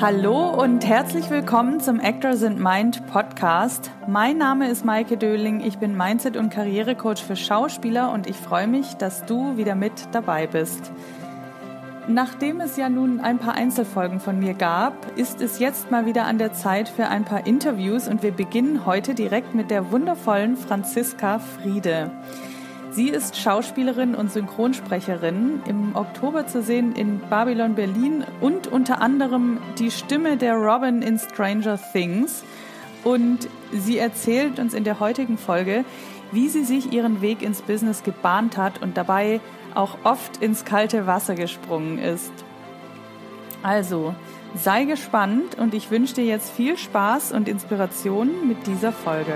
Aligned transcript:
Hallo 0.00 0.50
und 0.50 0.86
herzlich 0.86 1.28
willkommen 1.28 1.80
zum 1.80 1.98
Actors 1.98 2.44
and 2.44 2.60
Mind 2.60 3.04
Podcast. 3.08 3.90
Mein 4.06 4.38
Name 4.38 4.70
ist 4.70 4.84
Maike 4.84 5.16
Döling, 5.16 5.58
ich 5.58 5.78
bin 5.78 5.96
Mindset- 5.96 6.36
und 6.36 6.50
Karrierecoach 6.50 7.18
für 7.18 7.34
Schauspieler 7.34 8.12
und 8.12 8.28
ich 8.28 8.36
freue 8.36 8.68
mich, 8.68 8.94
dass 8.94 9.24
du 9.24 9.56
wieder 9.56 9.74
mit 9.74 9.92
dabei 10.12 10.46
bist. 10.46 10.92
Nachdem 12.06 12.60
es 12.60 12.76
ja 12.76 12.88
nun 12.88 13.18
ein 13.18 13.38
paar 13.38 13.54
Einzelfolgen 13.54 14.20
von 14.20 14.38
mir 14.38 14.54
gab, 14.54 14.94
ist 15.18 15.40
es 15.40 15.58
jetzt 15.58 15.90
mal 15.90 16.06
wieder 16.06 16.26
an 16.26 16.38
der 16.38 16.52
Zeit 16.52 16.88
für 16.88 17.08
ein 17.08 17.24
paar 17.24 17.44
Interviews 17.48 18.06
und 18.06 18.22
wir 18.22 18.30
beginnen 18.30 18.86
heute 18.86 19.14
direkt 19.14 19.56
mit 19.56 19.68
der 19.68 19.90
wundervollen 19.90 20.56
Franziska 20.56 21.40
Friede. 21.40 22.12
Sie 22.90 23.10
ist 23.10 23.36
Schauspielerin 23.36 24.14
und 24.14 24.32
Synchronsprecherin, 24.32 25.62
im 25.66 25.94
Oktober 25.94 26.46
zu 26.46 26.62
sehen 26.62 26.96
in 26.96 27.20
Babylon 27.20 27.74
Berlin 27.74 28.24
und 28.40 28.66
unter 28.66 29.02
anderem 29.02 29.58
die 29.78 29.90
Stimme 29.90 30.36
der 30.36 30.54
Robin 30.54 31.02
in 31.02 31.18
Stranger 31.18 31.78
Things. 31.92 32.44
Und 33.04 33.48
sie 33.72 33.98
erzählt 33.98 34.58
uns 34.58 34.74
in 34.74 34.84
der 34.84 35.00
heutigen 35.00 35.38
Folge, 35.38 35.84
wie 36.32 36.48
sie 36.48 36.64
sich 36.64 36.92
ihren 36.92 37.20
Weg 37.20 37.42
ins 37.42 37.62
Business 37.62 38.02
gebahnt 38.02 38.56
hat 38.56 38.82
und 38.82 38.96
dabei 38.96 39.40
auch 39.74 39.98
oft 40.04 40.38
ins 40.38 40.64
kalte 40.64 41.06
Wasser 41.06 41.34
gesprungen 41.34 41.98
ist. 41.98 42.32
Also, 43.62 44.14
sei 44.54 44.84
gespannt 44.84 45.58
und 45.58 45.74
ich 45.74 45.90
wünsche 45.90 46.14
dir 46.14 46.24
jetzt 46.24 46.50
viel 46.50 46.76
Spaß 46.76 47.32
und 47.32 47.48
Inspiration 47.48 48.48
mit 48.48 48.66
dieser 48.66 48.92
Folge. 48.92 49.34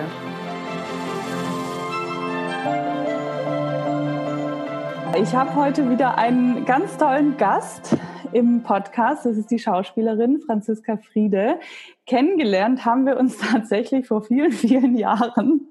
Ich 5.15 5.35
habe 5.35 5.55
heute 5.55 5.91
wieder 5.91 6.17
einen 6.17 6.65
ganz 6.65 6.97
tollen 6.97 7.37
Gast 7.37 7.97
im 8.33 8.63
Podcast. 8.63 9.27
Das 9.27 9.37
ist 9.37 9.51
die 9.51 9.59
Schauspielerin 9.59 10.41
Franziska 10.41 10.97
Friede. 10.97 11.61
Kennengelernt 12.07 12.87
haben 12.87 13.05
wir 13.05 13.19
uns 13.19 13.37
tatsächlich 13.53 14.07
vor 14.07 14.23
vielen, 14.23 14.53
vielen 14.53 14.97
Jahren 14.97 15.69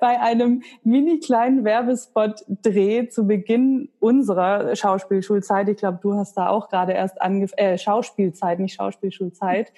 bei 0.00 0.18
einem 0.18 0.62
mini 0.82 1.18
kleinen 1.20 1.64
Werbespot-Dreh 1.64 3.08
zu 3.08 3.26
Beginn 3.26 3.90
unserer 4.00 4.74
Schauspielschulzeit. 4.74 5.68
Ich 5.68 5.76
glaube, 5.76 5.98
du 6.00 6.14
hast 6.14 6.38
da 6.38 6.48
auch 6.48 6.70
gerade 6.70 6.92
erst 6.92 7.20
angefangen, 7.20 7.58
äh, 7.62 7.78
Schauspielzeit, 7.78 8.60
nicht 8.60 8.74
Schauspielschulzeit. 8.74 9.72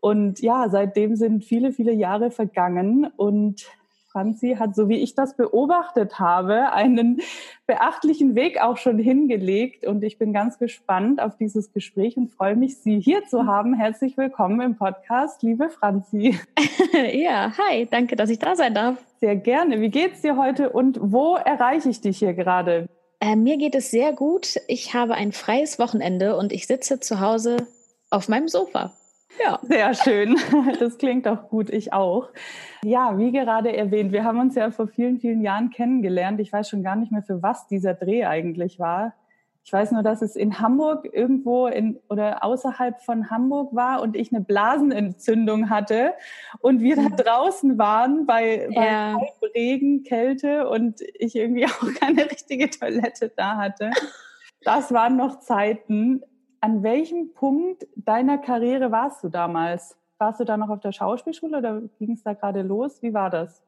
Und 0.00 0.40
ja, 0.40 0.68
seitdem 0.68 1.14
sind 1.14 1.44
viele, 1.44 1.72
viele 1.72 1.92
Jahre 1.92 2.30
vergangen 2.30 3.06
und 3.16 3.66
Franzi 4.10 4.56
hat, 4.58 4.74
so 4.74 4.88
wie 4.88 4.96
ich 4.96 5.14
das 5.14 5.36
beobachtet 5.36 6.18
habe, 6.18 6.72
einen 6.72 7.20
beachtlichen 7.66 8.34
Weg 8.34 8.60
auch 8.60 8.76
schon 8.76 8.98
hingelegt. 8.98 9.86
Und 9.86 10.02
ich 10.02 10.18
bin 10.18 10.32
ganz 10.32 10.58
gespannt 10.58 11.22
auf 11.22 11.36
dieses 11.36 11.72
Gespräch 11.72 12.16
und 12.16 12.32
freue 12.32 12.56
mich, 12.56 12.78
Sie 12.78 12.98
hier 12.98 13.24
zu 13.26 13.46
haben. 13.46 13.74
Herzlich 13.74 14.16
willkommen 14.16 14.60
im 14.60 14.76
Podcast, 14.76 15.42
liebe 15.42 15.70
Franzi. 15.70 16.38
ja, 17.12 17.52
hi, 17.56 17.86
danke, 17.88 18.16
dass 18.16 18.30
ich 18.30 18.40
da 18.40 18.56
sein 18.56 18.74
darf. 18.74 18.96
Sehr 19.20 19.36
gerne. 19.36 19.80
Wie 19.80 19.90
geht's 19.90 20.22
dir 20.22 20.36
heute 20.36 20.70
und 20.70 20.98
wo 21.00 21.36
erreiche 21.36 21.88
ich 21.88 22.00
dich 22.00 22.18
hier 22.18 22.34
gerade? 22.34 22.88
Äh, 23.20 23.36
mir 23.36 23.58
geht 23.58 23.76
es 23.76 23.90
sehr 23.90 24.12
gut. 24.12 24.56
Ich 24.66 24.92
habe 24.92 25.14
ein 25.14 25.30
freies 25.30 25.78
Wochenende 25.78 26.36
und 26.36 26.52
ich 26.52 26.66
sitze 26.66 26.98
zu 26.98 27.20
Hause 27.20 27.58
auf 28.10 28.28
meinem 28.28 28.48
Sofa. 28.48 28.92
Ja. 29.38 29.58
Sehr 29.62 29.94
schön. 29.94 30.36
Das 30.78 30.98
klingt 30.98 31.28
auch 31.28 31.48
gut. 31.48 31.70
Ich 31.70 31.92
auch. 31.92 32.28
Ja, 32.82 33.18
wie 33.18 33.32
gerade 33.32 33.76
erwähnt, 33.76 34.12
wir 34.12 34.24
haben 34.24 34.40
uns 34.40 34.54
ja 34.54 34.70
vor 34.70 34.88
vielen, 34.88 35.18
vielen 35.18 35.42
Jahren 35.42 35.70
kennengelernt. 35.70 36.40
Ich 36.40 36.52
weiß 36.52 36.68
schon 36.68 36.82
gar 36.82 36.96
nicht 36.96 37.12
mehr, 37.12 37.22
für 37.22 37.42
was 37.42 37.66
dieser 37.66 37.94
Dreh 37.94 38.24
eigentlich 38.24 38.78
war. 38.78 39.14
Ich 39.62 39.72
weiß 39.72 39.92
nur, 39.92 40.02
dass 40.02 40.22
es 40.22 40.36
in 40.36 40.58
Hamburg 40.58 41.08
irgendwo 41.12 41.66
in 41.66 42.00
oder 42.08 42.42
außerhalb 42.42 43.02
von 43.02 43.30
Hamburg 43.30 43.74
war 43.74 44.00
und 44.00 44.16
ich 44.16 44.32
eine 44.32 44.40
Blasenentzündung 44.40 45.68
hatte 45.68 46.14
und 46.60 46.80
wir 46.80 46.96
da 46.96 47.02
mhm. 47.02 47.16
draußen 47.16 47.78
waren 47.78 48.26
bei, 48.26 48.68
bei 48.74 48.86
ja. 48.86 49.20
Regen, 49.54 50.02
Kälte 50.02 50.68
und 50.68 51.02
ich 51.18 51.36
irgendwie 51.36 51.66
auch 51.66 51.94
keine 52.00 52.24
richtige 52.30 52.70
Toilette 52.70 53.30
da 53.36 53.58
hatte. 53.58 53.90
Das 54.62 54.92
waren 54.92 55.16
noch 55.16 55.40
Zeiten 55.40 56.22
an 56.60 56.82
welchem 56.82 57.32
Punkt 57.32 57.86
deiner 57.96 58.38
Karriere 58.38 58.90
warst 58.90 59.24
du 59.24 59.28
damals? 59.28 59.96
Warst 60.18 60.40
du 60.40 60.44
da 60.44 60.56
noch 60.56 60.68
auf 60.68 60.80
der 60.80 60.92
Schauspielschule 60.92 61.58
oder 61.58 61.82
ging 61.98 62.12
es 62.12 62.22
da 62.22 62.34
gerade 62.34 62.62
los? 62.62 63.02
Wie 63.02 63.14
war 63.14 63.30
das? 63.30 63.62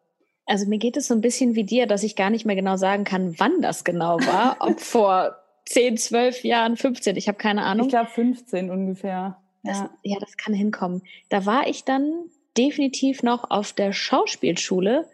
Also 0.45 0.69
mir 0.69 0.79
geht 0.79 0.97
es 0.97 1.09
so 1.09 1.15
ein 1.15 1.21
bisschen 1.21 1.55
wie 1.55 1.65
dir, 1.65 1.87
dass 1.87 2.03
ich 2.03 2.17
gar 2.17 2.29
nicht 2.29 2.45
mehr 2.45 2.57
genau 2.57 2.77
sagen 2.77 3.05
kann, 3.05 3.35
wann 3.39 3.63
das 3.63 3.85
genau 3.85 4.19
war. 4.21 4.57
Ob 4.61 4.81
vor 4.81 5.37
10, 5.67 5.97
12 5.97 6.45
Jahren, 6.45 6.77
15, 6.77 7.17
ich 7.17 7.29
habe 7.29 7.39
keine 7.39 7.63
Ahnung. 7.63 7.87
Ich 7.87 7.93
glaube 7.93 8.11
15 8.11 8.71
ungefähr. 8.71 9.39
Das, 9.63 9.79
ja. 9.79 9.91
ja, 10.03 10.17
das 10.21 10.37
kann 10.37 10.53
hinkommen. 10.53 11.03
Da 11.31 11.47
war 11.47 11.69
ich 11.69 11.85
dann 11.85 12.13
definitiv 12.59 13.23
noch 13.23 13.51
auf 13.51 13.73
der 13.73 13.93
Schauspielschule 13.93 15.09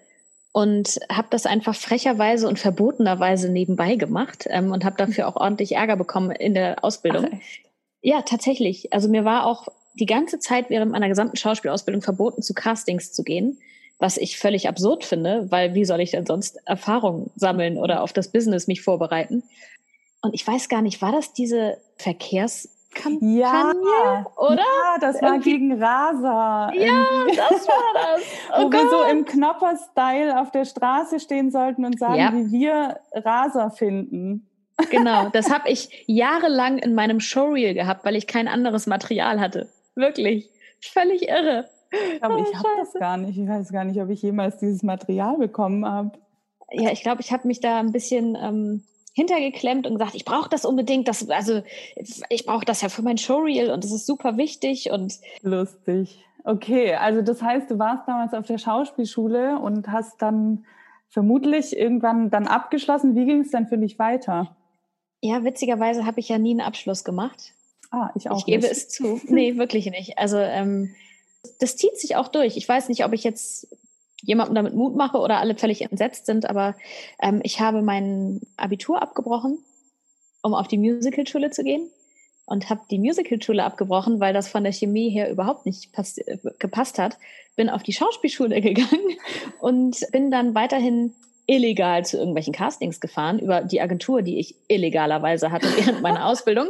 und 0.52 0.98
habe 1.12 1.28
das 1.30 1.46
einfach 1.46 1.74
frecherweise 1.74 2.48
und 2.48 2.58
verbotenerweise 2.58 3.52
nebenbei 3.52 3.94
gemacht 3.96 4.46
ähm, 4.48 4.72
und 4.72 4.84
habe 4.84 4.96
dafür 4.96 5.28
auch 5.28 5.36
ordentlich 5.36 5.76
Ärger 5.76 5.96
bekommen 5.96 6.30
in 6.30 6.54
der 6.54 6.82
Ausbildung. 6.82 7.28
Ach, 7.30 7.67
ja, 8.00 8.22
tatsächlich. 8.22 8.92
Also 8.92 9.08
mir 9.08 9.24
war 9.24 9.46
auch 9.46 9.68
die 9.94 10.06
ganze 10.06 10.38
Zeit 10.38 10.70
während 10.70 10.92
meiner 10.92 11.08
gesamten 11.08 11.36
Schauspielausbildung 11.36 12.02
verboten, 12.02 12.42
zu 12.42 12.54
Castings 12.54 13.12
zu 13.12 13.24
gehen, 13.24 13.58
was 13.98 14.16
ich 14.16 14.38
völlig 14.38 14.68
absurd 14.68 15.04
finde, 15.04 15.50
weil 15.50 15.74
wie 15.74 15.84
soll 15.84 16.00
ich 16.00 16.12
denn 16.12 16.26
sonst 16.26 16.58
Erfahrung 16.66 17.30
sammeln 17.34 17.78
oder 17.78 18.02
auf 18.02 18.12
das 18.12 18.30
Business 18.30 18.68
mich 18.68 18.82
vorbereiten? 18.82 19.42
Und 20.22 20.34
ich 20.34 20.46
weiß 20.46 20.68
gar 20.68 20.82
nicht, 20.82 21.02
war 21.02 21.12
das 21.12 21.32
diese 21.32 21.78
Verkehrskampagne, 21.96 23.40
ja, 23.40 24.26
oder? 24.36 24.56
Ja, 24.56 24.98
das 25.00 25.20
war 25.20 25.32
Irgendwie. 25.32 25.50
gegen 25.50 25.82
Rasa. 25.82 26.72
Ja, 26.74 27.06
das 27.26 27.66
war 27.66 27.94
das. 27.94 28.22
Oh 28.56 28.62
Wo 28.62 28.70
Gott. 28.70 28.82
wir 28.82 28.90
so 28.90 29.02
im 29.10 29.24
Knopper-Style 29.24 30.40
auf 30.40 30.50
der 30.52 30.64
Straße 30.64 31.18
stehen 31.20 31.50
sollten 31.50 31.84
und 31.84 31.98
sagen, 31.98 32.18
ja. 32.18 32.32
wie 32.32 32.50
wir 32.52 33.00
Rasa 33.12 33.70
finden. 33.70 34.47
Genau, 34.90 35.28
das 35.30 35.50
habe 35.50 35.68
ich 35.68 36.04
jahrelang 36.06 36.78
in 36.78 36.94
meinem 36.94 37.20
Showreel 37.20 37.74
gehabt, 37.74 38.04
weil 38.04 38.16
ich 38.16 38.26
kein 38.26 38.48
anderes 38.48 38.86
Material 38.86 39.40
hatte. 39.40 39.68
Wirklich. 39.94 40.50
Völlig 40.80 41.28
irre. 41.28 41.68
Aber 42.20 42.36
oh, 42.36 42.44
ich 42.48 42.54
habe 42.54 42.68
das 42.78 42.92
gar 42.94 43.16
nicht. 43.16 43.38
Ich 43.38 43.48
weiß 43.48 43.72
gar 43.72 43.84
nicht, 43.84 44.00
ob 44.00 44.10
ich 44.10 44.22
jemals 44.22 44.58
dieses 44.58 44.82
Material 44.82 45.38
bekommen 45.38 45.84
habe. 45.84 46.12
Ja, 46.70 46.92
ich 46.92 47.02
glaube, 47.02 47.22
ich 47.22 47.32
habe 47.32 47.48
mich 47.48 47.60
da 47.60 47.78
ein 47.80 47.92
bisschen 47.92 48.36
ähm, 48.40 48.84
hintergeklemmt 49.14 49.86
und 49.86 49.94
gesagt, 49.94 50.14
ich 50.14 50.24
brauche 50.24 50.50
das 50.50 50.64
unbedingt. 50.64 51.08
Das, 51.08 51.28
also 51.30 51.62
ich 52.28 52.46
brauche 52.46 52.64
das 52.64 52.82
ja 52.82 52.88
für 52.88 53.02
mein 53.02 53.18
Showreel 53.18 53.70
und 53.70 53.84
das 53.84 53.90
ist 53.90 54.06
super 54.06 54.36
wichtig 54.36 54.90
und 54.90 55.14
lustig. 55.42 56.24
Okay, 56.44 56.94
also 56.94 57.22
das 57.22 57.42
heißt, 57.42 57.70
du 57.70 57.78
warst 57.78 58.06
damals 58.06 58.32
auf 58.32 58.46
der 58.46 58.58
Schauspielschule 58.58 59.58
und 59.58 59.88
hast 59.88 60.22
dann 60.22 60.64
vermutlich 61.08 61.76
irgendwann 61.76 62.30
dann 62.30 62.46
abgeschlossen. 62.46 63.14
Wie 63.14 63.24
ging 63.24 63.40
es 63.40 63.50
denn 63.50 63.66
für 63.66 63.78
dich 63.78 63.98
weiter? 63.98 64.56
Ja, 65.20 65.44
witzigerweise 65.44 66.06
habe 66.06 66.20
ich 66.20 66.28
ja 66.28 66.38
nie 66.38 66.52
einen 66.52 66.60
Abschluss 66.60 67.04
gemacht. 67.04 67.52
Ah, 67.90 68.10
ich 68.14 68.30
auch. 68.30 68.38
Ich 68.38 68.46
gebe 68.46 68.68
es 68.68 68.88
zu. 68.88 69.20
Nee, 69.28 69.56
wirklich 69.56 69.86
nicht. 69.86 70.18
Also 70.18 70.38
ähm, 70.38 70.94
das 71.60 71.76
zieht 71.76 71.98
sich 71.98 72.16
auch 72.16 72.28
durch. 72.28 72.56
Ich 72.56 72.68
weiß 72.68 72.88
nicht, 72.88 73.04
ob 73.04 73.12
ich 73.12 73.24
jetzt 73.24 73.68
jemandem 74.22 74.54
damit 74.54 74.74
Mut 74.74 74.96
mache 74.96 75.18
oder 75.18 75.38
alle 75.38 75.56
völlig 75.56 75.82
entsetzt 75.82 76.26
sind, 76.26 76.48
aber 76.48 76.74
ähm, 77.22 77.40
ich 77.44 77.60
habe 77.60 77.82
mein 77.82 78.40
Abitur 78.56 79.00
abgebrochen, 79.00 79.58
um 80.42 80.54
auf 80.54 80.68
die 80.68 80.78
Musicalschule 80.78 81.50
zu 81.50 81.62
gehen 81.62 81.88
und 82.46 82.68
habe 82.68 82.80
die 82.90 82.98
Musicalschule 82.98 83.62
abgebrochen, 83.62 84.20
weil 84.20 84.34
das 84.34 84.48
von 84.48 84.64
der 84.64 84.72
Chemie 84.72 85.10
her 85.10 85.30
überhaupt 85.30 85.66
nicht 85.66 85.92
gepasst 86.58 86.98
hat. 86.98 87.18
Bin 87.56 87.70
auf 87.70 87.82
die 87.82 87.92
Schauspielschule 87.92 88.60
gegangen 88.62 89.18
und 89.60 90.04
bin 90.12 90.30
dann 90.30 90.54
weiterhin 90.54 91.14
illegal 91.48 92.04
zu 92.04 92.18
irgendwelchen 92.18 92.52
Castings 92.52 93.00
gefahren 93.00 93.38
über 93.38 93.62
die 93.62 93.80
Agentur, 93.80 94.22
die 94.22 94.38
ich 94.38 94.54
illegalerweise 94.68 95.50
hatte 95.50 95.66
während 95.76 96.02
meiner 96.02 96.26
Ausbildung 96.26 96.68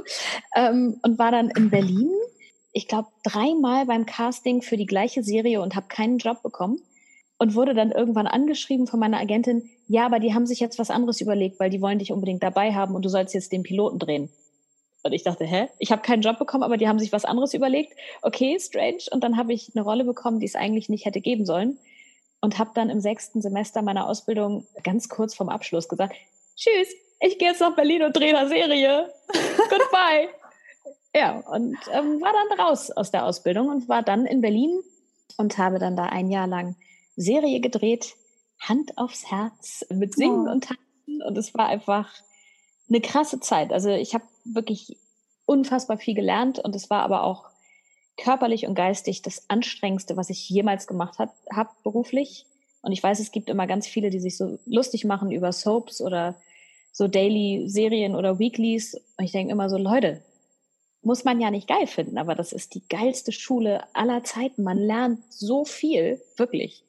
ähm, 0.55 0.99
und 1.03 1.19
war 1.19 1.33
dann 1.33 1.51
in 1.51 1.69
Berlin, 1.69 2.11
ich 2.73 2.87
glaube, 2.87 3.09
dreimal 3.25 3.87
beim 3.87 4.07
Casting 4.07 4.63
für 4.63 4.77
die 4.77 4.87
gleiche 4.87 5.23
Serie 5.23 5.61
und 5.61 5.75
habe 5.75 5.89
keinen 5.89 6.19
Job 6.19 6.43
bekommen 6.43 6.81
und 7.39 7.57
wurde 7.57 7.75
dann 7.75 7.91
irgendwann 7.91 8.29
angeschrieben 8.29 8.87
von 8.87 9.01
meiner 9.01 9.19
Agentin, 9.19 9.69
ja, 9.89 10.07
aber 10.07 10.21
die 10.21 10.33
haben 10.33 10.47
sich 10.47 10.61
jetzt 10.61 10.79
was 10.79 10.91
anderes 10.91 11.21
überlegt, 11.21 11.59
weil 11.59 11.71
die 11.71 11.83
wollen 11.83 11.99
dich 11.99 12.13
unbedingt 12.13 12.43
dabei 12.45 12.73
haben 12.73 12.95
und 12.95 13.05
du 13.05 13.09
sollst 13.09 13.35
jetzt 13.35 13.53
den 13.53 13.65
Piloten 13.65 13.99
drehen. 13.99 14.29
Und 15.03 15.13
ich 15.13 15.25
dachte, 15.25 15.45
hä? 15.45 15.69
Ich 15.79 15.91
habe 15.91 16.03
keinen 16.03 16.23
Job 16.23 16.39
bekommen, 16.39 16.65
aber 16.65 16.77
die 16.77 16.89
haben 16.89 16.99
sich 16.99 17.13
was 17.13 17.25
anderes 17.25 17.55
überlegt. 17.55 17.95
Okay, 18.23 18.59
strange. 18.61 19.05
Und 19.11 19.25
dann 19.25 19.37
habe 19.37 19.53
ich 19.53 19.71
eine 19.75 19.85
Rolle 19.85 20.05
bekommen, 20.05 20.41
die 20.41 20.47
es 20.47 20.57
eigentlich 20.57 20.89
nicht 20.89 21.05
hätte 21.05 21.21
geben 21.21 21.47
sollen 21.47 21.79
und 22.41 22.59
habe 22.59 22.71
dann 22.75 22.91
im 22.91 23.01
sechsten 23.01 23.43
Semester 23.43 23.83
meiner 23.83 24.09
Ausbildung 24.09 24.67
ganz 24.85 25.09
kurz 25.09 25.35
vorm 25.35 25.49
Abschluss 25.49 25.89
gesagt, 25.89 26.15
tschüss, 26.57 26.89
ich 27.21 27.39
gehe 27.39 27.49
jetzt 27.49 27.61
nach 27.61 27.75
Berlin 27.75 28.05
und 28.05 28.17
drehe 28.17 28.37
eine 28.37 28.49
Serie. 28.49 29.13
Goodbye. 29.71 30.29
ja, 31.15 31.41
und 31.41 31.77
ähm, 31.93 32.21
war 32.21 32.33
dann 32.33 32.61
raus 32.61 32.91
aus 32.91 33.11
der 33.11 33.25
Ausbildung 33.25 33.69
und 33.69 33.89
war 33.89 34.03
dann 34.03 34.27
in 34.27 34.41
Berlin 34.41 34.81
und 35.37 35.59
habe 35.59 35.79
dann 35.79 35.97
da 35.97 36.05
ein 36.05 36.31
Jahr 36.31 36.47
lang 36.47 36.77
Serie 37.17 37.61
gedreht, 37.61 38.15
Hand 38.61 38.97
aufs 38.97 39.31
Herz, 39.31 39.85
mit 39.91 40.15
Singen 40.15 40.49
oh. 40.49 40.53
und 40.53 40.65
Tanzen. 40.65 41.23
Und 41.27 41.37
es 41.37 41.55
war 41.55 41.67
einfach 41.67 42.13
eine 42.89 43.01
krasse 43.01 43.41
Zeit. 43.41 43.73
Also 43.73 43.91
ich 43.91 44.15
habe 44.15 44.25
wirklich 44.45 44.97
unfassbar 45.45 45.99
viel 45.99 46.15
gelernt 46.15 46.59
und 46.59 46.75
es 46.75 46.91
war 46.91 47.03
aber 47.03 47.25
auch 47.25 47.47
körperlich 48.19 48.67
und 48.67 48.75
geistig 48.75 49.23
das 49.23 49.49
anstrengendste, 49.49 50.17
was 50.17 50.29
ich 50.29 50.49
jemals 50.51 50.87
gemacht 50.87 51.19
habe 51.19 51.71
beruflich. 51.83 52.45
Und 52.83 52.93
ich 52.93 53.03
weiß, 53.03 53.21
es 53.21 53.33
gibt 53.33 53.49
immer 53.49 53.67
ganz 53.67 53.87
viele, 53.87 54.11
die 54.11 54.21
sich 54.21 54.37
so 54.37 54.59
lustig 54.67 55.05
machen 55.05 55.31
über 55.33 55.53
Soaps 55.53 56.01
oder 56.01 56.37
so 56.93 57.09
Daily-Serien 57.09 58.15
oder 58.15 58.39
Weeklies. 58.39 58.95
Und 59.17 59.25
ich 59.25 59.33
denke 59.33 59.53
immer 59.53 59.71
so, 59.71 59.79
Leute, 59.79 60.23
muss 61.03 61.25
man 61.25 61.41
ja 61.41 61.51
nicht 61.51 61.69
geil 61.69 61.87
finden, 61.87 62.19
aber 62.19 62.35
das 62.35 62.53
ist 62.53 62.75
die 62.75 62.87
geilste 62.89 63.33
Schule 63.33 63.85
aller 63.95 64.25
Zeiten. 64.25 64.63
Man 64.63 64.79
lernt 64.79 65.21
so 65.33 65.65
viel, 65.65 66.21
wirklich. 66.37 66.85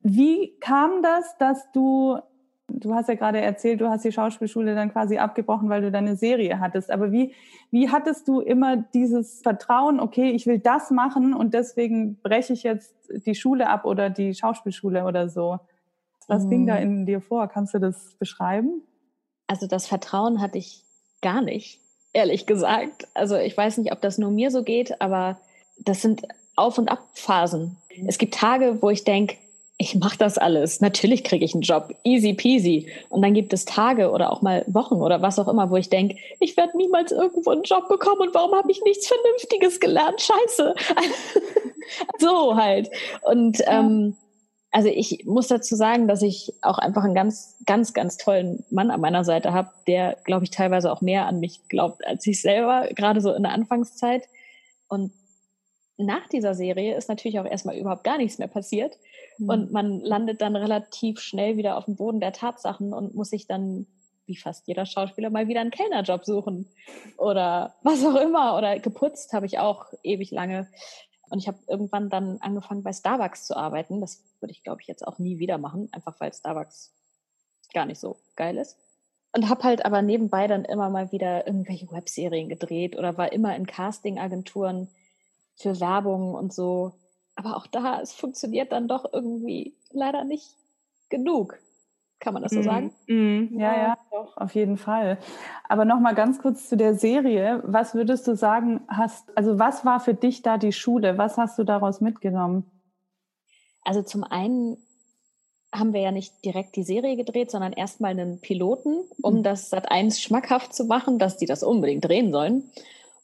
Wie 0.00 0.54
kam 0.60 1.02
das, 1.02 1.36
dass 1.38 1.72
du 1.72 2.18
Du 2.68 2.94
hast 2.94 3.08
ja 3.08 3.14
gerade 3.14 3.40
erzählt, 3.40 3.80
du 3.80 3.88
hast 3.88 4.04
die 4.04 4.12
Schauspielschule 4.12 4.74
dann 4.74 4.90
quasi 4.90 5.18
abgebrochen, 5.18 5.68
weil 5.68 5.82
du 5.82 5.90
deine 5.90 6.16
Serie 6.16 6.60
hattest. 6.60 6.90
Aber 6.90 7.12
wie, 7.12 7.34
wie 7.70 7.90
hattest 7.90 8.26
du 8.26 8.40
immer 8.40 8.76
dieses 8.76 9.42
Vertrauen, 9.42 10.00
okay, 10.00 10.30
ich 10.30 10.46
will 10.46 10.58
das 10.58 10.90
machen 10.90 11.34
und 11.34 11.54
deswegen 11.54 12.16
breche 12.22 12.52
ich 12.54 12.62
jetzt 12.62 12.94
die 13.26 13.34
Schule 13.34 13.68
ab 13.68 13.84
oder 13.84 14.08
die 14.10 14.34
Schauspielschule 14.34 15.04
oder 15.04 15.28
so? 15.28 15.58
Was 16.26 16.44
mhm. 16.44 16.50
ging 16.50 16.66
da 16.66 16.76
in 16.76 17.06
dir 17.06 17.20
vor? 17.20 17.48
Kannst 17.48 17.74
du 17.74 17.78
das 17.78 18.14
beschreiben? 18.18 18.82
Also 19.46 19.66
das 19.66 19.86
Vertrauen 19.86 20.40
hatte 20.40 20.58
ich 20.58 20.84
gar 21.20 21.42
nicht, 21.42 21.80
ehrlich 22.12 22.46
gesagt. 22.46 23.08
Also 23.14 23.36
ich 23.36 23.56
weiß 23.56 23.78
nicht, 23.78 23.92
ob 23.92 24.00
das 24.00 24.18
nur 24.18 24.30
mir 24.30 24.50
so 24.50 24.62
geht, 24.62 25.00
aber 25.00 25.38
das 25.78 26.02
sind 26.02 26.22
Auf- 26.56 26.78
und 26.78 26.88
Abphasen. 26.88 27.76
Mhm. 27.94 28.08
Es 28.08 28.18
gibt 28.18 28.34
Tage, 28.34 28.78
wo 28.80 28.90
ich 28.90 29.04
denke, 29.04 29.36
ich 29.76 29.96
mache 29.96 30.16
das 30.16 30.38
alles. 30.38 30.80
Natürlich 30.80 31.24
kriege 31.24 31.44
ich 31.44 31.52
einen 31.54 31.62
Job. 31.62 31.94
Easy 32.04 32.32
peasy. 32.32 32.88
Und 33.08 33.22
dann 33.22 33.34
gibt 33.34 33.52
es 33.52 33.64
Tage 33.64 34.10
oder 34.10 34.32
auch 34.32 34.40
mal 34.40 34.64
Wochen 34.68 34.94
oder 34.94 35.20
was 35.20 35.38
auch 35.38 35.48
immer, 35.48 35.70
wo 35.70 35.76
ich 35.76 35.90
denke, 35.90 36.16
ich 36.38 36.56
werde 36.56 36.76
niemals 36.76 37.10
irgendwo 37.10 37.50
einen 37.50 37.64
Job 37.64 37.88
bekommen 37.88 38.20
und 38.20 38.34
warum 38.34 38.54
habe 38.54 38.70
ich 38.70 38.82
nichts 38.84 39.08
Vernünftiges 39.08 39.80
gelernt? 39.80 40.20
Scheiße. 40.20 40.74
so 42.18 42.56
halt. 42.56 42.88
Und 43.22 43.62
ähm, 43.66 44.16
also 44.70 44.88
ich 44.88 45.24
muss 45.24 45.48
dazu 45.48 45.74
sagen, 45.74 46.06
dass 46.06 46.22
ich 46.22 46.52
auch 46.62 46.78
einfach 46.78 47.02
einen 47.02 47.14
ganz, 47.14 47.56
ganz, 47.66 47.92
ganz 47.92 48.16
tollen 48.16 48.64
Mann 48.70 48.92
an 48.92 49.00
meiner 49.00 49.24
Seite 49.24 49.52
habe, 49.52 49.70
der, 49.88 50.18
glaube 50.24 50.44
ich, 50.44 50.50
teilweise 50.50 50.90
auch 50.92 51.00
mehr 51.00 51.26
an 51.26 51.40
mich 51.40 51.68
glaubt 51.68 52.06
als 52.06 52.26
ich 52.26 52.40
selber, 52.40 52.88
gerade 52.94 53.20
so 53.20 53.32
in 53.32 53.42
der 53.42 53.52
Anfangszeit. 53.52 54.22
Und 54.88 55.12
nach 55.96 56.28
dieser 56.28 56.54
Serie 56.54 56.96
ist 56.96 57.08
natürlich 57.08 57.38
auch 57.38 57.44
erstmal 57.44 57.76
überhaupt 57.76 58.04
gar 58.04 58.18
nichts 58.18 58.38
mehr 58.38 58.48
passiert. 58.48 58.98
Mhm. 59.38 59.48
Und 59.48 59.72
man 59.72 60.00
landet 60.00 60.40
dann 60.40 60.56
relativ 60.56 61.20
schnell 61.20 61.56
wieder 61.56 61.76
auf 61.76 61.84
dem 61.84 61.96
Boden 61.96 62.20
der 62.20 62.32
Tatsachen 62.32 62.92
und 62.92 63.14
muss 63.14 63.30
sich 63.30 63.46
dann, 63.46 63.86
wie 64.26 64.36
fast 64.36 64.66
jeder 64.66 64.86
Schauspieler, 64.86 65.30
mal 65.30 65.48
wieder 65.48 65.60
einen 65.60 65.70
Kellnerjob 65.70 66.24
suchen. 66.24 66.68
Oder 67.16 67.74
was 67.82 68.04
auch 68.04 68.16
immer. 68.16 68.56
Oder 68.56 68.78
geputzt 68.80 69.32
habe 69.32 69.46
ich 69.46 69.58
auch 69.58 69.86
ewig 70.02 70.30
lange. 70.30 70.68
Und 71.30 71.38
ich 71.38 71.48
habe 71.48 71.58
irgendwann 71.68 72.10
dann 72.10 72.38
angefangen, 72.40 72.82
bei 72.82 72.92
Starbucks 72.92 73.46
zu 73.46 73.56
arbeiten. 73.56 74.00
Das 74.00 74.22
würde 74.40 74.52
ich, 74.52 74.62
glaube 74.62 74.80
ich, 74.82 74.88
jetzt 74.88 75.06
auch 75.06 75.18
nie 75.18 75.38
wieder 75.38 75.58
machen, 75.58 75.88
einfach 75.92 76.18
weil 76.18 76.32
Starbucks 76.32 76.92
gar 77.72 77.86
nicht 77.86 78.00
so 78.00 78.16
geil 78.36 78.56
ist. 78.58 78.76
Und 79.32 79.48
habe 79.48 79.64
halt 79.64 79.84
aber 79.84 80.02
nebenbei 80.02 80.46
dann 80.46 80.64
immer 80.64 80.90
mal 80.90 81.10
wieder 81.10 81.46
irgendwelche 81.46 81.90
Webserien 81.90 82.48
gedreht 82.48 82.96
oder 82.96 83.16
war 83.18 83.32
immer 83.32 83.56
in 83.56 83.66
Castingagenturen 83.66 84.88
für 85.56 85.80
Werbung 85.80 86.34
und 86.34 86.52
so. 86.52 86.92
Aber 87.36 87.56
auch 87.56 87.66
da, 87.66 88.00
es 88.00 88.12
funktioniert 88.12 88.72
dann 88.72 88.88
doch 88.88 89.12
irgendwie 89.12 89.74
leider 89.90 90.24
nicht 90.24 90.54
genug. 91.08 91.58
Kann 92.20 92.32
man 92.32 92.42
das 92.42 92.52
so 92.52 92.60
mm, 92.60 92.62
sagen? 92.62 92.94
Mm, 93.06 93.58
ja, 93.58 93.76
ja, 93.76 93.98
doch, 94.10 94.36
auf 94.36 94.54
jeden 94.54 94.78
Fall. 94.78 95.18
Aber 95.68 95.84
nochmal 95.84 96.14
ganz 96.14 96.40
kurz 96.40 96.68
zu 96.68 96.76
der 96.76 96.94
Serie. 96.94 97.62
Was 97.66 97.94
würdest 97.94 98.26
du 98.26 98.36
sagen, 98.36 98.80
hast, 98.88 99.36
also 99.36 99.58
was 99.58 99.84
war 99.84 100.00
für 100.00 100.14
dich 100.14 100.42
da 100.42 100.56
die 100.56 100.72
Schule? 100.72 101.18
Was 101.18 101.36
hast 101.36 101.58
du 101.58 101.64
daraus 101.64 102.00
mitgenommen? 102.00 102.70
Also 103.82 104.02
zum 104.02 104.24
einen 104.24 104.78
haben 105.72 105.92
wir 105.92 106.00
ja 106.00 106.12
nicht 106.12 106.44
direkt 106.44 106.76
die 106.76 106.84
Serie 106.84 107.16
gedreht, 107.16 107.50
sondern 107.50 107.72
erstmal 107.72 108.12
einen 108.12 108.40
Piloten, 108.40 109.04
um 109.20 109.38
mhm. 109.38 109.42
das 109.42 109.70
Sat 109.70 109.90
1 109.90 110.20
schmackhaft 110.20 110.72
zu 110.72 110.84
machen, 110.84 111.18
dass 111.18 111.36
die 111.36 111.46
das 111.46 111.62
unbedingt 111.62 112.04
drehen 112.04 112.32
sollen. 112.32 112.70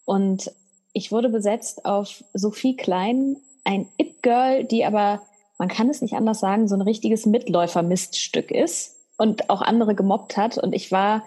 Und 0.04 0.52
ich 0.92 1.12
wurde 1.12 1.28
besetzt 1.28 1.84
auf 1.84 2.24
Sophie 2.34 2.76
Klein, 2.76 3.36
ein 3.64 3.88
It-Girl, 3.98 4.64
die 4.64 4.84
aber, 4.84 5.22
man 5.58 5.68
kann 5.68 5.88
es 5.88 6.02
nicht 6.02 6.14
anders 6.14 6.40
sagen, 6.40 6.68
so 6.68 6.74
ein 6.74 6.80
richtiges 6.80 7.26
Mitläufer-Miststück 7.26 8.50
ist 8.50 8.96
und 9.18 9.50
auch 9.50 9.62
andere 9.62 9.94
gemobbt 9.94 10.36
hat. 10.36 10.58
Und 10.58 10.74
ich 10.74 10.90
war, 10.90 11.24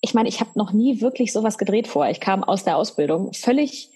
ich 0.00 0.14
meine, 0.14 0.28
ich 0.28 0.40
habe 0.40 0.50
noch 0.54 0.72
nie 0.72 1.00
wirklich 1.00 1.32
sowas 1.32 1.58
gedreht 1.58 1.88
vor. 1.88 2.08
Ich 2.08 2.20
kam 2.20 2.44
aus 2.44 2.64
der 2.64 2.76
Ausbildung. 2.76 3.32
Völlig 3.32 3.90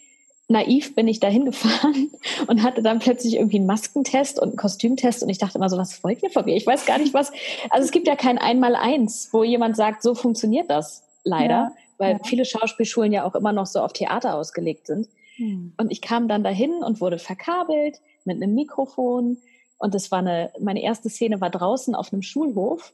naiv 0.49 0.97
bin 0.97 1.07
ich 1.07 1.21
da 1.21 1.29
hingefahren 1.29 2.11
und 2.49 2.63
hatte 2.63 2.83
dann 2.83 2.99
plötzlich 2.99 3.37
irgendwie 3.37 3.59
einen 3.59 3.67
Maskentest 3.67 4.41
und 4.41 4.49
einen 4.49 4.57
Kostümtest 4.57 5.23
und 5.23 5.29
ich 5.29 5.39
dachte 5.39 5.59
immer 5.59 5.69
so, 5.69 5.79
was 5.79 6.03
wollt 6.03 6.23
ihr 6.25 6.31
von 6.31 6.45
mir? 6.45 6.57
Ich 6.57 6.67
weiß 6.67 6.87
gar 6.87 6.99
nicht 6.99 7.15
was. 7.15 7.31
Also 7.71 7.85
es 7.85 7.93
gibt 7.93 8.09
ja 8.09 8.17
kein 8.17 8.37
Einmaleins, 8.37 9.29
wo 9.31 9.45
jemand 9.45 9.77
sagt, 9.77 10.03
so 10.03 10.17
funktioniert 10.17 10.69
das 10.69 11.05
leider. 11.23 11.49
Ja 11.49 11.73
weil 12.01 12.15
ja. 12.15 12.19
viele 12.25 12.45
Schauspielschulen 12.45 13.13
ja 13.13 13.25
auch 13.25 13.35
immer 13.35 13.53
noch 13.53 13.67
so 13.67 13.81
auf 13.81 13.93
Theater 13.93 14.35
ausgelegt 14.35 14.87
sind. 14.87 15.09
Hm. 15.37 15.75
Und 15.77 15.93
ich 15.93 16.01
kam 16.01 16.27
dann 16.27 16.43
dahin 16.43 16.83
und 16.83 17.01
wurde 17.01 17.19
verkabelt 17.19 18.01
mit 18.25 18.43
einem 18.43 18.55
Mikrofon. 18.55 19.39
Und 19.79 19.95
das 19.95 20.11
war 20.11 20.21
eine, 20.21 20.51
meine 20.59 20.83
erste 20.83 21.11
Szene 21.11 21.41
war 21.41 21.51
draußen 21.51 21.95
auf 21.95 22.13
einem 22.13 22.23
Schulhof. 22.23 22.93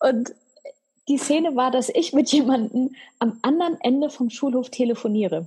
Und 0.00 0.34
die 1.08 1.16
Szene 1.16 1.56
war, 1.56 1.70
dass 1.70 1.88
ich 1.88 2.12
mit 2.12 2.30
jemandem 2.32 2.94
am 3.18 3.38
anderen 3.42 3.80
Ende 3.80 4.10
vom 4.10 4.30
Schulhof 4.30 4.70
telefoniere. 4.70 5.46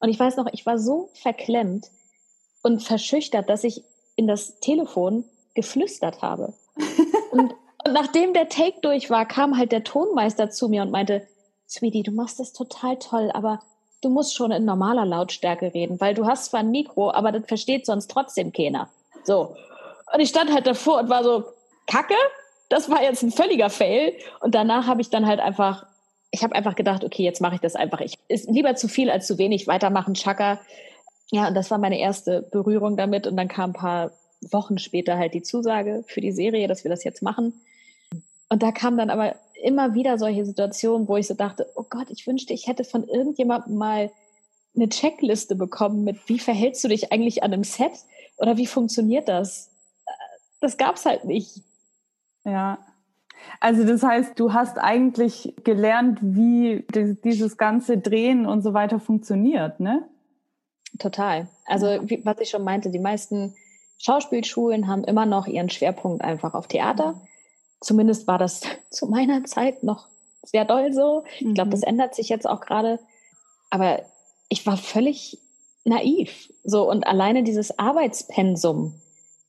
Und 0.00 0.08
ich 0.08 0.18
weiß 0.18 0.36
noch, 0.36 0.46
ich 0.52 0.66
war 0.66 0.78
so 0.78 1.10
verklemmt 1.14 1.86
und 2.62 2.82
verschüchtert, 2.82 3.48
dass 3.48 3.64
ich 3.64 3.82
in 4.16 4.26
das 4.26 4.58
Telefon 4.60 5.24
geflüstert 5.54 6.22
habe. 6.22 6.54
und, 7.30 7.54
und 7.84 7.92
nachdem 7.92 8.32
der 8.32 8.48
Take 8.48 8.80
durch 8.80 9.10
war, 9.10 9.26
kam 9.26 9.56
halt 9.56 9.72
der 9.72 9.84
Tonmeister 9.84 10.50
zu 10.50 10.68
mir 10.68 10.82
und 10.82 10.90
meinte, 10.90 11.26
Sweetie, 11.70 12.02
du 12.02 12.10
machst 12.10 12.40
das 12.40 12.52
total 12.52 12.98
toll, 12.98 13.30
aber 13.32 13.60
du 14.02 14.08
musst 14.08 14.34
schon 14.34 14.50
in 14.50 14.64
normaler 14.64 15.04
Lautstärke 15.06 15.72
reden, 15.72 16.00
weil 16.00 16.14
du 16.14 16.26
hast 16.26 16.46
zwar 16.46 16.60
ein 16.60 16.70
Mikro, 16.70 17.12
aber 17.12 17.32
das 17.32 17.46
versteht 17.46 17.86
sonst 17.86 18.10
trotzdem 18.10 18.52
keiner. 18.52 18.88
So. 19.24 19.54
Und 20.12 20.20
ich 20.20 20.30
stand 20.30 20.52
halt 20.52 20.66
davor 20.66 20.98
und 20.98 21.08
war 21.08 21.22
so, 21.22 21.44
Kacke, 21.86 22.14
das 22.68 22.90
war 22.90 23.02
jetzt 23.02 23.22
ein 23.22 23.30
völliger 23.30 23.70
Fail. 23.70 24.14
Und 24.40 24.54
danach 24.54 24.86
habe 24.86 25.00
ich 25.00 25.10
dann 25.10 25.26
halt 25.26 25.38
einfach, 25.38 25.86
ich 26.30 26.42
habe 26.42 26.54
einfach 26.54 26.74
gedacht, 26.74 27.04
okay, 27.04 27.22
jetzt 27.22 27.40
mache 27.40 27.56
ich 27.56 27.60
das 27.60 27.76
einfach. 27.76 28.00
Ich 28.00 28.14
ist 28.28 28.48
lieber 28.48 28.74
zu 28.74 28.88
viel 28.88 29.10
als 29.10 29.26
zu 29.26 29.38
wenig 29.38 29.66
weitermachen, 29.66 30.14
Chaka. 30.14 30.60
Ja, 31.30 31.48
und 31.48 31.54
das 31.54 31.70
war 31.70 31.78
meine 31.78 32.00
erste 32.00 32.42
Berührung 32.42 32.96
damit. 32.96 33.26
Und 33.26 33.36
dann 33.36 33.48
kam 33.48 33.70
ein 33.70 33.74
paar 33.74 34.12
Wochen 34.50 34.78
später 34.78 35.18
halt 35.18 35.34
die 35.34 35.42
Zusage 35.42 36.04
für 36.08 36.20
die 36.20 36.32
Serie, 36.32 36.66
dass 36.66 36.82
wir 36.84 36.90
das 36.90 37.04
jetzt 37.04 37.22
machen. 37.22 37.60
Und 38.48 38.62
da 38.62 38.72
kam 38.72 38.96
dann 38.96 39.10
aber 39.10 39.36
immer 39.62 39.94
wieder 39.94 40.18
solche 40.18 40.44
Situationen, 40.44 41.08
wo 41.08 41.16
ich 41.16 41.26
so 41.26 41.34
dachte, 41.34 41.70
oh 41.74 41.84
Gott, 41.88 42.10
ich 42.10 42.26
wünschte, 42.26 42.52
ich 42.52 42.66
hätte 42.66 42.84
von 42.84 43.04
irgendjemandem 43.04 43.76
mal 43.76 44.10
eine 44.74 44.88
Checkliste 44.88 45.56
bekommen 45.56 46.04
mit, 46.04 46.28
wie 46.28 46.38
verhältst 46.38 46.82
du 46.84 46.88
dich 46.88 47.12
eigentlich 47.12 47.42
an 47.42 47.52
einem 47.52 47.64
Set 47.64 47.92
oder 48.36 48.56
wie 48.56 48.66
funktioniert 48.66 49.28
das? 49.28 49.70
Das 50.60 50.76
gab 50.76 50.96
es 50.96 51.06
halt 51.06 51.24
nicht. 51.24 51.62
Ja. 52.44 52.78
Also 53.58 53.84
das 53.84 54.02
heißt, 54.02 54.38
du 54.38 54.52
hast 54.52 54.78
eigentlich 54.78 55.54
gelernt, 55.64 56.18
wie 56.22 56.84
dieses 57.24 57.56
ganze 57.56 57.98
Drehen 57.98 58.46
und 58.46 58.62
so 58.62 58.74
weiter 58.74 59.00
funktioniert, 59.00 59.80
ne? 59.80 60.08
Total. 60.98 61.48
Also 61.66 61.86
wie, 62.02 62.24
was 62.24 62.38
ich 62.40 62.50
schon 62.50 62.64
meinte, 62.64 62.90
die 62.90 62.98
meisten 62.98 63.54
Schauspielschulen 63.98 64.88
haben 64.88 65.04
immer 65.04 65.26
noch 65.26 65.46
ihren 65.46 65.70
Schwerpunkt 65.70 66.22
einfach 66.22 66.54
auf 66.54 66.68
Theater. 66.68 67.20
Zumindest 67.80 68.26
war 68.26 68.38
das 68.38 68.62
zu 68.90 69.06
meiner 69.06 69.44
Zeit 69.44 69.82
noch 69.82 70.08
sehr 70.42 70.64
doll 70.64 70.92
so. 70.92 71.24
Ich 71.38 71.54
glaube, 71.54 71.70
das 71.70 71.80
mhm. 71.80 71.88
ändert 71.88 72.14
sich 72.14 72.28
jetzt 72.28 72.48
auch 72.48 72.60
gerade. 72.60 72.98
Aber 73.70 74.00
ich 74.48 74.66
war 74.66 74.76
völlig 74.76 75.38
naiv. 75.84 76.50
So, 76.64 76.88
und 76.88 77.06
alleine 77.06 77.42
dieses 77.42 77.78
Arbeitspensum, 77.78 78.94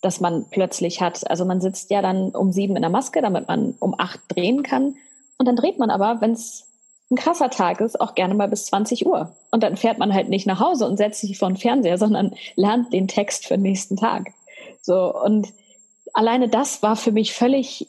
das 0.02 0.20
man 0.20 0.46
plötzlich 0.50 1.02
hat. 1.02 1.30
Also 1.30 1.46
man 1.46 1.62
sitzt 1.62 1.92
ja 1.92 2.02
dann 2.02 2.30
um 2.30 2.52
sieben 2.52 2.76
in 2.76 2.82
der 2.82 2.92
Maske, 2.92 3.22
damit 3.22 3.48
man 3.48 3.76
um 3.80 3.96
acht 3.98 4.20
drehen 4.30 4.64
kann. 4.64 4.96
Und 5.38 5.48
dann 5.48 5.56
dreht 5.56 5.80
man 5.80 5.90
aber, 5.90 6.22
wenn 6.22 6.32
es 6.32 6.68
ein 7.10 7.18
krasser 7.18 7.50
Tag 7.50 7.82
ist, 7.82 8.00
auch 8.00 8.16
gerne 8.16 8.34
mal 8.34 8.48
bis 8.48 8.66
20 8.68 9.06
Uhr. 9.06 9.36
Und 9.52 9.64
dann 9.64 9.76
fährt 9.76 9.98
man 9.98 10.14
halt 10.14 10.30
nicht 10.30 10.48
nach 10.48 10.60
Hause 10.60 10.88
und 10.88 10.98
setzt 10.98 11.22
sich 11.22 11.38
vor 11.38 11.50
den 11.50 11.58
Fernseher, 11.58 11.98
sondern 11.98 12.34
lernt 12.56 12.94
den 12.94 13.08
Text 13.08 13.46
für 13.48 13.56
den 13.56 13.64
nächsten 13.64 13.98
Tag. 13.98 14.32
So, 14.82 15.14
und 15.14 15.48
alleine 16.14 16.48
das 16.48 16.82
war 16.82 16.96
für 16.96 17.12
mich 17.12 17.34
völlig 17.34 17.88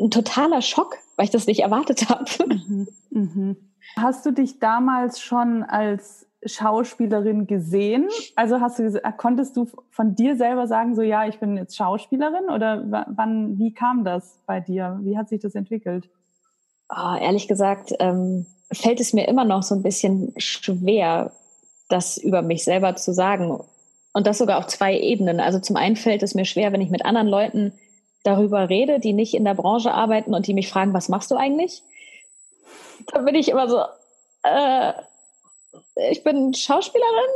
ein 0.00 0.10
totaler 0.10 0.62
Schock, 0.62 0.96
weil 1.16 1.24
ich 1.24 1.30
das 1.30 1.46
nicht 1.46 1.60
erwartet 1.60 2.08
habe. 2.08 2.24
Mhm. 2.46 2.88
Mhm. 3.10 3.56
Hast 3.96 4.24
du 4.24 4.32
dich 4.32 4.58
damals 4.58 5.20
schon 5.20 5.62
als 5.62 6.26
Schauspielerin 6.44 7.46
gesehen? 7.46 8.08
Also 8.34 8.60
hast 8.60 8.78
du 8.78 9.00
konntest 9.16 9.56
du 9.56 9.68
von 9.90 10.14
dir 10.14 10.36
selber 10.36 10.66
sagen, 10.66 10.94
so 10.94 11.02
ja, 11.02 11.26
ich 11.26 11.38
bin 11.38 11.56
jetzt 11.56 11.76
Schauspielerin 11.76 12.48
oder 12.54 13.06
wann, 13.08 13.58
wie 13.58 13.74
kam 13.74 14.04
das 14.04 14.38
bei 14.46 14.60
dir? 14.60 14.98
Wie 15.02 15.18
hat 15.18 15.28
sich 15.28 15.40
das 15.40 15.54
entwickelt? 15.54 16.08
Oh, 16.88 17.16
ehrlich 17.20 17.46
gesagt, 17.46 17.92
ähm, 17.98 18.46
fällt 18.72 19.00
es 19.00 19.12
mir 19.12 19.28
immer 19.28 19.44
noch 19.44 19.62
so 19.62 19.74
ein 19.74 19.82
bisschen 19.82 20.32
schwer, 20.38 21.32
das 21.88 22.16
über 22.16 22.42
mich 22.42 22.64
selber 22.64 22.96
zu 22.96 23.12
sagen. 23.12 23.60
Und 24.12 24.26
das 24.26 24.38
sogar 24.38 24.58
auf 24.58 24.66
zwei 24.66 24.98
Ebenen. 24.98 25.40
Also 25.40 25.60
zum 25.60 25.76
einen 25.76 25.96
fällt 25.96 26.22
es 26.22 26.34
mir 26.34 26.44
schwer, 26.44 26.72
wenn 26.72 26.80
ich 26.80 26.90
mit 26.90 27.04
anderen 27.04 27.28
Leuten 27.28 27.72
darüber 28.22 28.68
rede, 28.68 29.00
die 29.00 29.12
nicht 29.12 29.34
in 29.34 29.44
der 29.44 29.54
Branche 29.54 29.92
arbeiten 29.92 30.34
und 30.34 30.46
die 30.46 30.54
mich 30.54 30.68
fragen, 30.68 30.92
was 30.92 31.08
machst 31.08 31.30
du 31.30 31.36
eigentlich? 31.36 31.82
Da 33.12 33.20
bin 33.20 33.34
ich 33.34 33.48
immer 33.48 33.68
so, 33.68 33.82
äh, 34.42 34.92
ich 36.10 36.22
bin 36.22 36.54
Schauspielerin, 36.54 37.30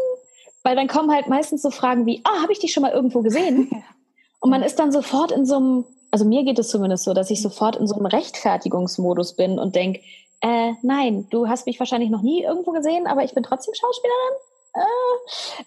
weil 0.62 0.76
dann 0.76 0.88
kommen 0.88 1.12
halt 1.12 1.28
meistens 1.28 1.62
so 1.62 1.70
Fragen 1.70 2.06
wie, 2.06 2.20
ah, 2.24 2.42
habe 2.42 2.52
ich 2.52 2.58
dich 2.58 2.72
schon 2.72 2.82
mal 2.82 2.92
irgendwo 2.92 3.22
gesehen? 3.22 3.70
Und 4.40 4.50
man 4.50 4.62
ist 4.62 4.78
dann 4.78 4.92
sofort 4.92 5.32
in 5.32 5.46
so 5.46 5.56
einem, 5.56 5.84
also 6.10 6.26
mir 6.26 6.44
geht 6.44 6.58
es 6.58 6.68
zumindest 6.68 7.04
so, 7.04 7.14
dass 7.14 7.30
ich 7.30 7.40
sofort 7.40 7.76
in 7.76 7.86
so 7.86 7.94
einem 7.94 8.04
Rechtfertigungsmodus 8.04 9.36
bin 9.36 9.58
und 9.58 9.74
denke, 9.74 10.02
äh, 10.42 10.72
nein, 10.82 11.26
du 11.30 11.48
hast 11.48 11.66
mich 11.66 11.78
wahrscheinlich 11.78 12.10
noch 12.10 12.20
nie 12.20 12.42
irgendwo 12.42 12.72
gesehen, 12.72 13.06
aber 13.06 13.24
ich 13.24 13.32
bin 13.32 13.42
trotzdem 13.42 13.72
Schauspielerin. 13.72 14.34
Äh, 14.74 14.80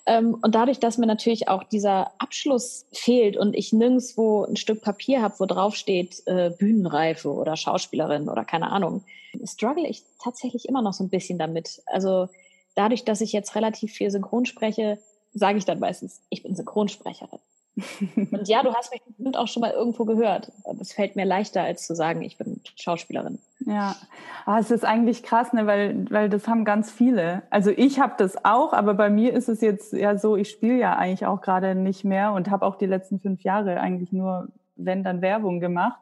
ähm, 0.05 0.37
und 0.41 0.53
dadurch, 0.53 0.79
dass 0.79 0.97
mir 0.97 1.05
natürlich 1.05 1.47
auch 1.47 1.63
dieser 1.63 2.11
Abschluss 2.19 2.85
fehlt 2.91 3.37
und 3.37 3.55
ich 3.55 3.71
nirgendwo 3.71 4.43
ein 4.43 4.57
Stück 4.57 4.81
Papier 4.81 5.21
habe, 5.21 5.35
wo 5.39 5.45
drauf 5.45 5.75
steht 5.75 6.23
äh, 6.25 6.49
Bühnenreife 6.49 7.31
oder 7.31 7.55
Schauspielerin 7.55 8.29
oder 8.29 8.43
keine 8.43 8.71
Ahnung, 8.71 9.03
struggle 9.45 9.87
ich 9.87 10.03
tatsächlich 10.21 10.67
immer 10.67 10.81
noch 10.81 10.93
so 10.93 11.03
ein 11.03 11.09
bisschen 11.09 11.37
damit. 11.37 11.81
Also 11.85 12.27
dadurch, 12.75 13.05
dass 13.05 13.21
ich 13.21 13.31
jetzt 13.31 13.55
relativ 13.55 13.93
viel 13.93 14.11
synchron 14.11 14.45
spreche, 14.45 14.99
sage 15.33 15.57
ich 15.57 15.65
dann 15.65 15.79
meistens, 15.79 16.21
ich 16.29 16.43
bin 16.43 16.55
Synchronsprecherin. 16.55 17.39
Und 18.31 18.47
ja, 18.47 18.63
du 18.63 18.73
hast 18.73 18.91
mich 18.91 19.03
bestimmt 19.03 19.37
auch 19.37 19.47
schon 19.47 19.61
mal 19.61 19.71
irgendwo 19.71 20.03
gehört. 20.03 20.51
Das 20.77 20.93
fällt 20.93 21.15
mir 21.15 21.25
leichter, 21.25 21.61
als 21.61 21.85
zu 21.85 21.95
sagen, 21.95 22.23
ich 22.23 22.37
bin 22.37 22.59
Schauspielerin. 22.75 23.39
Ja, 23.67 23.97
ah, 24.45 24.59
es 24.59 24.71
ist 24.71 24.85
eigentlich 24.85 25.23
krass, 25.23 25.51
ne? 25.51 25.67
weil, 25.67 26.09
weil 26.09 26.29
das 26.29 26.47
haben 26.47 26.63
ganz 26.63 26.89
viele. 26.89 27.43
Also 27.49 27.69
ich 27.69 27.99
habe 27.99 28.13
das 28.17 28.45
auch, 28.45 28.71
aber 28.71 28.93
bei 28.93 29.09
mir 29.09 29.33
ist 29.33 29.49
es 29.49 29.59
jetzt 29.59 29.91
ja 29.91 30.17
so, 30.17 30.37
ich 30.37 30.49
spiele 30.49 30.77
ja 30.77 30.95
eigentlich 30.95 31.25
auch 31.25 31.41
gerade 31.41 31.75
nicht 31.75 32.05
mehr 32.05 32.31
und 32.31 32.49
habe 32.49 32.65
auch 32.65 32.77
die 32.77 32.85
letzten 32.85 33.19
fünf 33.19 33.41
Jahre 33.41 33.81
eigentlich 33.81 34.13
nur, 34.13 34.47
wenn 34.77 35.03
dann 35.03 35.21
Werbung 35.21 35.59
gemacht. 35.59 35.99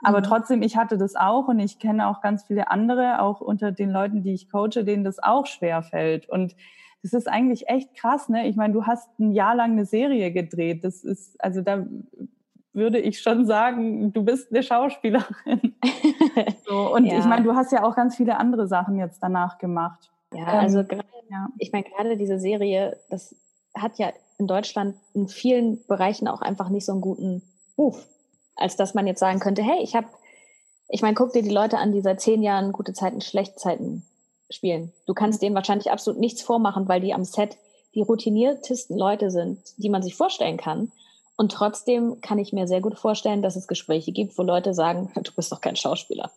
Aber 0.00 0.18
mhm. 0.20 0.24
trotzdem, 0.24 0.62
ich 0.62 0.76
hatte 0.76 0.96
das 0.96 1.16
auch 1.16 1.48
und 1.48 1.58
ich 1.58 1.80
kenne 1.80 2.06
auch 2.06 2.20
ganz 2.20 2.44
viele 2.44 2.70
andere, 2.70 3.20
auch 3.20 3.40
unter 3.40 3.72
den 3.72 3.90
Leuten, 3.90 4.22
die 4.22 4.34
ich 4.34 4.48
coache, 4.48 4.84
denen 4.84 5.02
das 5.02 5.20
auch 5.20 5.46
schwer 5.46 5.82
fällt. 5.82 6.28
Und 6.28 6.54
das 7.02 7.12
ist 7.14 7.28
eigentlich 7.28 7.68
echt 7.68 7.96
krass, 7.96 8.28
ne? 8.28 8.46
Ich 8.46 8.54
meine, 8.54 8.74
du 8.74 8.86
hast 8.86 9.18
ein 9.18 9.32
Jahr 9.32 9.56
lang 9.56 9.72
eine 9.72 9.86
Serie 9.86 10.30
gedreht. 10.30 10.84
Das 10.84 11.02
ist, 11.02 11.42
also 11.42 11.62
da 11.62 11.84
würde 12.72 12.98
ich 12.98 13.20
schon 13.20 13.46
sagen, 13.46 14.12
du 14.12 14.24
bist 14.24 14.50
eine 14.50 14.62
Schauspielerin. 14.62 15.74
so, 16.66 16.94
und 16.94 17.06
ja. 17.06 17.18
ich 17.18 17.24
meine, 17.24 17.44
du 17.44 17.54
hast 17.54 17.72
ja 17.72 17.84
auch 17.84 17.94
ganz 17.94 18.16
viele 18.16 18.38
andere 18.38 18.66
Sachen 18.66 18.98
jetzt 18.98 19.22
danach 19.22 19.58
gemacht. 19.58 20.10
Ja, 20.32 20.46
also 20.46 20.80
ähm, 20.80 20.88
gerade, 20.88 21.08
ja. 21.30 21.48
ich 21.58 21.72
meine, 21.72 21.84
gerade 21.84 22.16
diese 22.16 22.38
Serie, 22.38 22.98
das 23.10 23.34
hat 23.74 23.98
ja 23.98 24.12
in 24.38 24.46
Deutschland 24.46 24.96
in 25.14 25.28
vielen 25.28 25.84
Bereichen 25.86 26.28
auch 26.28 26.40
einfach 26.40 26.68
nicht 26.68 26.84
so 26.84 26.92
einen 26.92 27.00
guten 27.00 27.42
Ruf, 27.76 28.06
als 28.56 28.76
dass 28.76 28.94
man 28.94 29.06
jetzt 29.06 29.20
sagen 29.20 29.40
könnte, 29.40 29.62
hey, 29.62 29.82
ich 29.82 29.94
habe, 29.94 30.06
ich 30.88 31.02
meine, 31.02 31.14
guck 31.14 31.32
dir 31.32 31.42
die 31.42 31.50
Leute 31.50 31.78
an, 31.78 31.92
die 31.92 32.00
seit 32.00 32.20
zehn 32.20 32.42
Jahren 32.42 32.72
gute 32.72 32.92
Zeiten, 32.92 33.20
schlechte 33.20 33.56
Zeiten 33.56 34.04
spielen. 34.50 34.92
Du 35.06 35.14
kannst 35.14 35.42
denen 35.42 35.54
wahrscheinlich 35.54 35.90
absolut 35.90 36.20
nichts 36.20 36.42
vormachen, 36.42 36.88
weil 36.88 37.00
die 37.00 37.14
am 37.14 37.24
Set 37.24 37.56
die 37.94 38.02
routiniertesten 38.02 38.96
Leute 38.96 39.30
sind, 39.30 39.58
die 39.76 39.90
man 39.90 40.02
sich 40.02 40.16
vorstellen 40.16 40.56
kann. 40.56 40.92
Und 41.36 41.52
trotzdem 41.52 42.20
kann 42.20 42.38
ich 42.38 42.52
mir 42.52 42.66
sehr 42.66 42.80
gut 42.80 42.98
vorstellen, 42.98 43.42
dass 43.42 43.56
es 43.56 43.66
Gespräche 43.66 44.12
gibt, 44.12 44.36
wo 44.38 44.42
Leute 44.42 44.74
sagen, 44.74 45.10
du 45.22 45.32
bist 45.32 45.50
doch 45.52 45.60
kein 45.60 45.76
Schauspieler. 45.76 46.30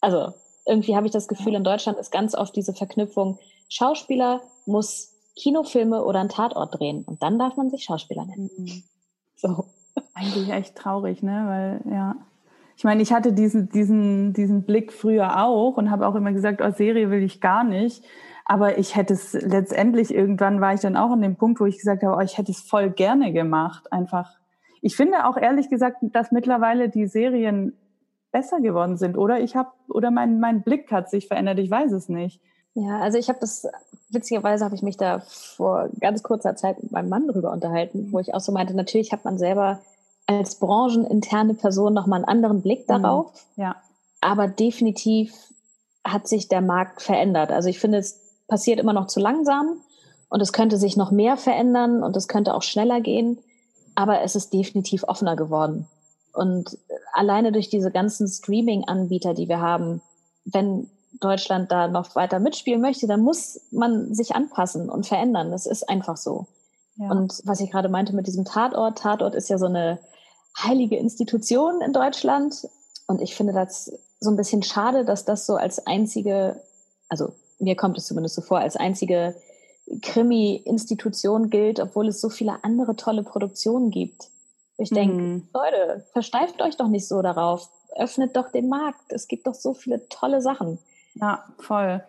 Also 0.00 0.34
irgendwie 0.66 0.96
habe 0.96 1.06
ich 1.06 1.12
das 1.12 1.28
Gefühl, 1.28 1.54
in 1.54 1.64
Deutschland 1.64 1.98
ist 1.98 2.10
ganz 2.10 2.34
oft 2.34 2.54
diese 2.56 2.74
Verknüpfung, 2.74 3.38
Schauspieler 3.68 4.42
muss 4.66 5.12
Kinofilme 5.36 6.04
oder 6.04 6.20
einen 6.20 6.28
Tatort 6.28 6.78
drehen 6.78 7.04
und 7.04 7.22
dann 7.22 7.38
darf 7.38 7.56
man 7.56 7.70
sich 7.70 7.84
Schauspieler 7.84 8.24
nennen. 8.24 8.50
Mhm. 8.56 8.82
So. 9.36 9.66
Eigentlich 10.14 10.48
echt 10.48 10.76
traurig, 10.76 11.22
ne? 11.22 11.80
Weil, 11.84 11.92
ja 11.92 12.16
ich 12.76 12.84
meine, 12.84 13.02
ich 13.02 13.12
hatte 13.12 13.32
diesen, 13.32 13.68
diesen, 13.68 14.32
diesen 14.32 14.64
Blick 14.64 14.92
früher 14.92 15.44
auch 15.44 15.76
und 15.76 15.90
habe 15.90 16.06
auch 16.06 16.14
immer 16.14 16.32
gesagt, 16.32 16.60
oh, 16.62 16.70
Serie 16.70 17.10
will 17.10 17.22
ich 17.22 17.40
gar 17.40 17.64
nicht. 17.64 18.02
Aber 18.44 18.78
ich 18.78 18.94
hätte 18.94 19.14
es 19.14 19.32
letztendlich, 19.32 20.14
irgendwann 20.14 20.60
war 20.60 20.74
ich 20.74 20.80
dann 20.80 20.96
auch 20.96 21.10
an 21.10 21.22
dem 21.22 21.36
Punkt, 21.36 21.60
wo 21.60 21.66
ich 21.66 21.78
gesagt 21.78 22.02
habe, 22.02 22.16
oh, 22.16 22.20
ich 22.20 22.36
hätte 22.36 22.52
es 22.52 22.60
voll 22.60 22.90
gerne 22.90 23.32
gemacht. 23.32 23.90
Einfach. 23.92 24.30
Ich 24.82 24.96
finde 24.96 25.26
auch 25.26 25.36
ehrlich 25.36 25.70
gesagt, 25.70 25.98
dass 26.02 26.30
mittlerweile 26.30 26.90
die 26.90 27.06
Serien 27.06 27.72
besser 28.32 28.60
geworden 28.60 28.98
sind. 28.98 29.16
Oder 29.16 29.40
ich 29.40 29.56
habe, 29.56 29.70
oder 29.88 30.10
mein, 30.10 30.40
mein 30.40 30.62
Blick 30.62 30.92
hat 30.92 31.08
sich 31.08 31.28
verändert. 31.28 31.58
Ich 31.58 31.70
weiß 31.70 31.92
es 31.92 32.08
nicht. 32.08 32.40
Ja, 32.74 32.98
also 32.98 33.16
ich 33.16 33.28
habe 33.28 33.38
das, 33.40 33.66
witzigerweise 34.10 34.64
habe 34.64 34.74
ich 34.74 34.82
mich 34.82 34.96
da 34.96 35.20
vor 35.20 35.88
ganz 36.00 36.22
kurzer 36.22 36.56
Zeit 36.56 36.82
mit 36.82 36.92
meinem 36.92 37.08
Mann 37.08 37.28
drüber 37.28 37.52
unterhalten, 37.52 38.08
wo 38.10 38.18
ich 38.18 38.34
auch 38.34 38.40
so 38.40 38.50
meinte, 38.52 38.74
natürlich 38.74 39.12
hat 39.12 39.24
man 39.24 39.38
selber 39.38 39.80
als 40.26 40.56
brancheninterne 40.56 41.54
Person 41.54 41.94
nochmal 41.94 42.18
einen 42.18 42.28
anderen 42.28 42.62
Blick 42.62 42.88
mhm. 42.88 43.02
darauf. 43.02 43.32
Ja. 43.56 43.76
Aber 44.20 44.48
definitiv 44.48 45.32
hat 46.04 46.26
sich 46.28 46.48
der 46.48 46.60
Markt 46.60 47.00
verändert. 47.00 47.52
Also 47.52 47.68
ich 47.68 47.78
finde, 47.78 47.98
es 47.98 48.23
passiert 48.48 48.78
immer 48.78 48.92
noch 48.92 49.06
zu 49.06 49.20
langsam 49.20 49.80
und 50.28 50.40
es 50.40 50.52
könnte 50.52 50.76
sich 50.76 50.96
noch 50.96 51.10
mehr 51.10 51.36
verändern 51.36 52.02
und 52.02 52.16
es 52.16 52.28
könnte 52.28 52.54
auch 52.54 52.62
schneller 52.62 53.00
gehen. 53.00 53.38
Aber 53.94 54.22
es 54.22 54.34
ist 54.34 54.52
definitiv 54.52 55.04
offener 55.04 55.36
geworden. 55.36 55.86
Und 56.32 56.76
alleine 57.12 57.52
durch 57.52 57.68
diese 57.68 57.92
ganzen 57.92 58.26
Streaming-Anbieter, 58.26 59.34
die 59.34 59.48
wir 59.48 59.60
haben, 59.60 60.02
wenn 60.44 60.90
Deutschland 61.20 61.70
da 61.70 61.86
noch 61.86 62.16
weiter 62.16 62.40
mitspielen 62.40 62.80
möchte, 62.80 63.06
dann 63.06 63.20
muss 63.20 63.60
man 63.70 64.12
sich 64.14 64.34
anpassen 64.34 64.90
und 64.90 65.06
verändern. 65.06 65.52
Das 65.52 65.66
ist 65.66 65.88
einfach 65.88 66.16
so. 66.16 66.48
Ja. 66.96 67.10
Und 67.10 67.40
was 67.44 67.60
ich 67.60 67.70
gerade 67.70 67.88
meinte 67.88 68.14
mit 68.14 68.26
diesem 68.26 68.44
Tatort, 68.44 68.98
Tatort 68.98 69.34
ist 69.34 69.48
ja 69.48 69.58
so 69.58 69.66
eine 69.66 70.00
heilige 70.58 70.96
Institution 70.96 71.80
in 71.80 71.92
Deutschland. 71.92 72.68
Und 73.06 73.20
ich 73.20 73.34
finde 73.34 73.52
das 73.52 73.92
so 74.20 74.30
ein 74.30 74.36
bisschen 74.36 74.62
schade, 74.62 75.04
dass 75.04 75.24
das 75.24 75.46
so 75.46 75.54
als 75.54 75.86
einzige, 75.86 76.60
also 77.08 77.32
mir 77.64 77.76
kommt 77.76 77.98
es 77.98 78.06
zumindest 78.06 78.36
so 78.36 78.42
vor, 78.42 78.58
als 78.58 78.76
einzige 78.76 79.34
Krimi-Institution 80.02 81.50
gilt, 81.50 81.80
obwohl 81.80 82.08
es 82.08 82.20
so 82.20 82.28
viele 82.28 82.62
andere 82.62 82.96
tolle 82.96 83.22
Produktionen 83.22 83.90
gibt. 83.90 84.30
Ich 84.76 84.90
denke, 84.90 85.14
mhm. 85.14 85.48
Leute, 85.52 86.04
versteift 86.12 86.60
euch 86.62 86.76
doch 86.76 86.88
nicht 86.88 87.06
so 87.06 87.22
darauf. 87.22 87.68
Öffnet 87.96 88.36
doch 88.36 88.50
den 88.50 88.68
Markt. 88.68 89.12
Es 89.12 89.28
gibt 89.28 89.46
doch 89.46 89.54
so 89.54 89.72
viele 89.74 90.08
tolle 90.08 90.40
Sachen. 90.40 90.78
Ja, 91.14 91.44
voll. 91.58 92.02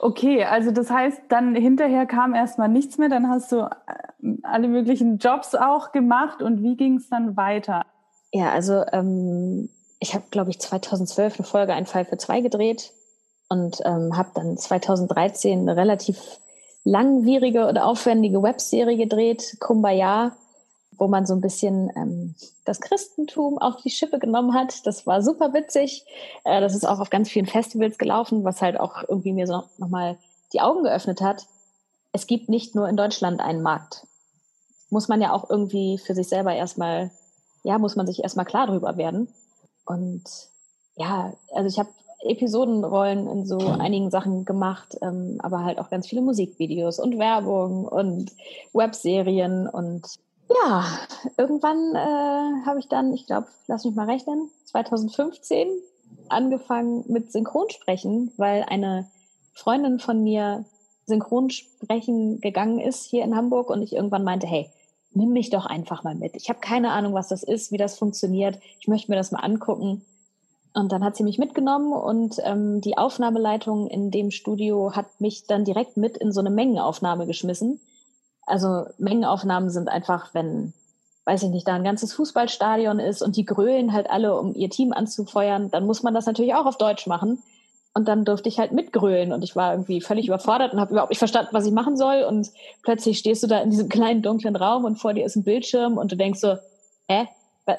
Okay, 0.00 0.44
also 0.44 0.70
das 0.70 0.90
heißt, 0.90 1.22
dann 1.28 1.54
hinterher 1.54 2.06
kam 2.06 2.34
erstmal 2.34 2.68
nichts 2.68 2.98
mehr, 2.98 3.08
dann 3.08 3.28
hast 3.28 3.50
du 3.50 3.62
äh, 3.62 4.36
alle 4.42 4.68
möglichen 4.68 5.18
Jobs 5.18 5.54
auch 5.54 5.92
gemacht 5.92 6.42
und 6.42 6.62
wie 6.62 6.76
ging 6.76 6.96
es 6.96 7.08
dann 7.08 7.36
weiter? 7.36 7.84
Ja, 8.32 8.52
also 8.52 8.84
ähm, 8.92 9.70
ich 9.98 10.14
habe, 10.14 10.24
glaube 10.30 10.50
ich, 10.50 10.60
2012 10.60 11.38
eine 11.38 11.46
Folge 11.46 11.72
Ein 11.72 11.86
Fall 11.86 12.04
für 12.04 12.18
zwei 12.18 12.40
gedreht 12.42 12.92
und 13.48 13.80
ähm, 13.84 14.16
habe 14.16 14.30
dann 14.34 14.56
2013 14.56 15.60
eine 15.60 15.76
relativ 15.76 16.40
langwierige 16.84 17.66
und 17.66 17.78
aufwendige 17.78 18.42
Webserie 18.42 18.96
gedreht, 18.96 19.56
Kumbaya 19.60 20.36
wo 20.98 21.06
man 21.06 21.26
so 21.26 21.34
ein 21.34 21.40
bisschen 21.40 21.90
ähm, 21.96 22.34
das 22.64 22.80
Christentum 22.80 23.58
auf 23.58 23.76
die 23.82 23.90
Schippe 23.90 24.18
genommen 24.18 24.54
hat. 24.54 24.86
Das 24.86 25.06
war 25.06 25.22
super 25.22 25.54
witzig. 25.54 26.04
Äh, 26.44 26.60
das 26.60 26.74
ist 26.74 26.86
auch 26.86 27.00
auf 27.00 27.10
ganz 27.10 27.30
vielen 27.30 27.46
Festivals 27.46 27.98
gelaufen, 27.98 28.44
was 28.44 28.60
halt 28.60 28.78
auch 28.78 29.04
irgendwie 29.08 29.32
mir 29.32 29.46
so 29.46 29.62
nochmal 29.78 30.18
die 30.52 30.60
Augen 30.60 30.82
geöffnet 30.82 31.20
hat. 31.20 31.46
Es 32.12 32.26
gibt 32.26 32.48
nicht 32.48 32.74
nur 32.74 32.88
in 32.88 32.96
Deutschland 32.96 33.40
einen 33.40 33.62
Markt. 33.62 34.06
Muss 34.90 35.08
man 35.08 35.20
ja 35.20 35.32
auch 35.32 35.48
irgendwie 35.48 35.98
für 35.98 36.14
sich 36.14 36.28
selber 36.28 36.54
erstmal, 36.54 37.10
ja, 37.62 37.78
muss 37.78 37.96
man 37.96 38.06
sich 38.06 38.22
erstmal 38.22 38.46
klar 38.46 38.66
drüber 38.66 38.96
werden. 38.96 39.28
Und 39.84 40.24
ja, 40.96 41.32
also 41.54 41.68
ich 41.68 41.78
habe 41.78 41.90
Episodenrollen 42.20 43.28
in 43.28 43.46
so 43.46 43.58
einigen 43.58 44.10
Sachen 44.10 44.44
gemacht, 44.44 44.96
ähm, 45.02 45.38
aber 45.42 45.64
halt 45.64 45.78
auch 45.78 45.90
ganz 45.90 46.08
viele 46.08 46.22
Musikvideos 46.22 46.98
und 46.98 47.18
Werbung 47.18 47.86
und 47.86 48.32
Webserien 48.72 49.68
und 49.68 50.06
ja, 50.48 50.86
irgendwann 51.36 51.94
äh, 51.94 52.66
habe 52.66 52.78
ich 52.78 52.88
dann, 52.88 53.12
ich 53.12 53.26
glaube, 53.26 53.48
lass 53.66 53.84
mich 53.84 53.94
mal 53.94 54.08
rechnen, 54.08 54.50
2015 54.64 55.68
angefangen 56.28 57.04
mit 57.08 57.30
Synchronsprechen, 57.32 58.32
weil 58.36 58.64
eine 58.64 59.10
Freundin 59.52 59.98
von 59.98 60.22
mir 60.22 60.64
Synchronsprechen 61.06 62.40
gegangen 62.40 62.80
ist 62.80 63.04
hier 63.04 63.24
in 63.24 63.36
Hamburg 63.36 63.70
und 63.70 63.82
ich 63.82 63.94
irgendwann 63.94 64.24
meinte, 64.24 64.46
hey, 64.46 64.70
nimm 65.12 65.32
mich 65.32 65.50
doch 65.50 65.66
einfach 65.66 66.04
mal 66.04 66.14
mit. 66.14 66.36
Ich 66.36 66.48
habe 66.48 66.60
keine 66.60 66.92
Ahnung, 66.92 67.14
was 67.14 67.28
das 67.28 67.42
ist, 67.42 67.72
wie 67.72 67.78
das 67.78 67.98
funktioniert. 67.98 68.58
Ich 68.80 68.88
möchte 68.88 69.10
mir 69.10 69.16
das 69.16 69.32
mal 69.32 69.40
angucken. 69.40 70.04
Und 70.74 70.92
dann 70.92 71.02
hat 71.02 71.16
sie 71.16 71.24
mich 71.24 71.38
mitgenommen 71.38 71.92
und 71.92 72.36
ähm, 72.44 72.80
die 72.80 72.98
Aufnahmeleitung 72.98 73.88
in 73.88 74.10
dem 74.10 74.30
Studio 74.30 74.92
hat 74.94 75.06
mich 75.20 75.46
dann 75.46 75.64
direkt 75.64 75.96
mit 75.96 76.16
in 76.16 76.32
so 76.32 76.40
eine 76.40 76.50
Mengenaufnahme 76.50 77.26
geschmissen. 77.26 77.80
Also 78.46 78.86
Mengenaufnahmen 78.98 79.70
sind 79.70 79.88
einfach, 79.88 80.34
wenn, 80.34 80.72
weiß 81.24 81.42
ich 81.42 81.50
nicht, 81.50 81.66
da 81.66 81.74
ein 81.74 81.84
ganzes 81.84 82.12
Fußballstadion 82.14 82.98
ist 82.98 83.22
und 83.22 83.36
die 83.36 83.44
grölen 83.44 83.92
halt 83.92 84.10
alle, 84.10 84.38
um 84.38 84.54
ihr 84.54 84.70
Team 84.70 84.92
anzufeuern, 84.92 85.70
dann 85.70 85.86
muss 85.86 86.02
man 86.02 86.14
das 86.14 86.26
natürlich 86.26 86.54
auch 86.54 86.66
auf 86.66 86.78
Deutsch 86.78 87.06
machen. 87.06 87.42
Und 87.94 88.06
dann 88.06 88.24
durfte 88.24 88.48
ich 88.48 88.58
halt 88.58 88.70
mitgrölen 88.72 89.32
und 89.32 89.42
ich 89.42 89.56
war 89.56 89.72
irgendwie 89.72 90.00
völlig 90.00 90.28
überfordert 90.28 90.72
und 90.72 90.80
habe 90.80 90.92
überhaupt 90.92 91.10
nicht 91.10 91.18
verstanden, 91.18 91.50
was 91.52 91.66
ich 91.66 91.72
machen 91.72 91.96
soll. 91.96 92.22
Und 92.22 92.50
plötzlich 92.82 93.18
stehst 93.18 93.42
du 93.42 93.46
da 93.46 93.60
in 93.60 93.70
diesem 93.70 93.88
kleinen 93.88 94.22
dunklen 94.22 94.54
Raum 94.54 94.84
und 94.84 95.00
vor 95.00 95.14
dir 95.14 95.24
ist 95.24 95.34
ein 95.34 95.44
Bildschirm 95.44 95.98
und 95.98 96.12
du 96.12 96.16
denkst 96.16 96.38
so, 96.38 96.56
hä, 97.08 97.26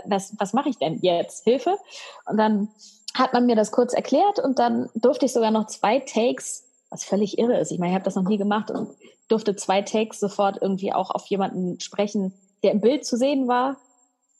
was, 0.05 0.33
was 0.37 0.53
mache 0.53 0.69
ich 0.69 0.77
denn 0.77 0.99
jetzt? 1.01 1.43
Hilfe? 1.43 1.77
Und 2.25 2.37
dann 2.37 2.69
hat 3.13 3.33
man 3.33 3.45
mir 3.45 3.55
das 3.55 3.71
kurz 3.71 3.93
erklärt 3.93 4.39
und 4.39 4.59
dann 4.59 4.89
durfte 4.95 5.25
ich 5.25 5.33
sogar 5.33 5.51
noch 5.51 5.67
zwei 5.67 5.99
Takes, 5.99 6.65
was 6.89 7.03
völlig 7.03 7.37
irre 7.37 7.59
ist. 7.59 7.71
Ich 7.71 7.79
meine, 7.79 7.91
ich 7.91 7.95
habe 7.95 8.05
das 8.05 8.15
noch 8.15 8.27
nie 8.27 8.37
gemacht 8.37 8.71
und 8.71 8.89
durfte 9.27 9.55
zwei 9.55 9.81
Takes 9.81 10.19
sofort 10.19 10.59
irgendwie 10.61 10.93
auch 10.93 11.11
auf 11.11 11.25
jemanden 11.27 11.79
sprechen, 11.79 12.33
der 12.63 12.71
im 12.71 12.81
Bild 12.81 13.05
zu 13.05 13.17
sehen 13.17 13.47
war. 13.47 13.77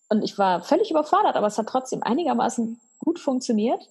Und 0.09 0.23
ich 0.23 0.37
war 0.37 0.63
völlig 0.63 0.91
überfordert, 0.91 1.35
aber 1.35 1.47
es 1.47 1.57
hat 1.57 1.67
trotzdem 1.67 2.03
einigermaßen 2.03 2.79
gut 2.99 3.19
funktioniert. 3.19 3.87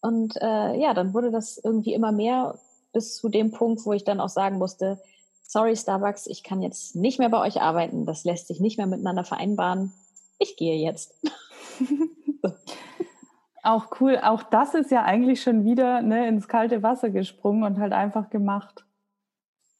Und 0.00 0.36
äh, 0.40 0.80
ja, 0.80 0.94
dann 0.94 1.12
wurde 1.14 1.30
das 1.30 1.58
irgendwie 1.58 1.92
immer 1.92 2.12
mehr 2.12 2.58
bis 2.92 3.16
zu 3.16 3.28
dem 3.28 3.50
Punkt, 3.50 3.84
wo 3.84 3.92
ich 3.92 4.04
dann 4.04 4.20
auch 4.20 4.28
sagen 4.28 4.58
musste, 4.58 5.00
sorry 5.42 5.76
Starbucks, 5.76 6.26
ich 6.26 6.44
kann 6.44 6.62
jetzt 6.62 6.94
nicht 6.94 7.18
mehr 7.18 7.30
bei 7.30 7.40
euch 7.40 7.60
arbeiten, 7.60 8.06
das 8.06 8.24
lässt 8.24 8.48
sich 8.48 8.60
nicht 8.60 8.78
mehr 8.78 8.86
miteinander 8.86 9.24
vereinbaren. 9.24 9.92
Ich 10.38 10.56
gehe 10.56 10.76
jetzt. 10.76 11.14
Auch 13.62 14.00
cool, 14.00 14.18
auch 14.22 14.44
das 14.44 14.74
ist 14.74 14.90
ja 14.90 15.02
eigentlich 15.02 15.42
schon 15.42 15.64
wieder 15.64 16.00
ne, 16.00 16.26
ins 16.28 16.48
kalte 16.48 16.82
Wasser 16.82 17.10
gesprungen 17.10 17.64
und 17.64 17.78
halt 17.78 17.92
einfach 17.92 18.30
gemacht. 18.30 18.86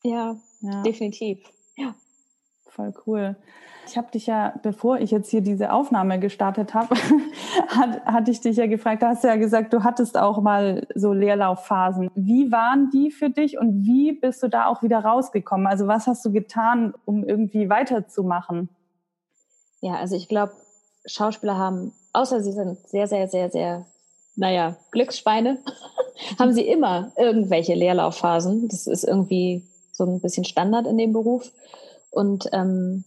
Ja, 0.03 0.37
ja. 0.61 0.83
definitiv. 0.83 1.39
Ja. 1.77 1.95
Voll 2.67 2.93
cool. 3.07 3.37
Ich 3.87 3.97
habe 3.97 4.11
dich 4.11 4.27
ja, 4.27 4.53
bevor 4.63 4.99
ich 4.99 5.11
jetzt 5.11 5.31
hier 5.31 5.41
diese 5.41 5.73
Aufnahme 5.73 6.19
gestartet 6.19 6.75
habe, 6.75 6.95
hat, 7.69 8.05
hatte 8.05 8.31
ich 8.31 8.41
dich 8.41 8.59
ja 8.59 8.67
gefragt, 8.67 9.03
da 9.03 9.09
hast 9.09 9.25
du 9.25 9.29
ja 9.29 9.37
gesagt, 9.37 9.73
du 9.73 9.83
hattest 9.83 10.19
auch 10.19 10.43
mal 10.43 10.87
so 10.95 11.15
Leerlaufphasen. 11.15 12.11
Wie 12.15 12.53
waren 12.53 12.91
die 12.91 13.11
für 13.11 13.31
dich 13.31 13.59
und 13.59 13.85
wie 13.85 14.13
bist 14.13 14.43
du 14.43 14.49
da 14.49 14.67
auch 14.67 14.83
wieder 14.83 14.99
rausgekommen? 14.99 15.67
Also 15.67 15.87
was 15.87 16.07
hast 16.07 16.23
du 16.27 16.33
getan, 16.33 16.93
um 17.07 17.25
irgendwie 17.25 17.71
weiterzumachen? 17.71 18.69
Ja, 19.81 19.95
also 19.95 20.17
ich 20.17 20.29
glaube, 20.29 20.53
Schauspieler 21.07 21.57
haben, 21.57 21.93
außer 22.13 22.43
sie 22.43 22.53
sind 22.53 22.79
sehr, 22.89 23.07
sehr, 23.07 23.29
sehr, 23.29 23.51
sehr, 23.51 23.87
naja, 24.37 24.77
Glücksschweine, 24.91 25.59
haben 26.39 26.53
sie 26.53 26.67
immer 26.69 27.13
irgendwelche 27.17 27.75
Leerlaufphasen. 27.75 28.69
Das 28.69 28.87
ist 28.87 29.05
irgendwie 29.05 29.65
so 29.93 30.05
ein 30.05 30.21
bisschen 30.21 30.45
Standard 30.45 30.87
in 30.87 30.99
dem 30.99 31.13
Beruf. 31.13 31.51
Und 32.11 32.49
ähm, 32.53 33.05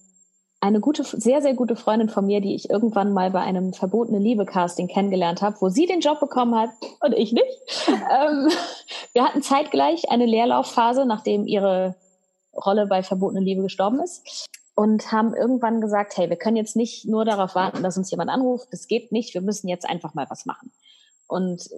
eine 0.62 0.80
gute, 0.80 1.04
sehr, 1.04 1.42
sehr 1.42 1.56
gute 1.56 1.76
Freundin 1.76 2.10
von 2.10 2.26
mir, 2.28 2.40
die 2.40 2.54
ich 2.54 2.70
irgendwann 2.70 3.14
mal 3.14 3.32
bei 3.32 3.42
einem 3.42 3.74
verbotene 3.74 4.20
Liebe-Casting 4.20 4.88
kennengelernt 4.88 5.42
habe, 5.42 5.58
wo 5.60 5.70
sie 5.70 5.88
den 5.88 6.02
Job 6.02 6.20
bekommen 6.20 6.56
hat 6.56 6.70
und 7.02 7.14
ich 7.14 7.34
nicht. 7.34 7.62
ähm, 7.88 8.50
wir 9.14 9.26
hatten 9.26 9.42
zeitgleich 9.42 10.10
eine 10.10 10.28
Leerlaufphase, 10.28 11.06
nachdem 11.06 11.48
ihre 11.48 11.96
Rolle 12.54 12.86
bei 12.86 13.02
verbotene 13.02 13.44
Liebe 13.44 13.64
gestorben 13.64 14.00
ist. 14.02 14.50
Und 14.74 15.12
haben 15.12 15.36
irgendwann 15.36 15.82
gesagt, 15.82 16.18
hey, 16.18 16.30
wir 16.30 16.38
können 16.38 16.58
jetzt 16.58 16.76
nicht 16.76 17.06
nur 17.06 17.26
darauf 17.26 17.56
warten, 17.56 17.84
dass 17.84 17.98
uns 17.98 18.10
jemand 18.10 18.30
anruft. 18.30 18.70
Das 18.72 18.88
geht 18.88 19.12
nicht. 19.12 19.34
Wir 19.34 19.42
müssen 19.42 19.68
jetzt 19.68 19.88
einfach 19.88 20.14
mal 20.14 20.28
was 20.30 20.46
machen. 20.46 20.72
Und 21.28 21.70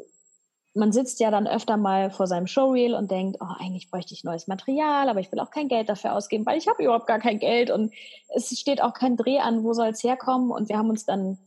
man 0.76 0.92
sitzt 0.92 1.20
ja 1.20 1.30
dann 1.30 1.48
öfter 1.48 1.78
mal 1.78 2.10
vor 2.10 2.28
seinem 2.28 2.48
Showreel 2.48 2.96
und 2.96 3.12
denkt, 3.12 3.38
oh, 3.40 3.54
eigentlich 3.60 3.92
bräuchte 3.92 4.14
ich 4.14 4.24
neues 4.24 4.48
Material, 4.48 5.08
aber 5.08 5.20
ich 5.20 5.32
will 5.32 5.40
auch 5.40 5.52
kein 5.52 5.68
Geld 5.68 5.90
dafür 5.90 6.16
ausgeben, 6.16 6.46
weil 6.46 6.58
ich 6.58 6.68
habe 6.68 6.84
überhaupt 6.84 7.08
gar 7.08 7.20
kein 7.20 7.40
Geld 7.40 7.70
und 7.70 7.94
es 8.30 8.58
steht 8.58 8.82
auch 8.82 8.94
kein 8.94 9.16
Dreh 9.16 9.40
an, 9.40 9.64
wo 9.64 9.74
soll 9.74 9.88
es 9.88 10.04
herkommen? 10.04 10.52
Und 10.52 10.70
wir 10.70 10.78
haben 10.78 10.90
uns 10.90 11.06
dann 11.06 11.38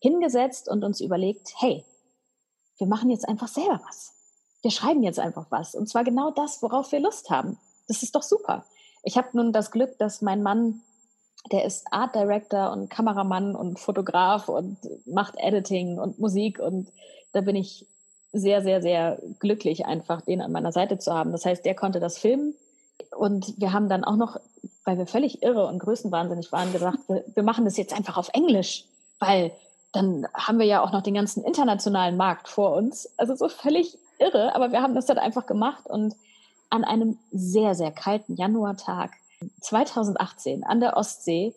hingesetzt 0.00 0.68
und 0.68 0.82
uns 0.82 1.00
überlegt, 1.00 1.52
hey, 1.58 1.84
wir 2.78 2.86
machen 2.86 3.10
jetzt 3.10 3.28
einfach 3.28 3.48
selber 3.48 3.80
was. 3.86 4.14
Wir 4.62 4.70
schreiben 4.70 5.02
jetzt 5.02 5.18
einfach 5.18 5.46
was. 5.50 5.74
Und 5.74 5.88
zwar 5.88 6.04
genau 6.04 6.30
das, 6.30 6.62
worauf 6.62 6.90
wir 6.92 7.00
Lust 7.00 7.30
haben. 7.30 7.58
Das 7.88 8.02
ist 8.02 8.14
doch 8.14 8.22
super. 8.22 8.64
Ich 9.02 9.18
habe 9.18 9.28
nun 9.34 9.52
das 9.52 9.70
Glück, 9.70 9.98
dass 9.98 10.22
mein 10.22 10.42
Mann, 10.42 10.82
der 11.50 11.64
ist 11.64 11.86
Art 11.90 12.14
Director 12.14 12.70
und 12.72 12.90
Kameramann 12.90 13.56
und 13.56 13.78
Fotograf 13.78 14.48
und 14.48 14.78
macht 15.06 15.34
Editing 15.36 15.98
und 15.98 16.18
Musik 16.18 16.58
und 16.58 16.88
da 17.32 17.40
bin 17.40 17.56
ich 17.56 17.86
sehr, 18.32 18.62
sehr, 18.62 18.80
sehr 18.82 19.18
glücklich, 19.38 19.86
einfach 19.86 20.20
den 20.20 20.40
an 20.40 20.52
meiner 20.52 20.72
Seite 20.72 20.98
zu 20.98 21.12
haben. 21.12 21.32
Das 21.32 21.44
heißt, 21.44 21.64
der 21.64 21.74
konnte 21.74 22.00
das 22.00 22.18
filmen. 22.18 22.54
Und 23.16 23.54
wir 23.58 23.72
haben 23.72 23.88
dann 23.88 24.04
auch 24.04 24.16
noch, 24.16 24.38
weil 24.84 24.98
wir 24.98 25.06
völlig 25.06 25.42
irre 25.42 25.66
und 25.66 25.78
größenwahnsinnig 25.80 26.52
waren, 26.52 26.72
gesagt, 26.72 26.98
wir, 27.08 27.24
wir 27.34 27.42
machen 27.42 27.64
das 27.64 27.76
jetzt 27.76 27.92
einfach 27.92 28.16
auf 28.16 28.28
Englisch, 28.32 28.84
weil 29.18 29.52
dann 29.92 30.28
haben 30.34 30.58
wir 30.58 30.66
ja 30.66 30.82
auch 30.82 30.92
noch 30.92 31.02
den 31.02 31.14
ganzen 31.14 31.42
internationalen 31.42 32.16
Markt 32.16 32.48
vor 32.48 32.76
uns. 32.76 33.08
Also 33.16 33.34
so 33.34 33.48
völlig 33.48 33.98
irre, 34.18 34.54
aber 34.54 34.70
wir 34.70 34.82
haben 34.82 34.94
das 34.94 35.06
dann 35.06 35.18
einfach 35.18 35.46
gemacht 35.46 35.86
und 35.86 36.14
an 36.68 36.84
einem 36.84 37.18
sehr, 37.32 37.74
sehr 37.74 37.90
kalten 37.90 38.36
Januartag 38.36 39.10
2018 39.60 40.64
an 40.64 40.80
der 40.80 40.96
Ostsee, 40.96 41.54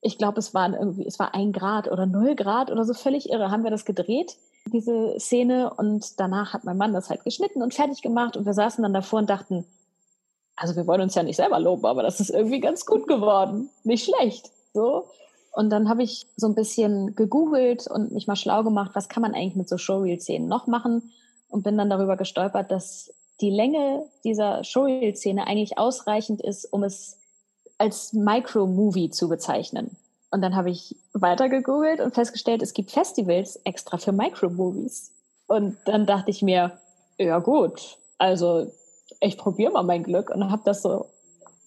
ich 0.00 0.18
glaube, 0.18 0.38
es 0.38 0.54
waren 0.54 0.74
irgendwie, 0.74 1.06
es 1.06 1.18
war 1.18 1.34
ein 1.34 1.52
Grad 1.52 1.90
oder 1.90 2.06
null 2.06 2.36
Grad 2.36 2.70
oder 2.70 2.84
so 2.84 2.94
völlig 2.94 3.30
irre, 3.30 3.50
haben 3.50 3.64
wir 3.64 3.70
das 3.70 3.84
gedreht 3.84 4.36
diese 4.72 5.18
Szene. 5.18 5.72
Und 5.74 6.18
danach 6.20 6.52
hat 6.52 6.64
mein 6.64 6.76
Mann 6.76 6.92
das 6.92 7.10
halt 7.10 7.24
geschnitten 7.24 7.62
und 7.62 7.74
fertig 7.74 8.02
gemacht. 8.02 8.36
Und 8.36 8.46
wir 8.46 8.54
saßen 8.54 8.82
dann 8.82 8.94
davor 8.94 9.20
und 9.20 9.30
dachten, 9.30 9.64
also 10.56 10.74
wir 10.76 10.86
wollen 10.86 11.02
uns 11.02 11.14
ja 11.14 11.22
nicht 11.22 11.36
selber 11.36 11.58
loben, 11.60 11.84
aber 11.86 12.02
das 12.02 12.20
ist 12.20 12.30
irgendwie 12.30 12.60
ganz 12.60 12.86
gut 12.86 13.06
geworden. 13.06 13.70
Nicht 13.84 14.04
schlecht. 14.04 14.50
So. 14.72 15.06
Und 15.52 15.70
dann 15.70 15.88
habe 15.88 16.02
ich 16.02 16.26
so 16.36 16.46
ein 16.46 16.54
bisschen 16.54 17.14
gegoogelt 17.14 17.86
und 17.86 18.12
mich 18.12 18.26
mal 18.26 18.36
schlau 18.36 18.62
gemacht, 18.62 18.92
was 18.94 19.08
kann 19.08 19.22
man 19.22 19.34
eigentlich 19.34 19.56
mit 19.56 19.68
so 19.68 19.78
Showreel-Szenen 19.78 20.48
noch 20.48 20.66
machen? 20.66 21.12
Und 21.48 21.62
bin 21.62 21.78
dann 21.78 21.90
darüber 21.90 22.16
gestolpert, 22.16 22.70
dass 22.70 23.12
die 23.40 23.50
Länge 23.50 24.06
dieser 24.24 24.64
Showreel-Szene 24.64 25.46
eigentlich 25.46 25.78
ausreichend 25.78 26.42
ist, 26.42 26.64
um 26.72 26.82
es 26.82 27.18
als 27.78 28.12
Micro-Movie 28.12 29.10
zu 29.10 29.28
bezeichnen. 29.28 29.96
Und 30.30 30.42
dann 30.42 30.56
habe 30.56 30.70
ich 30.70 30.96
weiter 31.12 31.48
gegoogelt 31.48 32.00
und 32.00 32.14
festgestellt, 32.14 32.62
es 32.62 32.74
gibt 32.74 32.90
Festivals 32.90 33.56
extra 33.64 33.98
für 33.98 34.12
Micromovies. 34.12 35.12
Und 35.46 35.76
dann 35.84 36.06
dachte 36.06 36.30
ich 36.30 36.42
mir, 36.42 36.72
ja 37.18 37.38
gut, 37.38 37.98
also 38.18 38.72
ich 39.20 39.38
probiere 39.38 39.72
mal 39.72 39.82
mein 39.82 40.02
Glück 40.02 40.30
und 40.30 40.50
habe 40.50 40.62
das 40.64 40.82
so 40.82 41.06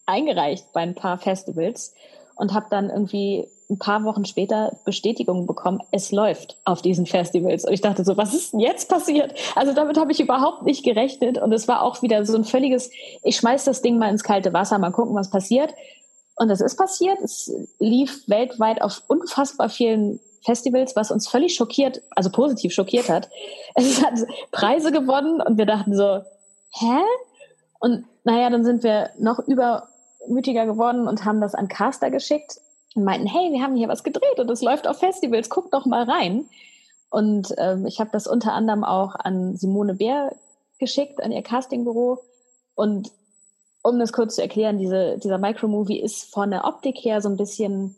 eingereicht 0.05 0.73
bei 0.73 0.81
ein 0.81 0.95
paar 0.95 1.17
Festivals 1.17 1.93
und 2.35 2.53
habe 2.53 2.67
dann 2.69 2.89
irgendwie 2.89 3.47
ein 3.69 3.77
paar 3.77 4.03
Wochen 4.03 4.25
später 4.25 4.77
Bestätigung 4.83 5.45
bekommen, 5.45 5.81
es 5.91 6.11
läuft 6.11 6.57
auf 6.65 6.81
diesen 6.81 7.05
Festivals. 7.05 7.65
Und 7.65 7.73
ich 7.73 7.81
dachte 7.81 8.03
so, 8.03 8.17
was 8.17 8.33
ist 8.33 8.53
denn 8.53 8.59
jetzt 8.59 8.89
passiert? 8.89 9.35
Also 9.55 9.73
damit 9.73 9.97
habe 9.99 10.11
ich 10.11 10.19
überhaupt 10.19 10.63
nicht 10.63 10.83
gerechnet. 10.83 11.37
Und 11.37 11.53
es 11.53 11.67
war 11.67 11.83
auch 11.83 12.01
wieder 12.01 12.25
so 12.25 12.35
ein 12.35 12.45
völliges, 12.45 12.89
ich 13.21 13.35
schmeiß 13.37 13.65
das 13.65 13.83
Ding 13.83 13.99
mal 13.99 14.09
ins 14.09 14.23
kalte 14.23 14.53
Wasser, 14.53 14.79
mal 14.79 14.91
gucken, 14.91 15.15
was 15.15 15.29
passiert. 15.29 15.73
Und 16.39 16.47
das 16.47 16.61
ist 16.61 16.77
passiert. 16.77 17.19
Es 17.21 17.51
lief 17.79 18.23
weltweit 18.27 18.81
auf 18.81 19.03
unfassbar 19.07 19.67
vielen 19.67 20.21
Festivals, 20.45 20.95
was 20.95 21.11
uns 21.11 21.27
völlig 21.27 21.53
schockiert, 21.53 22.01
also 22.15 22.29
positiv 22.29 22.73
schockiert 22.73 23.09
hat. 23.09 23.29
Es 23.75 24.01
hat 24.01 24.13
Preise 24.51 24.93
gewonnen 24.93 25.41
und 25.41 25.57
wir 25.57 25.65
dachten 25.65 25.95
so, 25.95 26.21
hä? 26.71 27.01
Und 27.79 28.05
naja, 28.23 28.49
dann 28.49 28.63
sind 28.63 28.83
wir 28.83 29.09
noch 29.19 29.39
übermütiger 29.39 30.65
geworden 30.65 31.09
und 31.09 31.25
haben 31.25 31.41
das 31.41 31.55
an 31.55 31.67
Caster 31.67 32.09
geschickt 32.09 32.61
und 32.95 33.03
meinten, 33.03 33.27
hey, 33.27 33.51
wir 33.51 33.61
haben 33.61 33.75
hier 33.75 33.89
was 33.89 34.05
gedreht 34.05 34.39
und 34.39 34.49
es 34.49 34.61
läuft 34.61 34.87
auf 34.87 34.99
Festivals, 34.99 35.49
guck 35.49 35.71
doch 35.71 35.85
mal 35.85 36.03
rein. 36.03 36.45
Und 37.09 37.53
ähm, 37.57 37.85
ich 37.85 37.99
habe 37.99 38.11
das 38.13 38.27
unter 38.27 38.53
anderem 38.53 38.85
auch 38.85 39.15
an 39.15 39.57
Simone 39.57 39.95
Bär 39.95 40.33
geschickt, 40.79 41.21
an 41.21 41.33
ihr 41.33 41.41
Castingbüro. 41.41 42.23
Und 42.75 43.11
um 43.81 43.99
das 43.99 44.13
kurz 44.13 44.35
zu 44.35 44.41
erklären, 44.41 44.77
diese, 44.77 45.17
dieser 45.17 45.37
Micromovie 45.37 45.99
ist 45.99 46.31
von 46.33 46.51
der 46.51 46.65
Optik 46.65 46.97
her 46.97 47.21
so 47.21 47.29
ein 47.29 47.37
bisschen, 47.37 47.95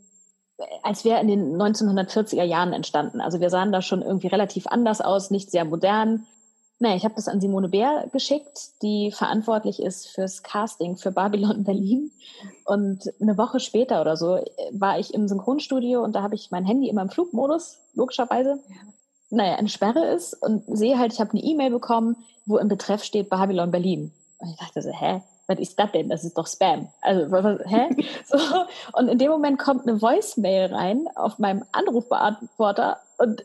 als 0.83 1.03
wäre 1.05 1.21
in 1.21 1.27
den 1.27 1.55
1940er 1.57 2.43
Jahren 2.43 2.73
entstanden. 2.73 3.21
Also 3.21 3.39
wir 3.39 3.49
sahen 3.49 3.71
da 3.71 3.81
schon 3.81 4.01
irgendwie 4.01 4.27
relativ 4.27 4.67
anders 4.67 5.01
aus, 5.01 5.31
nicht 5.31 5.49
sehr 5.49 5.65
modern. 5.65 6.27
Naja, 6.79 6.95
ich 6.95 7.03
habe 7.03 7.15
das 7.15 7.27
an 7.27 7.41
Simone 7.41 7.69
Bär 7.69 8.07
geschickt, 8.11 8.81
die 8.81 9.11
verantwortlich 9.11 9.81
ist 9.81 10.07
fürs 10.07 10.41
Casting 10.41 10.97
für 10.97 11.11
Babylon 11.11 11.63
Berlin. 11.63 12.11
Und 12.65 13.11
eine 13.19 13.37
Woche 13.37 13.59
später 13.59 14.01
oder 14.01 14.17
so 14.17 14.39
war 14.71 14.99
ich 14.99 15.13
im 15.13 15.27
Synchronstudio 15.27 16.03
und 16.03 16.13
da 16.13 16.23
habe 16.23 16.35
ich 16.35 16.49
mein 16.51 16.65
Handy 16.65 16.89
immer 16.89 17.03
im 17.03 17.09
Flugmodus, 17.09 17.77
logischerweise. 17.93 18.59
Naja, 19.29 19.55
eine 19.55 19.69
Sperre 19.69 20.07
ist 20.07 20.33
und 20.41 20.63
sehe 20.67 20.97
halt, 20.97 21.13
ich 21.13 21.19
habe 21.19 21.31
eine 21.31 21.41
E-Mail 21.41 21.71
bekommen, 21.71 22.17
wo 22.45 22.57
im 22.57 22.67
Betreff 22.67 23.03
steht 23.03 23.29
Babylon 23.29 23.71
Berlin. 23.71 24.11
Und 24.39 24.49
ich 24.49 24.57
dachte 24.57 24.81
so, 24.81 24.89
hä, 24.91 25.21
was 25.51 25.59
ist 25.59 25.77
das 25.77 25.91
denn? 25.91 26.09
Das 26.09 26.23
ist 26.23 26.37
doch 26.37 26.47
Spam. 26.47 26.89
Also, 27.01 27.31
was, 27.31 27.59
hä? 27.65 27.89
So, 28.25 28.37
und 28.93 29.07
in 29.07 29.17
dem 29.17 29.31
Moment 29.31 29.59
kommt 29.59 29.87
eine 29.87 30.01
Voicemail 30.01 30.73
rein 30.73 31.07
auf 31.15 31.39
meinem 31.39 31.63
Anrufbeantworter 31.71 32.99
und 33.17 33.43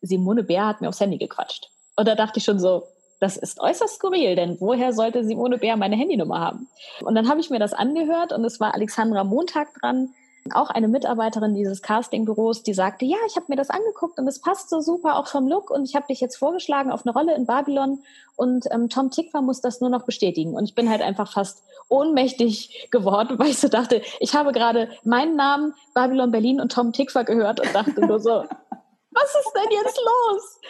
Simone 0.00 0.44
Bär 0.44 0.66
hat 0.66 0.80
mir 0.80 0.88
aufs 0.88 1.00
Handy 1.00 1.18
gequatscht. 1.18 1.70
Und 1.96 2.06
da 2.06 2.14
dachte 2.14 2.38
ich 2.38 2.44
schon 2.44 2.60
so, 2.60 2.84
das 3.20 3.36
ist 3.36 3.58
äußerst 3.60 3.96
skurril, 3.96 4.36
denn 4.36 4.60
woher 4.60 4.92
sollte 4.92 5.24
Simone 5.24 5.58
Bär 5.58 5.76
meine 5.76 5.96
Handynummer 5.96 6.38
haben? 6.38 6.68
Und 7.02 7.16
dann 7.16 7.28
habe 7.28 7.40
ich 7.40 7.50
mir 7.50 7.58
das 7.58 7.72
angehört 7.72 8.32
und 8.32 8.44
es 8.44 8.60
war 8.60 8.74
Alexandra 8.74 9.24
Montag 9.24 9.74
dran, 9.74 10.14
auch 10.52 10.70
eine 10.70 10.88
Mitarbeiterin 10.88 11.54
dieses 11.54 11.82
Castingbüros, 11.82 12.62
die 12.62 12.74
sagte, 12.74 13.04
ja, 13.04 13.16
ich 13.26 13.36
habe 13.36 13.46
mir 13.48 13.56
das 13.56 13.70
angeguckt 13.70 14.18
und 14.18 14.26
es 14.28 14.40
passt 14.40 14.70
so 14.70 14.80
super 14.80 15.16
auch 15.16 15.26
vom 15.26 15.48
Look 15.48 15.70
und 15.70 15.84
ich 15.84 15.94
habe 15.94 16.06
dich 16.08 16.20
jetzt 16.20 16.36
vorgeschlagen 16.36 16.90
auf 16.90 17.06
eine 17.06 17.12
Rolle 17.12 17.34
in 17.34 17.46
Babylon 17.46 18.02
und 18.36 18.66
ähm, 18.70 18.88
Tom 18.88 19.10
Tickwer 19.10 19.42
muss 19.42 19.60
das 19.60 19.80
nur 19.80 19.90
noch 19.90 20.04
bestätigen. 20.04 20.54
Und 20.54 20.64
ich 20.64 20.74
bin 20.74 20.88
halt 20.88 21.02
einfach 21.02 21.32
fast 21.32 21.62
ohnmächtig 21.88 22.88
geworden, 22.90 23.36
weil 23.38 23.48
ich 23.48 23.58
so 23.58 23.68
dachte, 23.68 24.02
ich 24.20 24.34
habe 24.34 24.52
gerade 24.52 24.88
meinen 25.04 25.36
Namen 25.36 25.74
Babylon 25.94 26.30
Berlin 26.30 26.60
und 26.60 26.72
Tom 26.72 26.92
Tickwer 26.92 27.24
gehört 27.24 27.60
und 27.60 27.74
dachte 27.74 28.04
nur 28.04 28.20
so, 28.20 28.30
was 29.10 29.34
ist 29.34 29.52
denn 29.54 29.70
jetzt 29.70 29.98
los? 29.98 30.60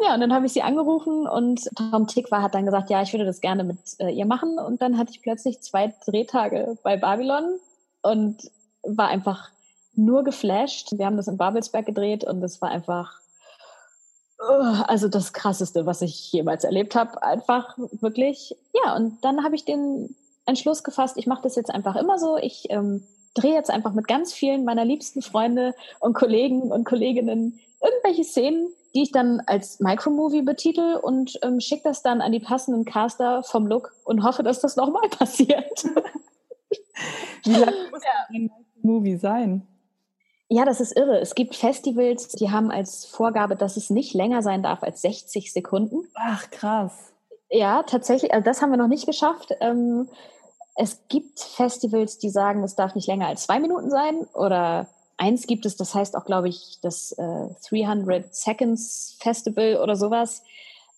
Ja, 0.00 0.14
und 0.14 0.20
dann 0.20 0.34
habe 0.34 0.46
ich 0.46 0.52
sie 0.52 0.62
angerufen 0.62 1.26
und 1.28 1.70
Tom 1.76 2.06
Tickwer 2.08 2.42
hat 2.42 2.54
dann 2.54 2.64
gesagt, 2.64 2.90
ja, 2.90 3.00
ich 3.02 3.12
würde 3.12 3.24
das 3.24 3.40
gerne 3.40 3.62
mit 3.62 3.78
äh, 3.98 4.10
ihr 4.10 4.26
machen. 4.26 4.58
Und 4.58 4.82
dann 4.82 4.98
hatte 4.98 5.12
ich 5.12 5.22
plötzlich 5.22 5.60
zwei 5.60 5.94
Drehtage 6.04 6.76
bei 6.82 6.96
Babylon 6.96 7.60
und 8.02 8.50
war 8.84 9.08
einfach 9.08 9.50
nur 9.94 10.24
geflasht. 10.24 10.92
Wir 10.92 11.06
haben 11.06 11.16
das 11.16 11.28
in 11.28 11.36
Babelsberg 11.36 11.86
gedreht 11.86 12.24
und 12.24 12.42
es 12.42 12.60
war 12.60 12.70
einfach, 12.70 13.20
uh, 14.40 14.82
also 14.86 15.08
das 15.08 15.32
Krasseste, 15.32 15.86
was 15.86 16.02
ich 16.02 16.32
jemals 16.32 16.64
erlebt 16.64 16.94
habe. 16.94 17.22
Einfach 17.22 17.76
wirklich, 18.00 18.56
ja. 18.72 18.96
Und 18.96 19.24
dann 19.24 19.44
habe 19.44 19.54
ich 19.54 19.64
den 19.64 20.14
Entschluss 20.46 20.84
gefasst, 20.84 21.16
ich 21.16 21.26
mache 21.26 21.42
das 21.42 21.56
jetzt 21.56 21.70
einfach 21.70 21.96
immer 21.96 22.18
so. 22.18 22.36
Ich 22.36 22.66
ähm, 22.70 23.06
drehe 23.34 23.54
jetzt 23.54 23.70
einfach 23.70 23.92
mit 23.92 24.08
ganz 24.08 24.32
vielen 24.32 24.64
meiner 24.64 24.84
liebsten 24.84 25.22
Freunde 25.22 25.74
und 26.00 26.14
Kollegen 26.14 26.72
und 26.72 26.84
Kolleginnen 26.84 27.60
irgendwelche 27.82 28.24
Szenen, 28.24 28.68
die 28.94 29.02
ich 29.02 29.12
dann 29.12 29.42
als 29.46 29.80
Micromovie 29.80 30.42
betitel 30.42 30.98
und 31.02 31.38
ähm, 31.42 31.60
schicke 31.60 31.82
das 31.84 32.02
dann 32.02 32.20
an 32.20 32.32
die 32.32 32.40
passenden 32.40 32.84
Caster 32.84 33.42
vom 33.42 33.66
Look 33.66 33.94
und 34.04 34.22
hoffe, 34.22 34.42
dass 34.42 34.60
das 34.60 34.76
nochmal 34.76 35.08
passiert. 35.10 35.84
Wie 37.44 37.52
lange 37.52 37.90
muss 37.90 38.02
ja. 38.02 38.48
Movie 38.84 39.16
sein? 39.16 39.66
Ja, 40.48 40.64
das 40.64 40.80
ist 40.80 40.96
irre. 40.96 41.18
Es 41.20 41.34
gibt 41.34 41.56
Festivals, 41.56 42.28
die 42.28 42.50
haben 42.50 42.70
als 42.70 43.06
Vorgabe, 43.06 43.56
dass 43.56 43.76
es 43.76 43.90
nicht 43.90 44.14
länger 44.14 44.42
sein 44.42 44.62
darf 44.62 44.82
als 44.82 45.00
60 45.02 45.52
Sekunden. 45.52 46.06
Ach, 46.14 46.50
krass. 46.50 47.12
Ja, 47.50 47.82
tatsächlich. 47.82 48.32
Also 48.32 48.44
das 48.44 48.60
haben 48.62 48.70
wir 48.70 48.76
noch 48.76 48.88
nicht 48.88 49.06
geschafft. 49.06 49.54
Ähm, 49.60 50.08
es 50.76 51.00
gibt 51.08 51.40
Festivals, 51.40 52.18
die 52.18 52.30
sagen, 52.30 52.62
es 52.62 52.74
darf 52.74 52.94
nicht 52.94 53.06
länger 53.08 53.28
als 53.28 53.44
zwei 53.44 53.58
Minuten 53.58 53.90
sein 53.90 54.26
oder 54.34 54.88
eins 55.16 55.46
gibt 55.46 55.66
es, 55.66 55.76
das 55.76 55.94
heißt 55.94 56.16
auch, 56.16 56.24
glaube 56.24 56.48
ich, 56.48 56.78
das 56.82 57.12
äh, 57.12 57.48
300 57.70 58.34
Seconds 58.34 59.16
Festival 59.20 59.80
oder 59.82 59.96
sowas. 59.96 60.42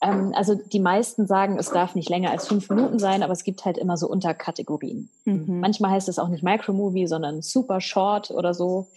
Ähm, 0.03 0.33
also 0.35 0.55
die 0.55 0.81
meisten 0.81 1.27
sagen, 1.27 1.59
es 1.59 1.71
darf 1.71 1.95
nicht 1.95 2.09
länger 2.09 2.31
als 2.31 2.47
fünf 2.47 2.69
Minuten 2.69 2.99
sein, 2.99 3.23
aber 3.23 3.33
es 3.33 3.45
gibt 3.45 3.65
halt 3.65 3.79
immer 3.79 3.97
so 3.97 4.09
Unterkategorien. 4.09 5.09
Mhm. 5.25 5.61
Manchmal 5.61 5.93
heißt 5.93 6.09
es 6.09 6.19
auch 6.19 6.29
nicht 6.29 6.43
Micromovie, 6.43 7.07
sondern 7.07 7.43
Super 7.43 7.81
Short 7.81 8.31
oder 8.31 8.55
so. 8.55 8.89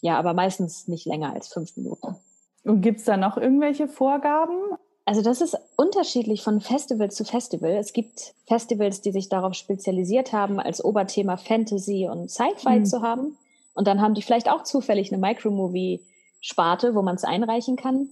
Ja, 0.00 0.18
aber 0.18 0.32
meistens 0.34 0.88
nicht 0.88 1.06
länger 1.06 1.32
als 1.34 1.48
fünf 1.48 1.76
Minuten. 1.76 2.16
Und 2.64 2.82
gibt 2.82 3.00
es 3.00 3.04
da 3.04 3.16
noch 3.16 3.36
irgendwelche 3.36 3.88
Vorgaben? 3.88 4.56
Also 5.04 5.22
das 5.22 5.40
ist 5.40 5.56
unterschiedlich 5.76 6.42
von 6.42 6.60
Festival 6.60 7.10
zu 7.10 7.24
Festival. 7.24 7.70
Es 7.70 7.94
gibt 7.94 8.34
Festivals, 8.46 9.00
die 9.00 9.12
sich 9.12 9.30
darauf 9.30 9.54
spezialisiert 9.54 10.34
haben, 10.34 10.60
als 10.60 10.84
Oberthema 10.84 11.38
Fantasy 11.38 12.08
und 12.10 12.30
Sci-Fi 12.30 12.80
mhm. 12.80 12.84
zu 12.84 13.00
haben. 13.00 13.38
Und 13.72 13.86
dann 13.86 14.02
haben 14.02 14.12
die 14.12 14.20
vielleicht 14.22 14.50
auch 14.50 14.64
zufällig 14.64 15.10
eine 15.10 15.20
Micromovie-Sparte, 15.20 16.94
wo 16.94 17.00
man 17.00 17.14
es 17.14 17.24
einreichen 17.24 17.76
kann. 17.76 18.10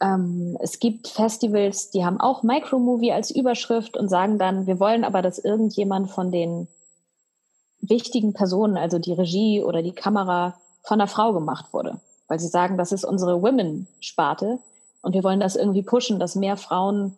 Ähm, 0.00 0.56
es 0.60 0.78
gibt 0.78 1.08
Festivals, 1.08 1.90
die 1.90 2.04
haben 2.04 2.20
auch 2.20 2.42
Micromovie 2.42 3.12
als 3.12 3.30
Überschrift 3.30 3.96
und 3.96 4.08
sagen 4.08 4.38
dann, 4.38 4.66
wir 4.66 4.80
wollen 4.80 5.04
aber, 5.04 5.22
dass 5.22 5.38
irgendjemand 5.38 6.10
von 6.10 6.30
den 6.30 6.68
wichtigen 7.80 8.32
Personen, 8.32 8.76
also 8.76 8.98
die 8.98 9.12
Regie 9.12 9.62
oder 9.62 9.82
die 9.82 9.92
Kamera, 9.92 10.58
von 10.82 11.00
einer 11.00 11.08
Frau 11.08 11.32
gemacht 11.32 11.72
wurde. 11.72 12.00
Weil 12.28 12.40
sie 12.40 12.48
sagen, 12.48 12.78
das 12.78 12.92
ist 12.92 13.04
unsere 13.04 13.42
Women-Sparte 13.42 14.58
und 15.02 15.14
wir 15.14 15.24
wollen 15.24 15.40
das 15.40 15.56
irgendwie 15.56 15.82
pushen, 15.82 16.18
dass 16.18 16.36
mehr 16.36 16.56
Frauen 16.56 17.16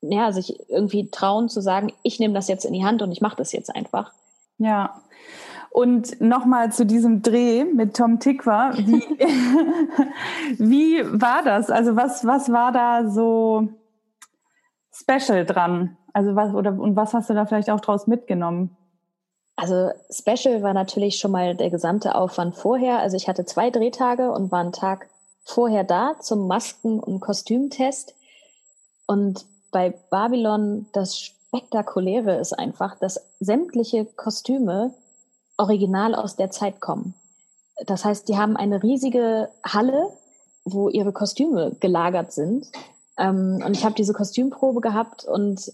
ja, 0.00 0.32
sich 0.32 0.58
irgendwie 0.68 1.10
trauen 1.10 1.48
zu 1.48 1.60
sagen, 1.60 1.92
ich 2.02 2.20
nehme 2.20 2.34
das 2.34 2.48
jetzt 2.48 2.64
in 2.64 2.72
die 2.72 2.84
Hand 2.84 3.02
und 3.02 3.10
ich 3.10 3.20
mache 3.20 3.36
das 3.36 3.52
jetzt 3.52 3.74
einfach. 3.74 4.12
Ja, 4.58 5.00
und 5.70 6.20
nochmal 6.20 6.72
zu 6.72 6.86
diesem 6.86 7.22
Dreh 7.22 7.64
mit 7.64 7.96
Tom 7.96 8.20
Tikwa. 8.20 8.72
Wie, 8.76 9.02
wie 10.58 11.20
war 11.20 11.42
das? 11.42 11.70
Also 11.70 11.96
was, 11.96 12.26
was 12.26 12.50
war 12.50 12.72
da 12.72 13.08
so 13.08 13.68
special 14.92 15.44
dran? 15.44 15.96
Also 16.12 16.34
was, 16.34 16.54
oder, 16.54 16.72
und 16.72 16.96
was 16.96 17.14
hast 17.14 17.30
du 17.30 17.34
da 17.34 17.46
vielleicht 17.46 17.70
auch 17.70 17.80
draus 17.80 18.06
mitgenommen? 18.06 18.76
Also 19.56 19.90
special 20.10 20.62
war 20.62 20.72
natürlich 20.72 21.18
schon 21.18 21.32
mal 21.32 21.56
der 21.56 21.70
gesamte 21.70 22.14
Aufwand 22.14 22.56
vorher. 22.56 23.00
Also 23.00 23.16
ich 23.16 23.28
hatte 23.28 23.44
zwei 23.44 23.70
Drehtage 23.70 24.30
und 24.30 24.52
war 24.52 24.60
einen 24.60 24.72
Tag 24.72 25.08
vorher 25.44 25.84
da 25.84 26.14
zum 26.20 26.46
Masken- 26.46 27.00
und 27.00 27.20
Kostümtest. 27.20 28.14
Und 29.06 29.46
bei 29.72 29.90
Babylon 30.10 30.86
das 30.92 31.18
Spektakuläre 31.18 32.36
ist 32.36 32.52
einfach, 32.52 32.98
dass 32.98 33.20
sämtliche 33.40 34.04
Kostüme 34.04 34.94
original 35.58 36.14
aus 36.14 36.36
der 36.36 36.50
Zeit 36.50 36.80
kommen. 36.80 37.14
Das 37.86 38.04
heißt, 38.04 38.28
die 38.28 38.38
haben 38.38 38.56
eine 38.56 38.82
riesige 38.82 39.50
Halle, 39.62 40.10
wo 40.64 40.88
ihre 40.88 41.12
Kostüme 41.12 41.76
gelagert 41.80 42.32
sind. 42.32 42.66
Ähm, 43.18 43.62
und 43.64 43.76
ich 43.76 43.84
habe 43.84 43.94
diese 43.94 44.14
Kostümprobe 44.14 44.80
gehabt 44.80 45.24
und 45.24 45.72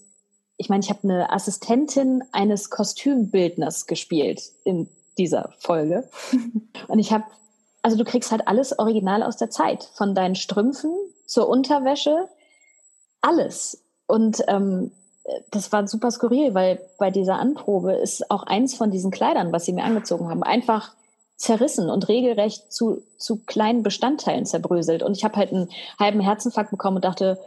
ich 0.57 0.69
meine, 0.69 0.83
ich 0.83 0.91
habe 0.91 1.01
eine 1.03 1.33
Assistentin 1.33 2.23
eines 2.33 2.71
Kostümbildners 2.71 3.87
gespielt 3.87 4.43
in 4.65 4.89
dieser 5.19 5.53
Folge. 5.59 6.09
und 6.89 6.99
ich 6.99 7.13
habe, 7.13 7.25
also 7.83 7.97
du 7.97 8.05
kriegst 8.05 8.31
halt 8.31 8.47
alles 8.47 8.79
original 8.79 9.23
aus 9.23 9.37
der 9.37 9.51
Zeit, 9.51 9.85
von 9.95 10.15
deinen 10.15 10.37
Strümpfen 10.37 10.93
zur 11.27 11.49
Unterwäsche, 11.49 12.29
alles. 13.21 13.83
Und 14.07 14.43
ähm, 14.49 14.93
das 15.51 15.73
war 15.73 15.87
super 15.89 16.11
skurril, 16.11 16.55
weil 16.55 16.81
bei 16.99 17.11
dieser 17.11 17.39
Anprobe 17.39 17.93
ist 17.93 18.31
auch 18.31 18.43
eins 18.45 18.75
von 18.75 18.91
diesen 18.91 19.11
Kleidern, 19.11 19.53
was 19.53 19.65
sie 19.65 19.73
mir 19.73 19.85
angezogen 19.85 20.29
haben, 20.29 20.43
einfach 20.43 20.93
zerrissen 21.37 21.91
und 21.91 22.09
regelrecht 22.09 22.73
zu, 22.73 23.03
zu 23.19 23.37
kleinen 23.45 23.83
Bestandteilen 23.83 24.47
zerbröselt. 24.47 25.03
Und 25.03 25.17
ich 25.17 25.25
habe 25.25 25.37
halt 25.37 25.53
einen 25.53 25.71
halben 25.99 26.21
Herzinfarkt 26.21 26.71
bekommen 26.71 26.97
und 26.97 27.05
dachte, 27.05 27.39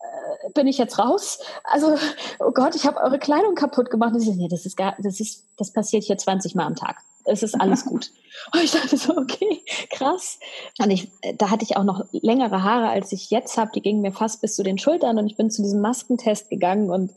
äh, 0.00 0.50
bin 0.54 0.66
ich 0.66 0.78
jetzt 0.78 0.98
raus? 0.98 1.40
Also, 1.64 1.96
oh 2.38 2.52
Gott, 2.52 2.74
ich 2.74 2.86
habe 2.86 3.00
eure 3.00 3.18
Kleidung 3.18 3.54
kaputt 3.54 3.90
gemacht. 3.90 4.14
Und 4.14 4.20
ich 4.20 4.26
so, 4.26 4.34
nee, 4.34 4.48
das 4.48 4.64
ist 4.64 4.76
gar, 4.76 4.94
das 4.98 5.20
ist, 5.20 5.44
das 5.58 5.72
passiert 5.72 6.04
hier 6.04 6.16
20 6.16 6.54
Mal 6.54 6.66
am 6.66 6.76
Tag 6.76 6.96
es 7.24 7.42
ist 7.42 7.54
alles 7.60 7.84
gut. 7.86 8.10
Und 8.52 8.62
ich 8.62 8.72
dachte 8.72 8.96
so, 8.96 9.16
okay, 9.16 9.62
krass. 9.90 10.38
Und 10.78 10.90
ich, 10.90 11.08
da 11.36 11.50
hatte 11.50 11.64
ich 11.64 11.76
auch 11.76 11.84
noch 11.84 12.04
längere 12.12 12.62
Haare, 12.62 12.88
als 12.88 13.12
ich 13.12 13.30
jetzt 13.30 13.56
habe. 13.56 13.70
Die 13.74 13.80
gingen 13.80 14.02
mir 14.02 14.12
fast 14.12 14.40
bis 14.40 14.56
zu 14.56 14.62
den 14.62 14.78
Schultern 14.78 15.18
und 15.18 15.26
ich 15.26 15.36
bin 15.36 15.50
zu 15.50 15.62
diesem 15.62 15.80
Maskentest 15.80 16.50
gegangen 16.50 16.90
und 16.90 17.12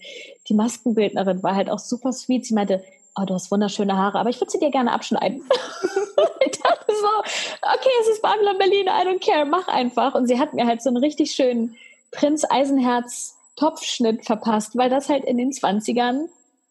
die 0.48 0.54
Maskenbildnerin 0.54 1.44
war 1.44 1.56
halt 1.56 1.70
auch 1.70 1.80
super 1.80 2.14
sweet. 2.14 2.46
Sie 2.46 2.54
meinte, 2.54 2.84
oh, 3.20 3.26
du 3.26 3.34
hast 3.34 3.52
wunderschöne 3.52 3.98
Haare, 3.98 4.20
aber 4.20 4.30
ich 4.30 4.40
würde 4.40 4.52
sie 4.52 4.60
dir 4.60 4.72
gerne 4.72 4.92
abschneiden. 4.94 5.44
ich 6.46 6.60
dachte 6.60 6.94
so, 6.94 7.20
okay, 7.62 7.90
es 8.02 8.10
ist 8.10 8.22
Babylon 8.22 8.58
Berlin, 8.58 8.88
I 8.88 9.08
don't 9.08 9.26
care, 9.26 9.46
mach 9.46 9.68
einfach. 9.68 10.16
Und 10.16 10.28
sie 10.28 10.40
hat 10.40 10.54
mir 10.54 10.66
halt 10.66 10.82
so 10.82 10.90
einen 10.90 10.98
richtig 10.98 11.32
schönen 11.32 11.76
Prinz 12.12 12.46
Eisenherz 12.50 13.36
Topfschnitt 13.56 14.24
verpasst, 14.24 14.78
weil 14.78 14.90
das 14.90 15.10
halt 15.10 15.26
in 15.26 15.38
den 15.38 15.52
20ern 15.52 16.28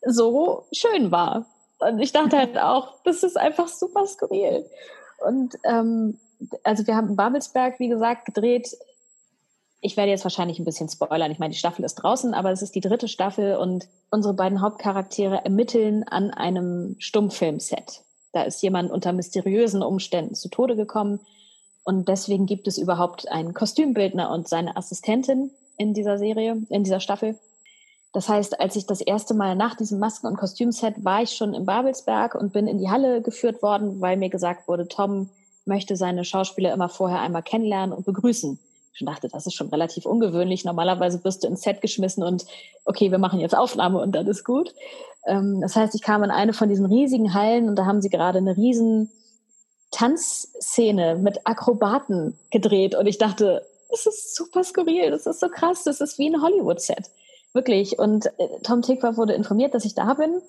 so 0.06 0.66
schön 0.72 1.10
war. 1.10 1.46
Und 1.78 2.00
ich 2.00 2.12
dachte 2.12 2.36
halt 2.36 2.58
auch, 2.58 2.94
das 3.04 3.22
ist 3.22 3.36
einfach 3.36 3.68
super 3.68 4.06
skurril. 4.06 4.64
Und 5.24 5.56
ähm, 5.64 6.18
also 6.64 6.86
wir 6.86 6.96
haben 6.96 7.16
Babelsberg, 7.16 7.78
wie 7.78 7.88
gesagt, 7.88 8.24
gedreht. 8.24 8.76
Ich 9.80 9.96
werde 9.96 10.10
jetzt 10.10 10.24
wahrscheinlich 10.24 10.58
ein 10.58 10.64
bisschen 10.64 10.88
spoilern. 10.88 11.30
Ich 11.30 11.38
meine, 11.38 11.52
die 11.52 11.58
Staffel 11.58 11.84
ist 11.84 11.96
draußen, 11.96 12.34
aber 12.34 12.50
es 12.50 12.62
ist 12.62 12.74
die 12.74 12.80
dritte 12.80 13.08
Staffel 13.08 13.56
und 13.56 13.88
unsere 14.10 14.34
beiden 14.34 14.60
Hauptcharaktere 14.62 15.44
ermitteln 15.44 16.04
an 16.04 16.30
einem 16.30 16.96
Stummfilmset. 16.98 18.02
Da 18.32 18.42
ist 18.42 18.62
jemand 18.62 18.90
unter 18.90 19.12
mysteriösen 19.12 19.82
Umständen 19.82 20.34
zu 20.34 20.48
Tode 20.48 20.76
gekommen. 20.76 21.20
Und 21.84 22.08
deswegen 22.08 22.46
gibt 22.46 22.66
es 22.66 22.78
überhaupt 22.78 23.28
einen 23.30 23.54
Kostümbildner 23.54 24.30
und 24.30 24.48
seine 24.48 24.76
Assistentin 24.76 25.52
in 25.78 25.94
dieser 25.94 26.18
Serie, 26.18 26.62
in 26.68 26.84
dieser 26.84 27.00
Staffel. 27.00 27.38
Das 28.16 28.30
heißt, 28.30 28.60
als 28.60 28.76
ich 28.76 28.86
das 28.86 29.02
erste 29.02 29.34
Mal 29.34 29.56
nach 29.56 29.74
diesem 29.74 29.98
Masken- 29.98 30.28
und 30.28 30.38
Kostümset 30.38 31.04
war 31.04 31.20
ich 31.20 31.32
schon 31.32 31.52
in 31.52 31.66
Babelsberg 31.66 32.34
und 32.34 32.50
bin 32.50 32.66
in 32.66 32.78
die 32.78 32.88
Halle 32.88 33.20
geführt 33.20 33.62
worden, 33.62 34.00
weil 34.00 34.16
mir 34.16 34.30
gesagt 34.30 34.68
wurde, 34.68 34.88
Tom 34.88 35.28
möchte 35.66 35.96
seine 35.96 36.24
Schauspieler 36.24 36.72
immer 36.72 36.88
vorher 36.88 37.20
einmal 37.20 37.42
kennenlernen 37.42 37.94
und 37.94 38.06
begrüßen. 38.06 38.58
Ich 38.94 39.04
dachte, 39.04 39.28
das 39.28 39.46
ist 39.46 39.52
schon 39.52 39.68
relativ 39.68 40.06
ungewöhnlich. 40.06 40.64
Normalerweise 40.64 41.22
wirst 41.24 41.44
du 41.44 41.48
ins 41.48 41.60
Set 41.60 41.82
geschmissen 41.82 42.22
und 42.22 42.46
okay, 42.86 43.10
wir 43.10 43.18
machen 43.18 43.38
jetzt 43.38 43.54
Aufnahme 43.54 44.00
und 44.00 44.12
dann 44.12 44.26
ist 44.26 44.44
gut. 44.44 44.74
Ähm, 45.26 45.60
das 45.60 45.76
heißt, 45.76 45.94
ich 45.94 46.00
kam 46.00 46.22
in 46.22 46.30
eine 46.30 46.54
von 46.54 46.70
diesen 46.70 46.86
riesigen 46.86 47.34
Hallen 47.34 47.68
und 47.68 47.76
da 47.76 47.84
haben 47.84 48.00
sie 48.00 48.08
gerade 48.08 48.38
eine 48.38 48.56
riesen 48.56 49.10
Tanzszene 49.90 51.16
mit 51.16 51.46
Akrobaten 51.46 52.38
gedreht 52.50 52.94
und 52.94 53.08
ich 53.08 53.18
dachte, 53.18 53.66
das 53.90 54.06
ist 54.06 54.34
super 54.34 54.64
skurril, 54.64 55.10
das 55.10 55.26
ist 55.26 55.40
so 55.40 55.50
krass, 55.50 55.84
das 55.84 56.00
ist 56.00 56.18
wie 56.18 56.30
ein 56.30 56.40
Hollywood-Set. 56.40 57.10
Wirklich. 57.56 57.98
Und 57.98 58.26
äh, 58.26 58.60
Tom 58.62 58.82
Tickwer 58.82 59.16
wurde 59.16 59.32
informiert, 59.32 59.72
dass 59.72 59.86
ich 59.86 59.94
da 59.94 60.12
bin. 60.12 60.42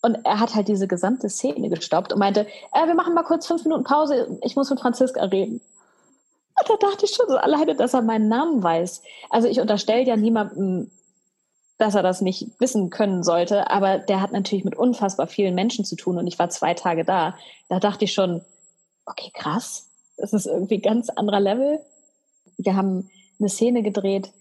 Und 0.00 0.24
er 0.24 0.40
hat 0.40 0.54
halt 0.54 0.68
diese 0.68 0.88
gesamte 0.88 1.28
Szene 1.28 1.68
gestoppt 1.68 2.14
und 2.14 2.18
meinte, 2.18 2.46
äh, 2.72 2.86
wir 2.86 2.94
machen 2.94 3.12
mal 3.12 3.24
kurz 3.24 3.46
fünf 3.46 3.62
Minuten 3.64 3.84
Pause, 3.84 4.38
ich 4.42 4.56
muss 4.56 4.70
mit 4.70 4.80
Franziska 4.80 5.22
reden. 5.24 5.60
Und 6.58 6.70
da 6.70 6.76
dachte 6.80 7.04
ich 7.04 7.10
schon 7.10 7.28
so 7.28 7.36
alleine, 7.36 7.76
dass 7.76 7.92
er 7.92 8.00
meinen 8.00 8.28
Namen 8.28 8.62
weiß. 8.62 9.02
Also 9.28 9.48
ich 9.48 9.60
unterstelle 9.60 10.02
ja 10.06 10.16
niemandem, 10.16 10.90
dass 11.76 11.94
er 11.94 12.02
das 12.02 12.22
nicht 12.22 12.48
wissen 12.58 12.88
können 12.88 13.22
sollte, 13.22 13.70
aber 13.70 13.98
der 13.98 14.22
hat 14.22 14.32
natürlich 14.32 14.64
mit 14.64 14.76
unfassbar 14.76 15.26
vielen 15.26 15.54
Menschen 15.54 15.84
zu 15.84 15.94
tun 15.94 16.16
und 16.16 16.26
ich 16.26 16.38
war 16.38 16.48
zwei 16.48 16.72
Tage 16.72 17.04
da. 17.04 17.36
Da 17.68 17.80
dachte 17.80 18.06
ich 18.06 18.14
schon, 18.14 18.40
okay, 19.04 19.30
krass, 19.34 19.90
das 20.16 20.32
ist 20.32 20.46
irgendwie 20.46 20.80
ganz 20.80 21.10
anderer 21.10 21.40
Level. 21.40 21.80
Wir 22.56 22.76
haben 22.76 23.10
eine 23.38 23.50
Szene 23.50 23.82
gedreht, 23.82 24.32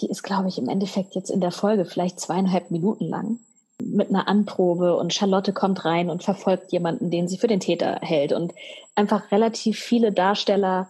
die 0.00 0.08
ist, 0.08 0.22
glaube 0.22 0.48
ich, 0.48 0.58
im 0.58 0.68
Endeffekt 0.68 1.14
jetzt 1.14 1.30
in 1.30 1.40
der 1.40 1.50
Folge 1.50 1.84
vielleicht 1.84 2.20
zweieinhalb 2.20 2.70
Minuten 2.70 3.04
lang 3.04 3.38
mit 3.80 4.08
einer 4.08 4.26
Anprobe 4.28 4.96
und 4.96 5.14
Charlotte 5.14 5.52
kommt 5.52 5.84
rein 5.84 6.10
und 6.10 6.24
verfolgt 6.24 6.72
jemanden, 6.72 7.10
den 7.10 7.28
sie 7.28 7.38
für 7.38 7.46
den 7.46 7.60
Täter 7.60 7.98
hält 8.02 8.32
und 8.32 8.52
einfach 8.94 9.30
relativ 9.30 9.78
viele 9.78 10.12
Darsteller, 10.12 10.88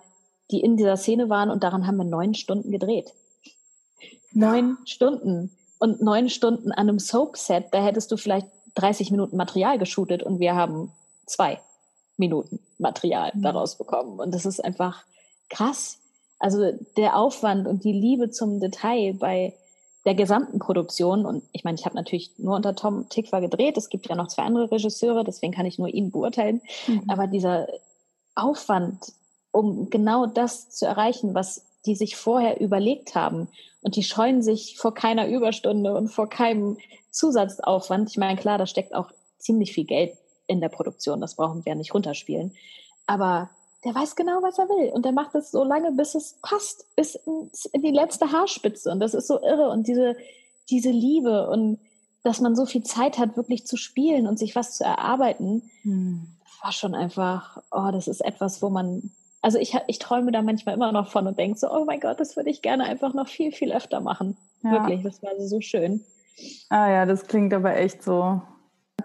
die 0.50 0.60
in 0.60 0.76
dieser 0.76 0.96
Szene 0.96 1.28
waren 1.28 1.50
und 1.50 1.62
daran 1.62 1.86
haben 1.86 1.96
wir 1.96 2.04
neun 2.04 2.34
Stunden 2.34 2.70
gedreht. 2.70 3.12
Neun 4.32 4.78
Stunden 4.84 5.50
und 5.78 6.00
neun 6.02 6.28
Stunden 6.30 6.72
an 6.72 6.88
einem 6.88 6.98
Soap-Set, 6.98 7.66
da 7.72 7.82
hättest 7.82 8.10
du 8.10 8.16
vielleicht 8.16 8.46
30 8.74 9.10
Minuten 9.10 9.36
Material 9.36 9.78
geshootet 9.78 10.22
und 10.22 10.40
wir 10.40 10.54
haben 10.54 10.92
zwei 11.26 11.60
Minuten 12.16 12.60
Material 12.78 13.32
mhm. 13.34 13.42
daraus 13.42 13.76
bekommen 13.76 14.18
und 14.18 14.34
das 14.34 14.46
ist 14.46 14.64
einfach 14.64 15.04
krass. 15.50 15.98
Also 16.38 16.72
der 16.96 17.16
Aufwand 17.16 17.66
und 17.66 17.84
die 17.84 17.92
Liebe 17.92 18.30
zum 18.30 18.60
Detail 18.60 19.14
bei 19.14 19.54
der 20.04 20.14
gesamten 20.14 20.58
Produktion, 20.58 21.26
und 21.26 21.42
ich 21.52 21.64
meine, 21.64 21.76
ich 21.78 21.84
habe 21.84 21.96
natürlich 21.96 22.30
nur 22.38 22.56
unter 22.56 22.74
Tom 22.74 23.08
Tikva 23.08 23.40
gedreht, 23.40 23.76
es 23.76 23.88
gibt 23.88 24.08
ja 24.08 24.14
noch 24.14 24.28
zwei 24.28 24.44
andere 24.44 24.70
Regisseure, 24.70 25.24
deswegen 25.24 25.52
kann 25.52 25.66
ich 25.66 25.78
nur 25.78 25.88
ihn 25.88 26.10
beurteilen, 26.10 26.62
mhm. 26.86 27.02
aber 27.08 27.26
dieser 27.26 27.66
Aufwand, 28.34 29.12
um 29.50 29.90
genau 29.90 30.26
das 30.26 30.70
zu 30.70 30.86
erreichen, 30.86 31.34
was 31.34 31.66
die 31.84 31.94
sich 31.94 32.16
vorher 32.16 32.60
überlegt 32.60 33.14
haben 33.14 33.48
und 33.82 33.96
die 33.96 34.02
scheuen 34.02 34.42
sich 34.42 34.78
vor 34.78 34.94
keiner 34.94 35.28
Überstunde 35.28 35.94
und 35.94 36.08
vor 36.08 36.28
keinem 36.28 36.78
Zusatzaufwand. 37.10 38.10
Ich 38.10 38.16
meine, 38.16 38.38
klar, 38.38 38.58
da 38.58 38.66
steckt 38.66 38.94
auch 38.94 39.10
ziemlich 39.38 39.72
viel 39.72 39.84
Geld 39.84 40.14
in 40.46 40.60
der 40.60 40.68
Produktion, 40.68 41.20
das 41.20 41.34
brauchen 41.34 41.64
wir 41.66 41.74
nicht 41.74 41.92
runterspielen, 41.92 42.54
aber 43.06 43.50
der 43.84 43.94
weiß 43.94 44.16
genau, 44.16 44.42
was 44.42 44.58
er 44.58 44.68
will. 44.68 44.90
Und 44.92 45.04
der 45.04 45.12
macht 45.12 45.34
es 45.34 45.50
so 45.50 45.62
lange, 45.64 45.92
bis 45.92 46.14
es 46.14 46.38
passt, 46.42 46.84
bis 46.96 47.14
in 47.72 47.82
die 47.82 47.90
letzte 47.90 48.32
Haarspitze. 48.32 48.90
Und 48.90 49.00
das 49.00 49.14
ist 49.14 49.28
so 49.28 49.40
irre. 49.40 49.70
Und 49.70 49.86
diese, 49.86 50.16
diese 50.68 50.90
Liebe 50.90 51.48
und 51.48 51.78
dass 52.24 52.40
man 52.40 52.56
so 52.56 52.66
viel 52.66 52.82
Zeit 52.82 53.18
hat, 53.18 53.36
wirklich 53.36 53.66
zu 53.66 53.76
spielen 53.76 54.26
und 54.26 54.38
sich 54.38 54.56
was 54.56 54.76
zu 54.76 54.84
erarbeiten, 54.84 55.70
hm. 55.82 56.26
war 56.62 56.72
schon 56.72 56.94
einfach, 56.94 57.62
oh, 57.70 57.90
das 57.92 58.08
ist 58.08 58.20
etwas, 58.20 58.60
wo 58.60 58.68
man, 58.68 59.12
also 59.40 59.58
ich, 59.58 59.76
ich 59.86 60.00
träume 60.00 60.32
da 60.32 60.42
manchmal 60.42 60.74
immer 60.74 60.90
noch 60.90 61.08
von 61.08 61.26
und 61.28 61.38
denke 61.38 61.58
so, 61.58 61.70
oh 61.70 61.84
mein 61.84 62.00
Gott, 62.00 62.18
das 62.18 62.36
würde 62.36 62.50
ich 62.50 62.60
gerne 62.60 62.84
einfach 62.84 63.14
noch 63.14 63.28
viel, 63.28 63.52
viel 63.52 63.72
öfter 63.72 64.00
machen. 64.00 64.36
Ja. 64.62 64.72
Wirklich, 64.72 65.02
das 65.04 65.22
war 65.22 65.30
so 65.38 65.60
schön. 65.60 66.04
Ah 66.68 66.90
ja, 66.90 67.06
das 67.06 67.26
klingt 67.26 67.54
aber 67.54 67.76
echt 67.76 68.02
so 68.02 68.42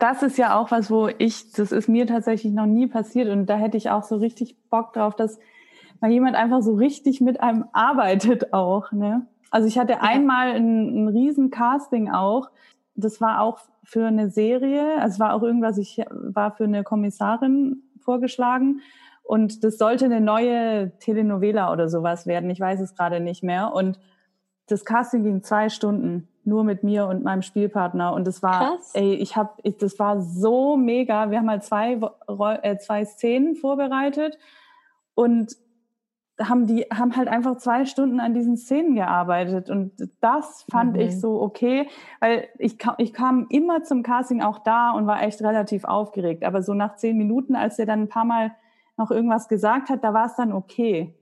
das 0.03 0.21
ist 0.21 0.37
ja 0.37 0.59
auch 0.59 0.69
was, 0.69 0.91
wo 0.91 1.07
ich, 1.17 1.53
das 1.53 1.71
ist 1.71 1.87
mir 1.87 2.05
tatsächlich 2.05 2.51
noch 2.51 2.65
nie 2.65 2.87
passiert 2.87 3.29
und 3.29 3.45
da 3.45 3.55
hätte 3.55 3.77
ich 3.77 3.89
auch 3.89 4.03
so 4.03 4.17
richtig 4.17 4.57
Bock 4.69 4.91
drauf, 4.91 5.15
dass 5.15 5.39
mal 6.01 6.11
jemand 6.11 6.35
einfach 6.35 6.61
so 6.61 6.73
richtig 6.73 7.21
mit 7.21 7.39
einem 7.39 7.63
arbeitet 7.71 8.51
auch. 8.53 8.91
Ne? 8.91 9.25
Also 9.49 9.69
ich 9.69 9.79
hatte 9.79 9.93
ja. 9.93 9.99
einmal 10.01 10.49
ein, 10.49 11.05
ein 11.05 11.07
riesen 11.07 11.51
Casting 11.51 12.11
auch. 12.11 12.49
Das 12.95 13.21
war 13.21 13.39
auch 13.39 13.59
für 13.85 14.05
eine 14.05 14.29
Serie, 14.29 14.99
also 14.99 15.13
es 15.13 15.19
war 15.21 15.33
auch 15.33 15.41
irgendwas, 15.41 15.77
ich 15.77 16.01
war 16.11 16.51
für 16.51 16.65
eine 16.65 16.83
Kommissarin 16.83 17.83
vorgeschlagen 18.01 18.81
und 19.23 19.63
das 19.63 19.77
sollte 19.77 20.03
eine 20.03 20.19
neue 20.19 20.91
Telenovela 20.99 21.71
oder 21.71 21.87
sowas 21.87 22.27
werden. 22.27 22.49
Ich 22.49 22.59
weiß 22.59 22.81
es 22.81 22.93
gerade 22.93 23.21
nicht 23.21 23.41
mehr. 23.41 23.73
Und 23.73 23.99
das 24.67 24.83
Casting 24.83 25.23
ging 25.23 25.43
zwei 25.43 25.69
Stunden 25.69 26.27
nur 26.45 26.63
mit 26.63 26.83
mir 26.83 27.07
und 27.07 27.23
meinem 27.23 27.41
Spielpartner. 27.41 28.13
Und 28.13 28.27
das 28.27 28.43
war 28.43 28.75
Krass. 28.75 28.91
ey 28.93 29.13
ich 29.15 29.35
habe 29.35 29.51
das 29.79 29.99
war 29.99 30.21
so 30.21 30.77
mega. 30.77 31.31
Wir 31.31 31.39
haben 31.39 31.49
halt 31.49 31.63
zwei 31.63 31.99
äh, 32.61 32.77
zwei 32.77 33.05
Szenen 33.05 33.55
vorbereitet 33.55 34.37
und 35.15 35.55
haben 36.41 36.65
die 36.65 36.81
haben 36.91 37.15
halt 37.15 37.27
einfach 37.27 37.57
zwei 37.57 37.85
Stunden 37.85 38.19
an 38.19 38.33
diesen 38.33 38.57
Szenen 38.57 38.95
gearbeitet. 38.95 39.69
Und 39.69 39.91
das 40.19 40.65
fand 40.69 40.93
mhm. 40.93 40.99
ich 40.99 41.19
so 41.19 41.41
okay 41.41 41.87
weil 42.19 42.47
ich 42.57 42.77
kam, 42.77 42.95
ich 42.97 43.13
kam 43.13 43.47
immer 43.49 43.83
zum 43.83 44.03
Casting 44.03 44.41
auch 44.41 44.59
da 44.59 44.91
und 44.91 45.07
war 45.07 45.21
echt 45.23 45.41
relativ 45.41 45.85
aufgeregt. 45.85 46.43
Aber 46.43 46.61
so 46.61 46.73
nach 46.73 46.95
zehn 46.95 47.17
Minuten 47.17 47.55
als 47.55 47.79
er 47.79 47.85
dann 47.85 48.01
ein 48.01 48.09
paar 48.09 48.25
Mal 48.25 48.55
noch 48.97 49.11
irgendwas 49.11 49.47
gesagt 49.47 49.89
hat 49.89 50.03
da 50.03 50.13
war 50.13 50.25
es 50.25 50.35
dann 50.35 50.51
okay. 50.51 51.15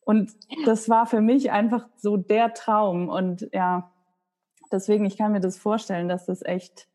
Und 0.00 0.32
das 0.64 0.88
war 0.88 1.04
für 1.04 1.20
mich 1.20 1.52
einfach 1.52 1.86
so 1.96 2.16
der 2.16 2.54
Traum. 2.54 3.10
Und 3.10 3.48
ja 3.52 3.90
deswegen, 4.72 5.04
ich 5.04 5.16
kann 5.16 5.32
mir 5.32 5.40
das 5.40 5.58
vorstellen, 5.58 6.08
dass 6.08 6.26
das 6.26 6.42
echt 6.42 6.86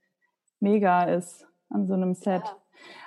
mega 0.59 1.03
ist 1.03 1.45
an 1.69 1.87
so 1.87 1.93
einem 1.93 2.13
Set. 2.13 2.43
Ja. 2.43 2.57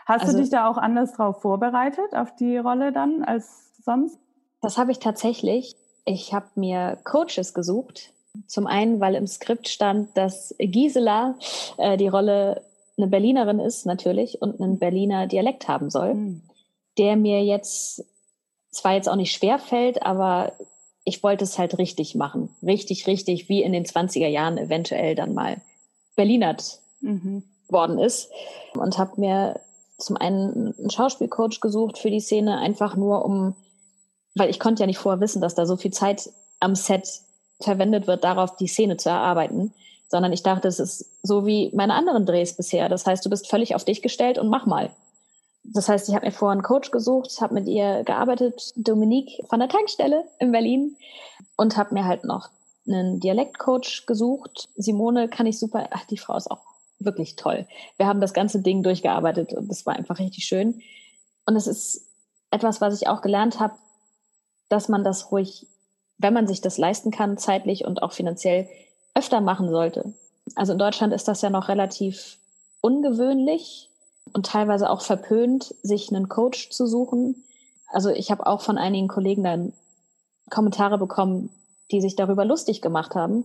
Hast 0.07 0.23
also, 0.23 0.37
du 0.37 0.43
dich 0.43 0.51
da 0.51 0.69
auch 0.69 0.79
anders 0.79 1.13
drauf 1.13 1.41
vorbereitet, 1.41 2.15
auf 2.15 2.35
die 2.37 2.59
Rolle 2.59 2.93
dann 2.93 3.25
als 3.25 3.83
sonst? 3.83 4.19
Das 4.61 4.79
habe 4.79 4.93
ich 4.93 4.99
tatsächlich. 4.99 5.77
Ich 6.05 6.33
habe 6.33 6.47
mir 6.55 6.99
Coaches 7.05 7.55
gesucht. 7.55 8.13
Zum 8.47 8.67
einen, 8.67 9.01
weil 9.01 9.15
im 9.15 9.27
Skript 9.27 9.69
stand, 9.69 10.17
dass 10.17 10.55
Gisela 10.59 11.37
äh, 11.79 11.97
die 11.97 12.09
Rolle 12.09 12.63
eine 12.99 13.09
Berlinerin 13.09 13.61
ist 13.61 13.87
natürlich 13.87 14.41
und 14.41 14.61
einen 14.61 14.79
Berliner 14.79 15.27
Dialekt 15.27 15.69
haben 15.69 15.91
soll, 15.91 16.15
mhm. 16.15 16.43
der 16.99 17.17
mir 17.17 17.45
jetzt 17.45 18.05
zwar 18.71 18.95
jetzt 18.95 19.09
auch 19.09 19.17
nicht 19.17 19.33
schwer 19.33 19.59
fällt, 19.59 20.03
aber 20.03 20.53
ich 21.07 21.23
wollte 21.23 21.45
es 21.45 21.57
halt 21.57 21.79
richtig 21.79 22.17
machen. 22.17 22.51
Richtig, 22.63 23.07
richtig, 23.07 23.49
wie 23.49 23.63
in 23.63 23.73
den 23.73 23.87
20er 23.87 24.27
Jahren 24.27 24.59
eventuell 24.59 25.15
dann 25.15 25.35
mal 25.35 25.63
Berlinert 26.17 26.81
mhm. 27.01 27.45
worden 27.69 27.99
ist. 28.01 28.29
Und 28.75 28.99
habe 28.99 29.21
mir 29.21 29.61
zum 29.99 30.17
einen 30.17 30.75
einen 30.77 30.91
Schauspielcoach 30.91 31.61
gesucht 31.61 31.97
für 31.97 32.11
die 32.11 32.21
Szene, 32.21 32.59
einfach 32.59 32.97
nur 32.97 33.25
um, 33.25 33.55
weil 34.35 34.51
ich 34.51 34.59
konnte 34.59 34.83
ja 34.83 34.89
nicht 34.89 34.99
vorher 34.99 35.21
wissen, 35.21 35.41
dass 35.41 35.55
da 35.55 35.65
so 35.65 35.77
viel 35.77 35.93
Zeit 35.93 36.29
am 36.59 36.75
Set 36.75 37.09
verwendet 37.61 38.09
wird, 38.09 38.25
darauf 38.25 38.57
die 38.57 38.67
Szene 38.67 38.97
zu 38.97 39.09
erarbeiten, 39.09 39.73
sondern 40.09 40.33
ich 40.33 40.43
dachte, 40.43 40.67
es 40.67 40.81
ist 40.81 41.09
so 41.23 41.47
wie 41.47 41.71
meine 41.73 41.95
anderen 41.95 42.27
Drehs 42.27 42.57
bisher. 42.57 42.89
Das 42.89 43.07
heißt, 43.07 43.25
du 43.25 43.31
bist 43.31 43.49
völlig 43.49 43.77
auf 43.77 43.85
dich 43.85 44.03
gestellt 44.03 44.39
und 44.39 44.49
mach 44.49 44.67
mal. 44.67 44.91
Das 45.73 45.89
heißt, 45.89 46.09
ich 46.09 46.15
habe 46.15 46.27
mir 46.27 46.33
vorher 46.33 46.53
einen 46.53 46.63
Coach 46.63 46.91
gesucht, 46.91 47.41
habe 47.41 47.55
mit 47.55 47.67
ihr 47.67 48.05
gearbeitet, 48.05 48.73
Dominique 48.77 49.43
von 49.49 49.61
der 49.61 49.69
Tankstelle 49.69 50.25
in 50.39 50.53
Berlin 50.53 50.97
und 51.57 51.77
habe 51.77 51.95
mir 51.95 52.05
halt 52.05 52.25
noch 52.25 52.51
einen 52.87 53.21
Dialektcoach 53.21 54.05
gesucht. 54.07 54.69
Simone 54.77 55.29
kann 55.29 55.47
ich 55.47 55.59
super, 55.59 55.89
ach, 55.91 56.05
die 56.07 56.19
Frau 56.19 56.37
ist 56.37 56.51
auch 56.51 56.63
wirklich 56.99 57.37
toll. 57.37 57.67
Wir 57.97 58.07
haben 58.07 58.21
das 58.21 58.33
ganze 58.33 58.61
Ding 58.63 58.83
durchgearbeitet 58.83 59.53
und 59.53 59.71
es 59.71 59.85
war 59.87 59.97
einfach 59.97 60.19
richtig 60.19 60.45
schön. 60.45 60.83
Und 61.47 61.57
es 61.57 61.67
ist 61.67 62.07
etwas, 62.51 62.81
was 62.81 63.01
ich 63.01 63.09
auch 63.09 63.21
gelernt 63.21 63.61
habe, 63.61 63.75
dass 64.69 64.89
man 64.89 65.05
das 65.05 65.31
ruhig, 65.31 65.67
wenn 66.19 66.33
man 66.35 66.47
sich 66.47 66.61
das 66.61 66.79
leisten 66.79 67.11
kann, 67.11 67.39
zeitlich 67.39 67.85
und 67.85 68.03
auch 68.03 68.13
finanziell 68.13 68.69
öfter 69.15 69.41
machen 69.41 69.69
sollte. 69.69 70.15
Also 70.55 70.73
in 70.73 70.79
Deutschland 70.79 71.13
ist 71.13 71.29
das 71.29 71.43
ja 71.43 71.51
noch 71.51 71.69
relativ 71.69 72.39
ungewöhnlich, 72.81 73.91
und 74.33 74.47
teilweise 74.47 74.91
auch 74.91 75.01
verpönt, 75.01 75.75
sich 75.83 76.11
einen 76.11 76.29
Coach 76.29 76.71
zu 76.71 76.87
suchen. 76.87 77.45
Also 77.89 78.11
ich 78.11 78.31
habe 78.31 78.47
auch 78.47 78.61
von 78.61 78.79
einigen 78.79 79.09
Kollegen 79.09 79.45
dann 79.45 79.73
Kommentare 80.51 80.99
bekommen, 80.99 81.51
die 81.91 82.01
sich 82.01 82.17
darüber 82.17 82.45
lustig 82.45 82.83
gemacht 82.83 83.15
haben. 83.15 83.45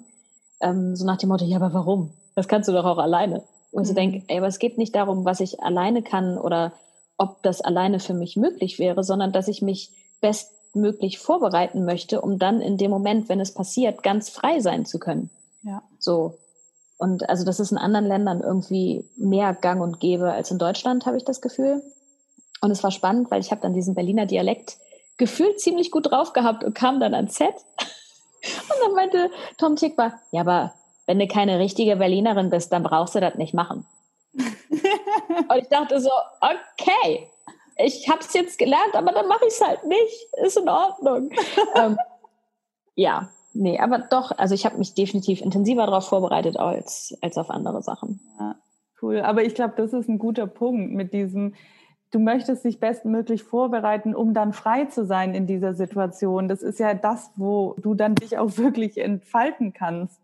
Ähm, 0.62 0.96
so 0.96 1.06
nach 1.06 1.18
dem 1.18 1.30
Motto, 1.30 1.46
ja, 1.46 1.58
aber 1.58 1.74
warum? 1.74 2.12
Das 2.36 2.48
kannst 2.48 2.70
du 2.70 2.74
doch 2.74 2.86
auch 2.86 2.98
alleine. 2.98 3.44
Und 3.72 3.84
mhm. 3.84 3.90
ich 3.90 3.96
denke, 3.96 4.24
ey, 4.28 4.38
aber 4.38 4.48
es 4.48 4.60
geht 4.60 4.78
nicht 4.78 4.96
darum, 4.96 5.26
was 5.26 5.40
ich 5.40 5.62
alleine 5.62 6.02
kann 6.04 6.38
oder 6.38 6.74
ob 7.18 7.42
das 7.44 7.62
alleine 7.62 8.00
für 8.00 8.14
mich 8.14 8.36
möglich 8.36 8.80
wäre, 8.80 9.04
sondern 9.04 9.32
dass 9.32 9.48
ich 9.48 9.62
mich 9.62 9.92
bestmöglich 10.22 11.20
vorbereiten 11.20 11.86
möchte, 11.86 12.22
um 12.22 12.40
dann 12.40 12.62
in 12.62 12.78
dem 12.78 12.92
Moment, 12.92 13.30
wenn 13.30 13.40
es 13.40 13.54
passiert, 13.54 14.04
ganz 14.04 14.30
frei 14.30 14.60
sein 14.60 14.86
zu 14.86 15.00
können. 15.00 15.30
Ja. 15.64 15.84
So. 16.00 16.38
Und 17.02 17.28
also 17.32 17.44
das 17.44 17.60
ist 17.60 17.72
in 17.72 17.80
anderen 17.80 18.06
Ländern 18.06 18.42
irgendwie 18.42 19.10
mehr 19.16 19.56
gang 19.56 19.82
und 19.82 20.00
gäbe 20.00 20.32
als 20.32 20.52
in 20.52 20.60
Deutschland, 20.60 21.08
habe 21.08 21.18
ich 21.18 21.26
das 21.26 21.42
Gefühl. 21.42 21.82
Und 22.62 22.70
es 22.70 22.84
war 22.84 22.92
spannend, 22.92 23.32
weil 23.32 23.42
ich 23.42 23.50
habe 23.50 23.60
dann 23.60 23.74
diesen 23.74 23.96
Berliner 23.96 24.28
Dialekt 24.28 24.78
gefühlt 25.18 25.60
ziemlich 25.60 25.90
gut 25.90 26.12
drauf 26.12 26.32
gehabt 26.34 26.64
und 26.64 26.76
kam 26.76 27.00
dann 27.00 27.16
ans 27.16 27.36
Set. 27.38 27.56
Und 27.74 28.80
dann 28.84 28.94
meinte 28.94 29.32
Tom 29.58 29.78
Tickbar, 29.78 30.20
ja, 30.30 30.42
aber 30.42 30.76
wenn 31.08 31.18
du 31.18 31.28
keine 31.28 31.58
richtige 31.58 31.96
Berlinerin 31.96 32.52
bist, 32.52 32.72
dann 32.72 32.84
brauchst 32.84 33.16
du 33.16 33.20
das 33.20 33.34
nicht 33.34 33.56
machen. 33.56 33.88
und 34.36 35.58
ich 35.58 35.70
dachte 35.70 36.00
so, 36.00 36.12
okay, 36.40 37.28
ich 37.78 38.08
habe 38.10 38.20
es 38.20 38.32
jetzt 38.34 38.60
gelernt, 38.60 38.94
aber 38.94 39.12
dann 39.12 39.28
mache 39.28 39.48
ich 39.48 39.54
es 39.54 39.62
halt 39.62 39.86
nicht. 39.86 40.28
Ist 40.46 40.58
in 40.58 40.70
Ordnung. 40.70 41.32
ähm, 41.76 41.98
ja, 42.94 43.32
nee, 43.54 43.80
aber 43.80 44.00
doch, 44.00 44.32
also 44.38 44.56
ich 44.56 44.66
habe 44.66 44.78
mich 44.78 44.94
definitiv 44.94 45.42
intensiver 45.42 45.86
darauf 45.86 46.08
vorbereitet 46.08 46.58
als, 46.58 47.18
als 47.22 47.38
auf 47.38 47.50
andere 47.50 47.82
Sachen. 47.82 48.20
Ja, 48.40 48.56
Cool, 49.02 49.22
aber 49.22 49.44
ich 49.44 49.56
glaube, 49.56 49.74
das 49.78 49.94
ist 49.94 50.08
ein 50.08 50.20
guter 50.20 50.46
Punkt 50.46 50.94
mit 50.94 51.14
diesem, 51.14 51.56
du 52.12 52.20
möchtest 52.20 52.64
dich 52.64 52.80
bestmöglich 52.80 53.44
vorbereiten, 53.44 54.14
um 54.14 54.34
dann 54.34 54.54
frei 54.54 54.86
zu 54.86 55.06
sein 55.06 55.34
in 55.34 55.48
dieser 55.48 55.74
Situation. 55.74 56.48
Das 56.48 56.62
ist 56.62 56.80
ja 56.80 56.94
das, 56.94 57.32
wo 57.36 57.76
du 57.82 57.96
dann 57.96 58.16
dich 58.16 58.38
auch 58.38 58.50
wirklich 58.58 58.98
entfalten 58.98 59.74
kannst. 59.74 60.22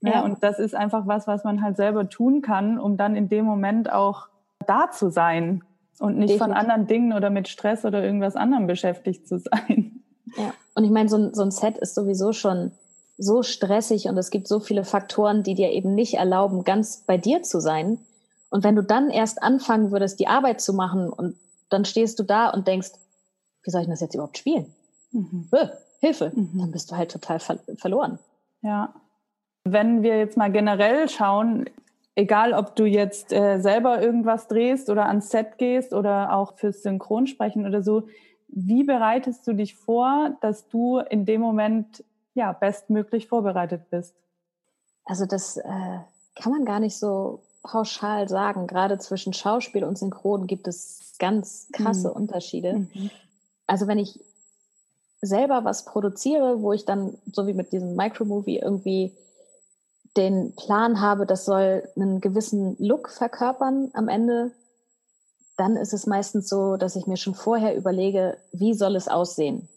Ne? 0.00 0.12
Ja. 0.12 0.24
Und 0.24 0.42
das 0.42 0.58
ist 0.58 0.74
einfach 0.74 1.06
was, 1.06 1.26
was 1.28 1.44
man 1.44 1.62
halt 1.62 1.76
selber 1.76 2.08
tun 2.08 2.42
kann, 2.42 2.78
um 2.78 2.96
dann 2.96 3.14
in 3.14 3.28
dem 3.28 3.44
Moment 3.44 3.92
auch 3.92 4.28
da 4.66 4.90
zu 4.90 5.10
sein 5.10 5.62
und 6.00 6.18
nicht 6.18 6.34
Definitiv. 6.34 6.38
von 6.38 6.52
anderen 6.52 6.86
Dingen 6.88 7.12
oder 7.12 7.30
mit 7.30 7.46
Stress 7.46 7.84
oder 7.84 8.02
irgendwas 8.02 8.34
anderem 8.34 8.66
beschäftigt 8.66 9.28
zu 9.28 9.38
sein. 9.38 9.91
Ja, 10.36 10.54
und 10.74 10.84
ich 10.84 10.90
meine, 10.90 11.08
so 11.08 11.16
ein, 11.16 11.34
so 11.34 11.42
ein 11.42 11.50
Set 11.50 11.78
ist 11.78 11.94
sowieso 11.94 12.32
schon 12.32 12.72
so 13.18 13.42
stressig 13.42 14.06
und 14.06 14.16
es 14.18 14.30
gibt 14.30 14.48
so 14.48 14.60
viele 14.60 14.84
Faktoren, 14.84 15.42
die 15.42 15.54
dir 15.54 15.70
eben 15.70 15.94
nicht 15.94 16.14
erlauben, 16.14 16.64
ganz 16.64 17.04
bei 17.06 17.18
dir 17.18 17.42
zu 17.42 17.60
sein. 17.60 17.98
Und 18.50 18.64
wenn 18.64 18.76
du 18.76 18.82
dann 18.82 19.10
erst 19.10 19.42
anfangen 19.42 19.92
würdest, 19.92 20.20
die 20.20 20.26
Arbeit 20.26 20.60
zu 20.60 20.72
machen 20.72 21.08
und 21.08 21.36
dann 21.68 21.84
stehst 21.84 22.18
du 22.18 22.22
da 22.22 22.50
und 22.50 22.66
denkst, 22.66 22.92
wie 23.62 23.70
soll 23.70 23.82
ich 23.82 23.88
das 23.88 24.00
jetzt 24.00 24.14
überhaupt 24.14 24.38
spielen? 24.38 24.74
Mhm. 25.12 25.48
Äh, 25.52 25.68
Hilfe, 26.00 26.32
mhm. 26.34 26.58
dann 26.58 26.70
bist 26.72 26.90
du 26.90 26.96
halt 26.96 27.12
total 27.12 27.38
ver 27.38 27.58
verloren. 27.76 28.18
Ja. 28.62 28.94
Wenn 29.64 30.02
wir 30.02 30.18
jetzt 30.18 30.36
mal 30.36 30.50
generell 30.50 31.08
schauen, 31.08 31.70
egal 32.14 32.52
ob 32.52 32.74
du 32.76 32.84
jetzt 32.84 33.32
äh, 33.32 33.60
selber 33.60 34.02
irgendwas 34.02 34.48
drehst 34.48 34.90
oder 34.90 35.06
ans 35.06 35.30
Set 35.30 35.58
gehst 35.58 35.94
oder 35.94 36.34
auch 36.34 36.56
fürs 36.56 36.82
Synchronsprechen 36.82 37.66
oder 37.66 37.82
so, 37.82 38.08
wie 38.52 38.84
bereitest 38.84 39.46
du 39.46 39.54
dich 39.54 39.74
vor, 39.74 40.36
dass 40.42 40.68
du 40.68 40.98
in 40.98 41.24
dem 41.24 41.40
Moment 41.40 42.04
ja 42.34 42.52
bestmöglich 42.52 43.26
vorbereitet 43.26 43.90
bist? 43.90 44.14
Also 45.04 45.26
das 45.26 45.56
äh, 45.56 45.98
kann 46.34 46.52
man 46.52 46.64
gar 46.64 46.78
nicht 46.78 46.96
so 46.96 47.42
pauschal 47.62 48.28
sagen. 48.28 48.66
Gerade 48.66 48.98
zwischen 48.98 49.32
Schauspiel 49.32 49.84
und 49.84 49.98
Synchron 49.98 50.46
gibt 50.46 50.68
es 50.68 51.14
ganz 51.18 51.68
krasse 51.72 52.10
mhm. 52.10 52.16
Unterschiede. 52.16 52.74
Mhm. 52.74 53.10
Also 53.66 53.86
wenn 53.86 53.98
ich 53.98 54.20
selber 55.22 55.64
was 55.64 55.84
produziere, 55.84 56.60
wo 56.60 56.72
ich 56.72 56.84
dann 56.84 57.16
so 57.32 57.46
wie 57.46 57.54
mit 57.54 57.72
diesem 57.72 57.96
Micromovie 57.96 58.58
irgendwie 58.58 59.16
den 60.16 60.54
Plan 60.56 61.00
habe, 61.00 61.24
das 61.24 61.46
soll 61.46 61.88
einen 61.96 62.20
gewissen 62.20 62.76
Look 62.78 63.08
verkörpern 63.08 63.90
am 63.94 64.08
Ende, 64.08 64.52
dann 65.56 65.76
ist 65.76 65.92
es 65.92 66.06
meistens 66.06 66.48
so, 66.48 66.76
dass 66.76 66.96
ich 66.96 67.06
mir 67.06 67.16
schon 67.16 67.34
vorher 67.34 67.76
überlege, 67.76 68.38
wie 68.52 68.74
soll 68.74 68.96
es 68.96 69.08
aussehen. 69.08 69.68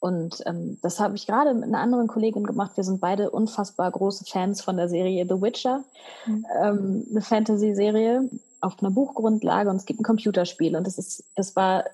Und 0.00 0.42
ähm, 0.46 0.78
das 0.82 0.98
habe 0.98 1.14
ich 1.14 1.26
gerade 1.26 1.54
mit 1.54 1.64
einer 1.64 1.78
anderen 1.78 2.08
Kollegin 2.08 2.44
gemacht. 2.44 2.72
Wir 2.76 2.82
sind 2.82 3.00
beide 3.00 3.30
unfassbar 3.30 3.90
große 3.90 4.24
Fans 4.24 4.60
von 4.60 4.76
der 4.76 4.88
Serie 4.88 5.26
The 5.28 5.40
Witcher, 5.40 5.84
mhm. 6.26 6.46
ähm, 6.60 7.06
eine 7.10 7.20
Fantasy-Serie 7.20 8.28
auf 8.60 8.80
einer 8.80 8.90
Buchgrundlage 8.90 9.70
und 9.70 9.76
es 9.76 9.86
gibt 9.86 10.00
ein 10.00 10.04
Computerspiel 10.04 10.76
und 10.76 10.86
das 10.86 10.98
ist, 10.98 11.24
das 11.36 11.54
war 11.54 11.84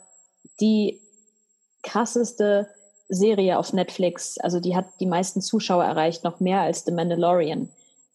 die 0.60 1.00
krasseste 1.82 2.68
Serie 3.08 3.58
auf 3.58 3.72
Netflix. 3.72 4.38
Also 4.38 4.60
die 4.60 4.76
hat 4.76 4.86
die 5.00 5.06
meisten 5.06 5.40
Zuschauer 5.40 5.84
erreicht, 5.84 6.24
noch 6.24 6.40
mehr 6.40 6.60
als 6.60 6.84
The 6.84 6.92
Mandalorian 6.92 7.68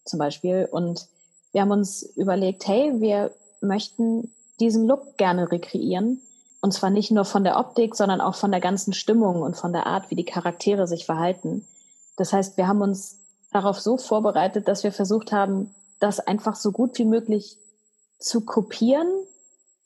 zum 0.05 0.19
Beispiel. 0.19 0.67
Und 0.71 1.07
wir 1.51 1.61
haben 1.61 1.71
uns 1.71 2.03
überlegt, 2.15 2.67
hey, 2.67 2.99
wir 2.99 3.31
möchten 3.61 4.32
diesen 4.59 4.87
Look 4.87 5.17
gerne 5.17 5.51
rekreieren 5.51 6.21
und 6.63 6.73
zwar 6.73 6.89
nicht 6.89 7.11
nur 7.11 7.25
von 7.25 7.43
der 7.43 7.57
Optik, 7.57 7.93
sondern 7.93 8.21
auch 8.21 8.35
von 8.35 8.51
der 8.51 8.61
ganzen 8.61 8.93
Stimmung 8.93 9.41
und 9.41 9.57
von 9.57 9.73
der 9.73 9.85
Art, 9.85 10.09
wie 10.09 10.15
die 10.15 10.23
Charaktere 10.23 10.87
sich 10.87 11.05
verhalten. 11.05 11.67
Das 12.15 12.31
heißt, 12.31 12.55
wir 12.55 12.69
haben 12.69 12.81
uns 12.81 13.19
darauf 13.51 13.81
so 13.81 13.97
vorbereitet, 13.97 14.69
dass 14.69 14.83
wir 14.85 14.93
versucht 14.93 15.33
haben, 15.33 15.75
das 15.99 16.21
einfach 16.21 16.55
so 16.55 16.71
gut 16.71 16.97
wie 16.97 17.03
möglich 17.05 17.57
zu 18.17 18.45
kopieren, 18.45 19.07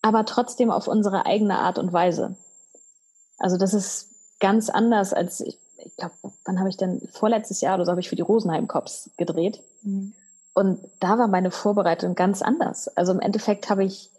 aber 0.03 0.25
trotzdem 0.25 0.69
auf 0.69 0.87
unsere 0.87 1.25
eigene 1.25 1.57
Art 1.57 1.79
und 1.79 1.93
Weise. 1.93 2.35
Also 3.39 3.57
das 3.57 3.73
ist 3.73 4.09
ganz 4.39 4.69
anders 4.69 5.13
als 5.13 5.39
ich, 5.41 5.57
ich 5.83 5.95
glaube, 5.95 6.13
wann 6.45 6.59
habe 6.59 6.69
ich 6.69 6.77
denn 6.77 7.07
vorletztes 7.11 7.61
Jahr 7.61 7.73
oder 7.73 7.85
so 7.85 7.91
habe 7.91 8.01
ich 8.01 8.09
für 8.09 8.15
die 8.15 8.21
Rosenheim 8.21 8.67
Cops 8.67 9.09
gedreht. 9.17 9.63
Mhm. 9.81 10.13
Und 10.53 10.79
da 10.99 11.17
war 11.17 11.27
meine 11.27 11.49
Vorbereitung 11.49 12.13
ganz 12.13 12.43
anders. 12.43 12.87
Also 12.89 13.13
im 13.13 13.19
Endeffekt 13.19 13.71
habe 13.71 13.83
ich 13.83 14.11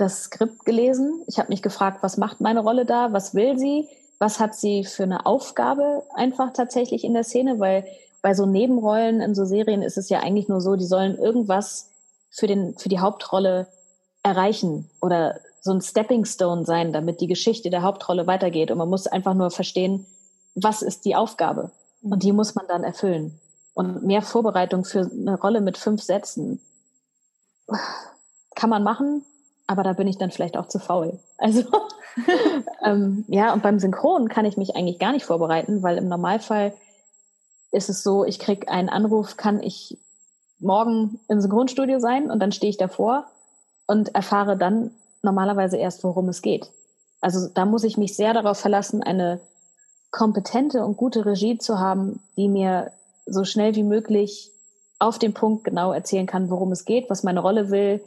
das 0.00 0.24
Skript 0.24 0.64
gelesen. 0.64 1.22
Ich 1.26 1.38
habe 1.38 1.48
mich 1.48 1.62
gefragt, 1.62 2.02
was 2.02 2.16
macht 2.16 2.40
meine 2.40 2.60
Rolle 2.60 2.84
da? 2.84 3.12
Was 3.12 3.34
will 3.34 3.58
sie? 3.58 3.88
Was 4.18 4.40
hat 4.40 4.54
sie 4.54 4.84
für 4.84 5.04
eine 5.04 5.26
Aufgabe 5.26 6.02
einfach 6.14 6.52
tatsächlich 6.52 7.04
in 7.04 7.14
der 7.14 7.24
Szene? 7.24 7.58
Weil 7.58 7.86
bei 8.22 8.34
so 8.34 8.46
Nebenrollen 8.46 9.20
in 9.20 9.34
so 9.34 9.44
Serien 9.44 9.82
ist 9.82 9.98
es 9.98 10.08
ja 10.08 10.20
eigentlich 10.20 10.48
nur 10.48 10.60
so, 10.60 10.76
die 10.76 10.84
sollen 10.84 11.16
irgendwas 11.16 11.90
für, 12.30 12.46
den, 12.46 12.76
für 12.78 12.88
die 12.88 13.00
Hauptrolle 13.00 13.66
erreichen 14.22 14.90
oder 15.00 15.40
so 15.62 15.72
ein 15.72 15.80
Stepping 15.80 16.24
Stone 16.24 16.64
sein, 16.64 16.92
damit 16.92 17.20
die 17.20 17.26
Geschichte 17.26 17.70
der 17.70 17.82
Hauptrolle 17.82 18.26
weitergeht. 18.26 18.70
Und 18.70 18.78
man 18.78 18.88
muss 18.88 19.06
einfach 19.06 19.34
nur 19.34 19.50
verstehen, 19.50 20.06
was 20.54 20.82
ist 20.82 21.04
die 21.04 21.16
Aufgabe? 21.16 21.70
Und 22.02 22.22
die 22.22 22.32
muss 22.32 22.54
man 22.54 22.66
dann 22.66 22.84
erfüllen. 22.84 23.38
Und 23.74 24.02
mehr 24.02 24.22
Vorbereitung 24.22 24.84
für 24.84 25.10
eine 25.10 25.38
Rolle 25.38 25.60
mit 25.60 25.78
fünf 25.78 26.02
Sätzen 26.02 26.60
kann 28.54 28.70
man 28.70 28.82
machen, 28.82 29.24
aber 29.70 29.84
da 29.84 29.92
bin 29.92 30.08
ich 30.08 30.18
dann 30.18 30.32
vielleicht 30.32 30.56
auch 30.56 30.66
zu 30.66 30.80
faul. 30.80 31.20
Also 31.38 31.62
ähm, 32.84 33.24
ja, 33.28 33.52
und 33.52 33.62
beim 33.62 33.78
Synchron 33.78 34.28
kann 34.28 34.44
ich 34.44 34.56
mich 34.56 34.74
eigentlich 34.74 34.98
gar 34.98 35.12
nicht 35.12 35.24
vorbereiten, 35.24 35.80
weil 35.84 35.96
im 35.96 36.08
Normalfall 36.08 36.74
ist 37.70 37.88
es 37.88 38.02
so, 38.02 38.24
ich 38.24 38.40
kriege 38.40 38.66
einen 38.66 38.88
Anruf, 38.88 39.36
kann 39.36 39.62
ich 39.62 39.96
morgen 40.58 41.20
im 41.28 41.40
Synchronstudio 41.40 42.00
sein 42.00 42.32
und 42.32 42.40
dann 42.40 42.50
stehe 42.50 42.68
ich 42.68 42.78
davor 42.78 43.26
und 43.86 44.12
erfahre 44.16 44.58
dann 44.58 44.90
normalerweise 45.22 45.76
erst, 45.76 46.02
worum 46.02 46.28
es 46.28 46.42
geht. 46.42 46.68
Also 47.20 47.46
da 47.54 47.64
muss 47.64 47.84
ich 47.84 47.96
mich 47.96 48.16
sehr 48.16 48.34
darauf 48.34 48.58
verlassen, 48.58 49.04
eine 49.04 49.40
kompetente 50.10 50.84
und 50.84 50.96
gute 50.96 51.24
Regie 51.24 51.58
zu 51.58 51.78
haben, 51.78 52.20
die 52.36 52.48
mir 52.48 52.90
so 53.24 53.44
schnell 53.44 53.76
wie 53.76 53.84
möglich 53.84 54.50
auf 54.98 55.20
den 55.20 55.32
Punkt 55.32 55.62
genau 55.62 55.92
erzählen 55.92 56.26
kann, 56.26 56.50
worum 56.50 56.72
es 56.72 56.84
geht, 56.84 57.08
was 57.08 57.22
meine 57.22 57.38
Rolle 57.38 57.70
will, 57.70 58.02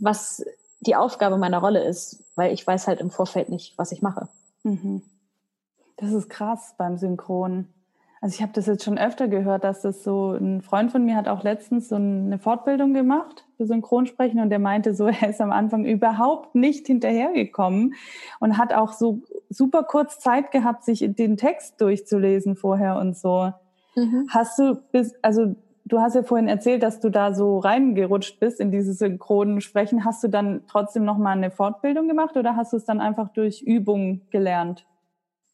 was 0.00 0.42
die 0.80 0.96
Aufgabe 0.96 1.36
meiner 1.36 1.58
Rolle 1.58 1.84
ist, 1.84 2.24
weil 2.36 2.52
ich 2.52 2.66
weiß 2.66 2.86
halt 2.86 3.00
im 3.00 3.10
Vorfeld 3.10 3.48
nicht, 3.48 3.76
was 3.76 3.92
ich 3.92 4.02
mache. 4.02 4.28
Mhm. 4.62 5.02
Das 5.96 6.12
ist 6.12 6.30
krass 6.30 6.74
beim 6.78 6.96
Synchron. 6.96 7.68
Also 8.22 8.34
ich 8.34 8.42
habe 8.42 8.52
das 8.52 8.66
jetzt 8.66 8.84
schon 8.84 8.98
öfter 8.98 9.28
gehört, 9.28 9.64
dass 9.64 9.80
das 9.80 10.04
so 10.04 10.32
ein 10.32 10.60
Freund 10.60 10.92
von 10.92 11.04
mir 11.04 11.16
hat 11.16 11.26
auch 11.26 11.42
letztens 11.42 11.88
so 11.88 11.96
eine 11.96 12.38
Fortbildung 12.38 12.92
gemacht 12.92 13.46
für 13.56 13.66
Synchronsprechen 13.66 14.40
und 14.40 14.50
der 14.50 14.58
meinte 14.58 14.94
so, 14.94 15.06
er 15.20 15.30
ist 15.30 15.40
am 15.40 15.52
Anfang 15.52 15.84
überhaupt 15.84 16.54
nicht 16.54 16.86
hinterhergekommen 16.86 17.94
und 18.38 18.58
hat 18.58 18.74
auch 18.74 18.92
so 18.92 19.22
super 19.48 19.84
kurz 19.84 20.18
Zeit 20.18 20.50
gehabt, 20.50 20.84
sich 20.84 21.04
den 21.14 21.36
Text 21.38 21.80
durchzulesen 21.80 22.56
vorher 22.56 22.96
und 22.96 23.16
so. 23.16 23.52
Mhm. 23.96 24.28
Hast 24.30 24.58
du 24.58 24.74
bis, 24.92 25.14
also 25.22 25.54
Du 25.90 26.00
hast 26.00 26.14
ja 26.14 26.22
vorhin 26.22 26.46
erzählt, 26.46 26.84
dass 26.84 27.00
du 27.00 27.10
da 27.10 27.34
so 27.34 27.58
reingerutscht 27.58 28.38
bist 28.38 28.60
in 28.60 28.70
dieses 28.70 28.98
synchronen 28.98 29.60
Sprechen. 29.60 30.04
Hast 30.04 30.22
du 30.22 30.28
dann 30.28 30.62
trotzdem 30.68 31.04
noch 31.04 31.18
mal 31.18 31.32
eine 31.32 31.50
Fortbildung 31.50 32.06
gemacht 32.06 32.36
oder 32.36 32.54
hast 32.54 32.72
du 32.72 32.76
es 32.76 32.84
dann 32.84 33.00
einfach 33.00 33.30
durch 33.32 33.60
Übung 33.60 34.20
gelernt? 34.30 34.86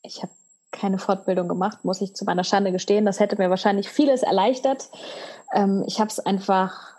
Ich 0.03 0.23
habe 0.23 0.33
keine 0.73 0.99
Fortbildung 0.99 1.49
gemacht, 1.49 1.87
muss 1.87 2.03
ich 2.03 2.15
zu 2.15 2.27
meiner 2.27 2.45
Schande 2.45 2.71
gestehen. 2.71 3.07
Das 3.07 3.19
hätte 3.19 3.39
mir 3.39 3.49
wahrscheinlich 3.49 3.89
vieles 3.89 4.23
erleichtert. 4.23 4.91
Ähm, 5.55 5.85
ich 5.87 6.01
habe 6.01 6.11
es 6.11 6.21
einfach 6.21 6.99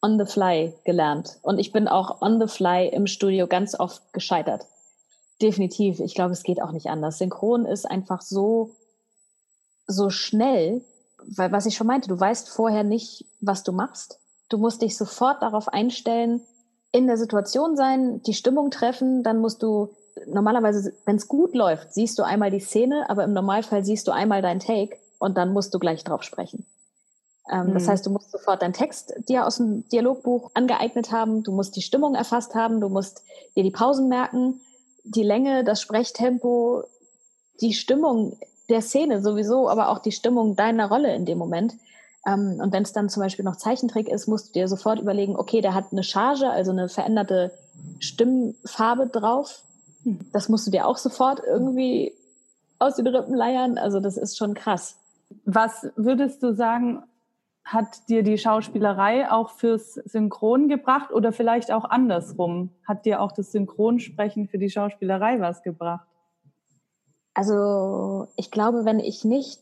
on 0.00 0.16
the 0.16 0.30
fly 0.30 0.72
gelernt. 0.84 1.40
Und 1.42 1.58
ich 1.58 1.72
bin 1.72 1.88
auch 1.88 2.22
on 2.22 2.40
the 2.40 2.46
fly 2.46 2.86
im 2.86 3.08
Studio 3.08 3.48
ganz 3.48 3.78
oft 3.78 4.12
gescheitert. 4.12 4.66
Definitiv. 5.42 5.98
Ich 5.98 6.14
glaube, 6.14 6.32
es 6.32 6.44
geht 6.44 6.62
auch 6.62 6.70
nicht 6.70 6.86
anders. 6.86 7.18
Synchron 7.18 7.66
ist 7.66 7.90
einfach 7.90 8.20
so, 8.20 8.70
so 9.88 10.10
schnell 10.10 10.84
weil 11.36 11.52
was 11.52 11.66
ich 11.66 11.76
schon 11.76 11.86
meinte, 11.86 12.08
du 12.08 12.18
weißt 12.18 12.48
vorher 12.48 12.84
nicht, 12.84 13.26
was 13.40 13.62
du 13.62 13.72
machst. 13.72 14.20
Du 14.48 14.58
musst 14.58 14.82
dich 14.82 14.96
sofort 14.96 15.42
darauf 15.42 15.68
einstellen, 15.68 16.42
in 16.92 17.06
der 17.06 17.18
Situation 17.18 17.76
sein, 17.76 18.22
die 18.22 18.34
Stimmung 18.34 18.70
treffen, 18.70 19.22
dann 19.22 19.38
musst 19.38 19.62
du 19.62 19.90
normalerweise, 20.26 20.94
wenn 21.04 21.16
es 21.16 21.28
gut 21.28 21.54
läuft, 21.54 21.92
siehst 21.92 22.18
du 22.18 22.22
einmal 22.22 22.50
die 22.50 22.60
Szene, 22.60 23.10
aber 23.10 23.24
im 23.24 23.32
Normalfall 23.32 23.84
siehst 23.84 24.08
du 24.08 24.12
einmal 24.12 24.40
dein 24.40 24.60
Take 24.60 24.96
und 25.18 25.36
dann 25.36 25.52
musst 25.52 25.74
du 25.74 25.78
gleich 25.78 26.04
drauf 26.04 26.22
sprechen. 26.22 26.64
Ähm, 27.50 27.68
mhm. 27.68 27.74
Das 27.74 27.88
heißt, 27.88 28.06
du 28.06 28.10
musst 28.10 28.30
sofort 28.30 28.62
deinen 28.62 28.72
Text 28.72 29.14
dir 29.28 29.46
aus 29.46 29.58
dem 29.58 29.86
Dialogbuch 29.88 30.50
angeeignet 30.54 31.12
haben, 31.12 31.42
du 31.42 31.52
musst 31.52 31.76
die 31.76 31.82
Stimmung 31.82 32.14
erfasst 32.14 32.54
haben, 32.54 32.80
du 32.80 32.88
musst 32.88 33.22
dir 33.56 33.62
die 33.62 33.70
Pausen 33.70 34.08
merken, 34.08 34.60
die 35.04 35.22
Länge, 35.22 35.64
das 35.64 35.80
Sprechtempo, 35.80 36.84
die 37.60 37.74
Stimmung 37.74 38.38
der 38.68 38.82
Szene 38.82 39.22
sowieso, 39.22 39.68
aber 39.68 39.88
auch 39.88 39.98
die 39.98 40.12
Stimmung 40.12 40.56
deiner 40.56 40.88
Rolle 40.88 41.14
in 41.14 41.24
dem 41.24 41.38
Moment. 41.38 41.74
Ähm, 42.26 42.58
und 42.60 42.72
wenn 42.72 42.82
es 42.82 42.92
dann 42.92 43.08
zum 43.08 43.22
Beispiel 43.22 43.44
noch 43.44 43.56
Zeichentrick 43.56 44.08
ist, 44.08 44.26
musst 44.26 44.48
du 44.48 44.52
dir 44.52 44.68
sofort 44.68 45.00
überlegen, 45.00 45.36
okay, 45.36 45.60
der 45.60 45.74
hat 45.74 45.86
eine 45.92 46.02
Charge, 46.02 46.50
also 46.50 46.72
eine 46.72 46.88
veränderte 46.88 47.52
Stimmfarbe 48.00 49.06
drauf. 49.06 49.62
Das 50.32 50.48
musst 50.48 50.66
du 50.66 50.70
dir 50.70 50.86
auch 50.86 50.96
sofort 50.96 51.40
irgendwie 51.46 52.12
aus 52.78 52.96
den 52.96 53.06
Rippen 53.06 53.34
leiern. 53.34 53.78
Also 53.78 54.00
das 54.00 54.16
ist 54.16 54.36
schon 54.36 54.54
krass. 54.54 54.96
Was 55.44 55.88
würdest 55.96 56.42
du 56.42 56.54
sagen, 56.54 57.02
hat 57.64 58.08
dir 58.08 58.22
die 58.22 58.38
Schauspielerei 58.38 59.30
auch 59.30 59.50
fürs 59.50 59.94
Synchron 59.94 60.68
gebracht 60.68 61.12
oder 61.12 61.32
vielleicht 61.32 61.72
auch 61.72 61.84
andersrum? 61.84 62.70
Hat 62.86 63.04
dir 63.04 63.20
auch 63.20 63.32
das 63.32 63.50
Synchronsprechen 63.50 64.46
für 64.46 64.58
die 64.58 64.70
Schauspielerei 64.70 65.40
was 65.40 65.62
gebracht? 65.62 66.06
Also 67.36 68.28
ich 68.36 68.50
glaube, 68.50 68.86
wenn 68.86 68.98
ich 68.98 69.26
nicht 69.26 69.60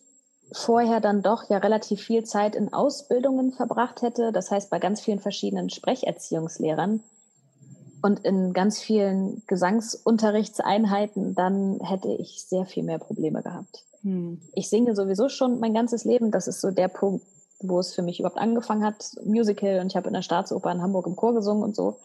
vorher 0.53 1.01
dann 1.01 1.22
doch 1.22 1.51
ja 1.51 1.59
relativ 1.59 2.01
viel 2.01 2.22
Zeit 2.22 2.55
in 2.55 2.72
Ausbildungen 2.72 3.51
verbracht 3.51 4.01
hätte, 4.01 4.31
das 4.31 4.53
heißt 4.53 4.70
bei 4.70 4.79
ganz 4.79 5.01
vielen 5.01 5.18
verschiedenen 5.18 5.70
Sprecherziehungslehrern 5.70 7.03
und 8.01 8.25
in 8.25 8.53
ganz 8.53 8.79
vielen 8.79 9.43
Gesangsunterrichtseinheiten, 9.49 11.35
dann 11.35 11.81
hätte 11.81 12.12
ich 12.12 12.45
sehr 12.47 12.64
viel 12.64 12.85
mehr 12.85 13.01
Probleme 13.01 13.43
gehabt. 13.43 13.83
Hm. 14.03 14.41
Ich 14.53 14.70
singe 14.70 14.95
sowieso 14.95 15.29
schon 15.29 15.59
mein 15.59 15.75
ganzes 15.75 16.05
Leben. 16.05 16.31
Das 16.31 16.47
ist 16.47 16.61
so 16.61 16.70
der 16.70 16.87
Punkt, 16.87 17.27
wo 17.59 17.81
es 17.81 17.93
für 17.93 18.03
mich 18.03 18.20
überhaupt 18.20 18.39
angefangen 18.39 18.85
hat. 18.85 19.16
Musical 19.25 19.81
und 19.81 19.89
ich 19.89 19.97
habe 19.97 20.07
in 20.07 20.14
der 20.14 20.22
Staatsoper 20.22 20.70
in 20.70 20.81
Hamburg 20.81 21.09
im 21.09 21.16
Chor 21.16 21.35
gesungen 21.35 21.64
und 21.64 21.75
so. 21.75 21.97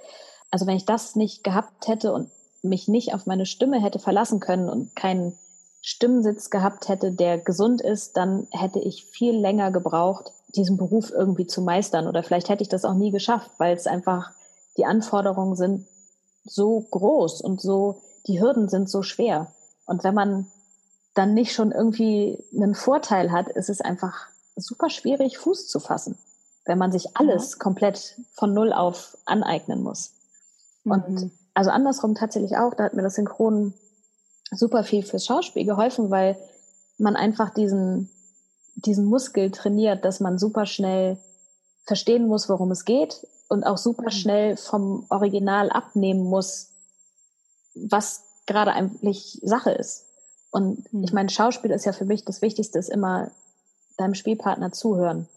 Also 0.50 0.66
wenn 0.66 0.78
ich 0.78 0.86
das 0.86 1.16
nicht 1.16 1.44
gehabt 1.44 1.88
hätte 1.88 2.12
und 2.12 2.32
mich 2.64 2.88
nicht 2.88 3.14
auf 3.14 3.28
meine 3.28 3.46
Stimme 3.46 3.80
hätte 3.80 4.00
verlassen 4.00 4.40
können 4.40 4.68
und 4.68 4.96
keinen 4.96 5.38
Stimmensitz 5.82 6.50
gehabt 6.50 6.90
hätte, 6.90 7.12
der 7.12 7.38
gesund 7.38 7.82
ist, 7.82 8.18
dann 8.18 8.48
hätte 8.52 8.80
ich 8.80 9.06
viel 9.06 9.38
länger 9.38 9.72
gebraucht, 9.72 10.34
diesen 10.56 10.78
Beruf 10.78 11.12
irgendwie 11.12 11.48
zu 11.48 11.62
meistern. 11.62 12.08
Oder 12.08 12.24
vielleicht 12.24 12.50
hätte 12.50 12.64
ich 12.64 12.70
das 12.70 12.86
auch 12.86 12.96
nie 12.96 13.12
geschafft, 13.12 13.52
weil 13.58 13.76
es 13.76 13.88
einfach 13.88 14.32
die 14.78 14.86
Anforderungen 14.86 15.56
sind 15.56 15.88
so 16.44 16.82
groß 16.92 17.42
und 17.42 17.62
so, 17.62 18.02
die 18.28 18.42
Hürden 18.42 18.70
sind 18.70 18.90
so 18.90 19.02
schwer. 19.02 19.54
Und 19.86 20.04
wenn 20.04 20.14
man 20.14 20.48
dann 21.16 21.34
nicht 21.34 21.54
schon 21.54 21.72
irgendwie 21.72 22.44
einen 22.56 22.76
Vorteil 22.76 23.32
hat, 23.32 23.50
ist 23.50 23.70
es 23.70 23.82
einfach 23.82 24.28
super 24.56 24.90
schwierig, 24.90 25.38
Fuß 25.38 25.68
zu 25.68 25.80
fassen, 25.80 26.18
wenn 26.66 26.78
man 26.78 26.92
sich 26.92 27.18
alles 27.18 27.54
ja. 27.54 27.58
komplett 27.60 28.16
von 28.34 28.54
Null 28.54 28.74
auf 28.74 29.18
aneignen 29.26 29.82
muss. 29.82 30.14
Mhm. 30.84 30.92
Und 30.92 31.32
also 31.54 31.72
andersrum 31.72 32.16
tatsächlich 32.16 32.58
auch, 32.58 32.74
da 32.74 32.86
hat 32.86 32.94
mir 32.94 33.02
das 33.02 33.16
Synchron 33.16 33.74
super 34.52 34.84
viel 34.84 35.04
fürs 35.04 35.26
Schauspiel 35.26 35.66
geholfen, 35.66 36.10
weil 36.10 36.38
man 36.98 37.16
einfach 37.16 37.54
diesen, 37.54 38.10
diesen 38.76 39.06
Muskel 39.06 39.52
trainiert, 39.52 40.06
dass 40.06 40.20
man 40.20 40.38
super 40.38 40.66
schnell 40.66 41.18
verstehen 41.86 42.28
muss, 42.28 42.50
worum 42.50 42.72
es 42.72 42.86
geht 42.86 43.26
und 43.48 43.64
auch 43.64 43.78
super 43.78 44.04
mhm. 44.04 44.12
schnell 44.12 44.58
vom 44.58 45.06
Original 45.10 45.70
abnehmen 45.70 46.24
muss, 46.24 46.70
was 47.76 48.24
gerade 48.46 48.72
eigentlich 48.74 49.40
Sache 49.42 49.72
ist. 49.72 50.06
Und 50.52 50.92
mhm. 50.94 51.04
ich 51.04 51.14
meine, 51.14 51.30
Schauspiel 51.30 51.72
ist 51.72 51.86
ja 51.86 51.94
für 51.94 52.06
mich 52.06 52.26
das 52.26 52.42
Wichtigste, 52.42 52.80
ist 52.80 52.90
immer 52.90 53.32
deinem 53.98 54.16
Spielpartner 54.16 54.72
zuhören. 54.72 55.28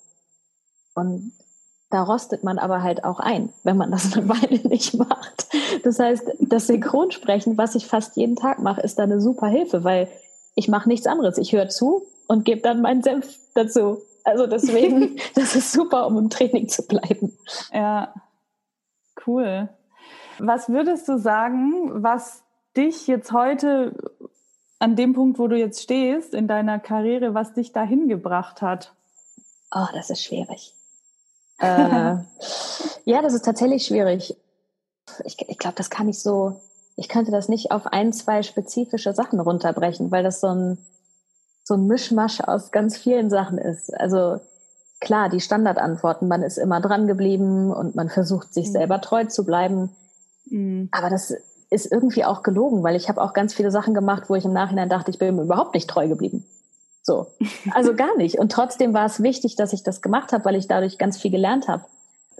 Und 0.94 1.32
da 1.92 2.02
rostet 2.02 2.42
man 2.42 2.58
aber 2.58 2.82
halt 2.82 3.04
auch 3.04 3.20
ein, 3.20 3.52
wenn 3.64 3.76
man 3.76 3.90
das 3.90 4.12
eine 4.16 4.28
Weile 4.28 4.66
nicht 4.66 4.94
macht. 4.94 5.46
Das 5.84 5.98
heißt, 5.98 6.24
das 6.40 6.66
Synchronsprechen, 6.66 7.58
was 7.58 7.74
ich 7.74 7.86
fast 7.86 8.16
jeden 8.16 8.36
Tag 8.36 8.60
mache, 8.60 8.80
ist 8.80 8.98
da 8.98 9.02
eine 9.04 9.20
super 9.20 9.46
Hilfe, 9.46 9.84
weil 9.84 10.08
ich 10.54 10.68
mache 10.68 10.88
nichts 10.88 11.06
anderes. 11.06 11.38
Ich 11.38 11.52
höre 11.52 11.68
zu 11.68 12.06
und 12.26 12.44
gebe 12.44 12.62
dann 12.62 12.80
meinen 12.80 13.02
Senf 13.02 13.38
dazu. 13.54 14.02
Also 14.24 14.46
deswegen, 14.46 15.18
das 15.34 15.54
ist 15.54 15.72
super, 15.72 16.06
um 16.06 16.16
im 16.16 16.30
Training 16.30 16.68
zu 16.68 16.86
bleiben. 16.86 17.36
Ja, 17.72 18.14
cool. 19.26 19.68
Was 20.38 20.70
würdest 20.70 21.08
du 21.08 21.18
sagen, 21.18 22.02
was 22.02 22.42
dich 22.74 23.06
jetzt 23.06 23.32
heute 23.32 23.94
an 24.78 24.96
dem 24.96 25.12
Punkt, 25.12 25.38
wo 25.38 25.46
du 25.46 25.58
jetzt 25.58 25.82
stehst 25.82 26.32
in 26.32 26.48
deiner 26.48 26.78
Karriere, 26.78 27.34
was 27.34 27.52
dich 27.52 27.72
dahin 27.72 28.08
gebracht 28.08 28.62
hat? 28.62 28.94
Oh, 29.74 29.86
das 29.92 30.08
ist 30.08 30.24
schwierig 30.24 30.74
äh, 31.58 32.16
ja, 33.04 33.22
das 33.22 33.34
ist 33.34 33.44
tatsächlich 33.44 33.86
schwierig. 33.86 34.36
Ich, 35.24 35.36
ich 35.48 35.58
glaube, 35.58 35.76
das 35.76 35.90
kann 35.90 36.08
ich 36.08 36.20
so, 36.20 36.60
ich 36.96 37.08
könnte 37.08 37.30
das 37.30 37.48
nicht 37.48 37.70
auf 37.70 37.86
ein, 37.86 38.12
zwei 38.12 38.42
spezifische 38.42 39.14
Sachen 39.14 39.40
runterbrechen, 39.40 40.10
weil 40.10 40.22
das 40.22 40.40
so 40.40 40.48
ein, 40.48 40.78
so 41.64 41.74
ein 41.74 41.86
Mischmasch 41.86 42.40
aus 42.40 42.70
ganz 42.70 42.96
vielen 42.96 43.30
Sachen 43.30 43.58
ist. 43.58 43.92
Also 43.94 44.40
klar, 45.00 45.28
die 45.28 45.40
Standardantworten, 45.40 46.28
man 46.28 46.42
ist 46.42 46.58
immer 46.58 46.80
dran 46.80 47.06
geblieben 47.06 47.72
und 47.72 47.94
man 47.94 48.08
versucht, 48.08 48.54
sich 48.54 48.68
mhm. 48.68 48.72
selber 48.72 49.00
treu 49.00 49.24
zu 49.24 49.44
bleiben. 49.44 49.90
Mhm. 50.46 50.88
Aber 50.92 51.10
das 51.10 51.34
ist 51.70 51.90
irgendwie 51.90 52.24
auch 52.24 52.42
gelogen, 52.42 52.82
weil 52.82 52.96
ich 52.96 53.08
habe 53.08 53.20
auch 53.20 53.32
ganz 53.32 53.54
viele 53.54 53.70
Sachen 53.70 53.94
gemacht, 53.94 54.24
wo 54.28 54.34
ich 54.34 54.44
im 54.44 54.52
Nachhinein 54.52 54.88
dachte, 54.88 55.10
ich 55.10 55.18
bin 55.18 55.38
überhaupt 55.38 55.74
nicht 55.74 55.88
treu 55.88 56.08
geblieben. 56.08 56.44
So, 57.02 57.26
also 57.72 57.94
gar 57.94 58.16
nicht. 58.16 58.38
Und 58.38 58.52
trotzdem 58.52 58.94
war 58.94 59.06
es 59.06 59.22
wichtig, 59.22 59.56
dass 59.56 59.72
ich 59.72 59.82
das 59.82 60.02
gemacht 60.02 60.32
habe, 60.32 60.44
weil 60.44 60.54
ich 60.54 60.68
dadurch 60.68 60.98
ganz 60.98 61.18
viel 61.18 61.30
gelernt 61.30 61.68
habe. 61.68 61.84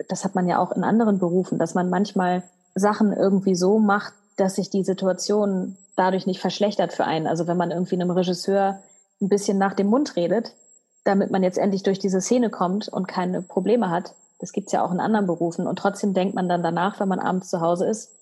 Das 0.09 0.25
hat 0.25 0.35
man 0.35 0.49
ja 0.49 0.59
auch 0.59 0.73
in 0.73 0.85
anderen 0.85 1.19
Berufen, 1.19 1.59
dass 1.59 1.75
man 1.75 1.91
manchmal 1.91 2.45
Sachen 2.75 3.13
irgendwie 3.13 3.55
so 3.55 3.79
macht, 3.79 4.15
dass 4.37 4.55
sich 4.55 4.71
die 4.71 4.85
Situation 4.85 5.77
dadurch 5.97 6.27
nicht 6.27 6.41
verschlechtert 6.41 6.93
für 6.93 7.05
einen. 7.05 7.27
Also 7.27 7.47
wenn 7.47 7.57
man 7.57 7.71
irgendwie 7.71 7.97
einem 7.97 8.11
Regisseur 8.11 8.81
ein 9.21 9.29
bisschen 9.29 9.59
nach 9.59 9.75
dem 9.75 9.89
Mund 9.89 10.17
redet, 10.17 10.55
damit 11.05 11.31
man 11.31 11.43
jetzt 11.43 11.59
endlich 11.59 11.83
durch 11.83 11.99
diese 11.99 12.21
Szene 12.21 12.51
kommt 12.51 12.89
und 12.89 13.09
keine 13.09 13.43
Probleme 13.43 13.91
hat. 13.91 14.15
Das 14.39 14.53
gibt's 14.53 14.73
ja 14.73 14.85
auch 14.85 14.93
in 14.93 15.01
anderen 15.01 15.27
Berufen. 15.27 15.67
Und 15.67 15.79
trotzdem 15.79 16.15
denkt 16.15 16.35
man 16.35 16.49
dann 16.49 16.63
danach, 16.63 17.01
wenn 17.01 17.09
man 17.09 17.21
abends 17.21 17.51
zu 17.51 17.61
Hause 17.61 17.89
ist, 17.89 18.13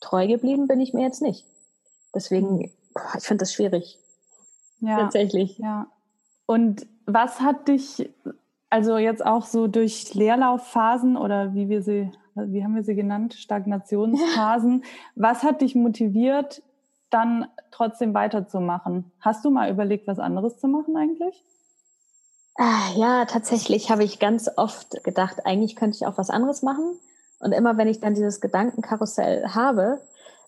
treu 0.00 0.26
geblieben 0.26 0.66
bin 0.66 0.80
ich 0.80 0.94
mir 0.94 1.02
jetzt 1.02 1.22
nicht. 1.22 1.46
Deswegen, 2.14 2.72
boah, 2.94 3.12
ich 3.18 3.24
finde 3.24 3.42
das 3.42 3.52
schwierig. 3.52 3.98
Ja, 4.80 4.98
tatsächlich. 4.98 5.58
Ja. 5.58 5.86
Und 6.46 6.86
was 7.06 7.40
hat 7.40 7.68
dich, 7.68 8.10
also 8.70 8.98
jetzt 8.98 9.24
auch 9.24 9.44
so 9.44 9.66
durch 9.66 10.14
Leerlaufphasen 10.14 11.16
oder 11.16 11.54
wie 11.54 11.68
wir 11.68 11.82
sie, 11.82 12.10
wie 12.34 12.62
haben 12.62 12.74
wir 12.74 12.84
sie 12.84 12.94
genannt, 12.94 13.34
Stagnationsphasen, 13.34 14.84
was 15.14 15.42
hat 15.42 15.60
dich 15.60 15.74
motiviert, 15.74 16.62
dann 17.10 17.46
trotzdem 17.70 18.14
weiterzumachen? 18.14 19.12
Hast 19.20 19.44
du 19.44 19.50
mal 19.50 19.70
überlegt, 19.70 20.06
was 20.06 20.18
anderes 20.18 20.58
zu 20.58 20.68
machen 20.68 20.96
eigentlich? 20.96 21.44
Ah, 22.58 22.90
ja, 22.94 23.24
tatsächlich 23.26 23.90
habe 23.90 24.04
ich 24.04 24.18
ganz 24.18 24.48
oft 24.56 25.04
gedacht, 25.04 25.44
eigentlich 25.44 25.76
könnte 25.76 25.96
ich 25.96 26.06
auch 26.06 26.16
was 26.16 26.30
anderes 26.30 26.62
machen. 26.62 26.98
Und 27.38 27.52
immer 27.52 27.76
wenn 27.76 27.88
ich 27.88 28.00
dann 28.00 28.14
dieses 28.14 28.40
Gedankenkarussell 28.40 29.48
habe, 29.48 30.00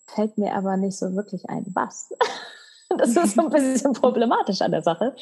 fällt 0.06 0.38
mir 0.38 0.54
aber 0.54 0.78
nicht 0.78 0.96
so 0.96 1.14
wirklich 1.14 1.50
ein, 1.50 1.66
was. 1.74 2.10
Das 2.96 3.10
ist 3.10 3.38
ein 3.38 3.50
bisschen 3.50 3.92
problematisch 3.92 4.62
an 4.62 4.70
der 4.70 4.82
Sache. 4.82 5.14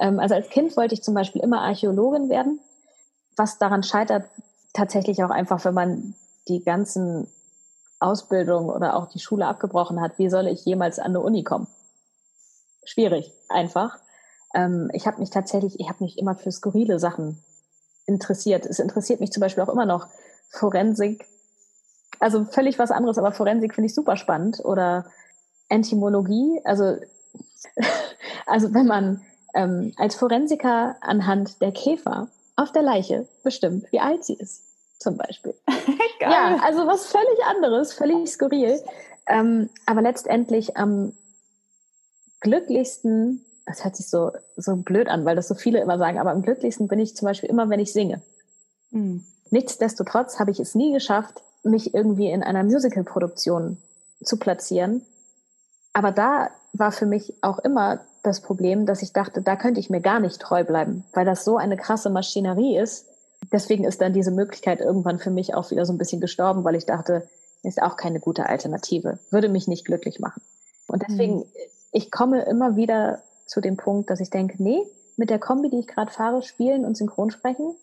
Ähm, 0.00 0.18
also 0.18 0.34
als 0.34 0.48
Kind 0.48 0.76
wollte 0.76 0.94
ich 0.94 1.02
zum 1.02 1.14
Beispiel 1.14 1.42
immer 1.42 1.62
Archäologin 1.62 2.28
werden, 2.28 2.60
was 3.36 3.58
daran 3.58 3.82
scheitert, 3.82 4.24
tatsächlich 4.72 5.22
auch 5.22 5.30
einfach, 5.30 5.64
wenn 5.64 5.74
man 5.74 6.14
die 6.48 6.64
ganzen 6.64 7.28
Ausbildung 8.00 8.68
oder 8.68 8.96
auch 8.96 9.06
die 9.06 9.20
Schule 9.20 9.46
abgebrochen 9.46 10.00
hat, 10.00 10.18
wie 10.18 10.28
soll 10.28 10.48
ich 10.48 10.64
jemals 10.64 10.98
an 10.98 11.12
eine 11.12 11.20
Uni 11.20 11.44
kommen? 11.44 11.68
Schwierig, 12.84 13.32
einfach. 13.48 13.98
Ähm, 14.54 14.90
ich 14.92 15.06
habe 15.06 15.20
mich 15.20 15.30
tatsächlich, 15.30 15.78
ich 15.78 15.88
habe 15.88 16.02
mich 16.02 16.18
immer 16.18 16.34
für 16.34 16.50
skurrile 16.50 16.98
Sachen 16.98 17.42
interessiert. 18.06 18.66
Es 18.66 18.80
interessiert 18.80 19.20
mich 19.20 19.30
zum 19.30 19.40
Beispiel 19.40 19.62
auch 19.62 19.68
immer 19.68 19.86
noch 19.86 20.08
Forensik. 20.50 21.26
Also 22.18 22.44
völlig 22.44 22.78
was 22.78 22.90
anderes, 22.90 23.18
aber 23.18 23.32
Forensik 23.32 23.74
finde 23.74 23.86
ich 23.86 23.94
super 23.94 24.16
spannend. 24.16 24.64
Oder 24.64 25.06
Entomologie, 25.72 26.60
also 26.64 26.96
also 28.46 28.74
wenn 28.74 28.86
man 28.86 29.22
ähm, 29.54 29.92
als 29.96 30.14
Forensiker 30.14 30.96
anhand 31.00 31.60
der 31.60 31.72
Käfer 31.72 32.28
auf 32.56 32.72
der 32.72 32.82
Leiche 32.82 33.26
bestimmt, 33.42 33.90
wie 33.90 34.00
alt 34.00 34.24
sie 34.24 34.34
ist, 34.34 34.62
zum 34.98 35.16
Beispiel. 35.16 35.54
ja, 36.20 36.58
also 36.62 36.86
was 36.86 37.06
völlig 37.06 37.44
anderes, 37.46 37.92
völlig 37.92 38.28
skurril. 38.30 38.80
Ähm, 39.26 39.70
aber 39.86 40.02
letztendlich 40.02 40.76
am 40.76 41.12
glücklichsten, 42.40 43.44
das 43.66 43.84
hört 43.84 43.96
sich 43.96 44.08
so, 44.08 44.32
so 44.56 44.76
blöd 44.76 45.08
an, 45.08 45.24
weil 45.24 45.36
das 45.36 45.48
so 45.48 45.54
viele 45.54 45.80
immer 45.80 45.96
sagen, 45.98 46.18
aber 46.18 46.32
am 46.32 46.42
glücklichsten 46.42 46.88
bin 46.88 46.98
ich 46.98 47.16
zum 47.16 47.26
Beispiel 47.26 47.48
immer, 47.48 47.70
wenn 47.70 47.80
ich 47.80 47.92
singe. 47.92 48.20
Mhm. 48.90 49.24
Nichtsdestotrotz 49.50 50.38
habe 50.38 50.50
ich 50.50 50.60
es 50.60 50.74
nie 50.74 50.92
geschafft, 50.92 51.42
mich 51.62 51.94
irgendwie 51.94 52.30
in 52.30 52.42
einer 52.42 52.64
Musical-Produktion 52.64 53.76
zu 54.24 54.36
platzieren. 54.38 55.02
Aber 55.92 56.12
da 56.12 56.50
war 56.72 56.92
für 56.92 57.06
mich 57.06 57.34
auch 57.42 57.58
immer 57.58 58.00
das 58.22 58.40
Problem, 58.40 58.86
dass 58.86 59.02
ich 59.02 59.12
dachte, 59.12 59.42
da 59.42 59.56
könnte 59.56 59.80
ich 59.80 59.90
mir 59.90 60.00
gar 60.00 60.20
nicht 60.20 60.40
treu 60.40 60.64
bleiben, 60.64 61.04
weil 61.12 61.24
das 61.24 61.44
so 61.44 61.56
eine 61.56 61.76
krasse 61.76 62.08
Maschinerie 62.08 62.78
ist. 62.78 63.08
Deswegen 63.52 63.84
ist 63.84 64.00
dann 64.00 64.12
diese 64.12 64.30
Möglichkeit 64.30 64.80
irgendwann 64.80 65.18
für 65.18 65.30
mich 65.30 65.54
auch 65.54 65.70
wieder 65.70 65.84
so 65.84 65.92
ein 65.92 65.98
bisschen 65.98 66.20
gestorben, 66.20 66.64
weil 66.64 66.76
ich 66.76 66.86
dachte, 66.86 67.28
ist 67.62 67.82
auch 67.82 67.96
keine 67.96 68.20
gute 68.20 68.46
Alternative, 68.46 69.18
würde 69.30 69.48
mich 69.48 69.68
nicht 69.68 69.84
glücklich 69.84 70.20
machen. 70.20 70.42
Und 70.88 71.02
deswegen, 71.06 71.38
mhm. 71.38 71.44
ich 71.90 72.10
komme 72.10 72.42
immer 72.42 72.76
wieder 72.76 73.22
zu 73.46 73.60
dem 73.60 73.76
Punkt, 73.76 74.10
dass 74.10 74.20
ich 74.20 74.30
denke, 74.30 74.62
nee, 74.62 74.82
mit 75.16 75.30
der 75.30 75.38
Kombi, 75.38 75.68
die 75.68 75.80
ich 75.80 75.86
gerade 75.86 76.10
fahre, 76.10 76.42
spielen 76.42 76.84
und 76.84 76.96
synchron 76.96 77.30
sprechen, 77.30 77.74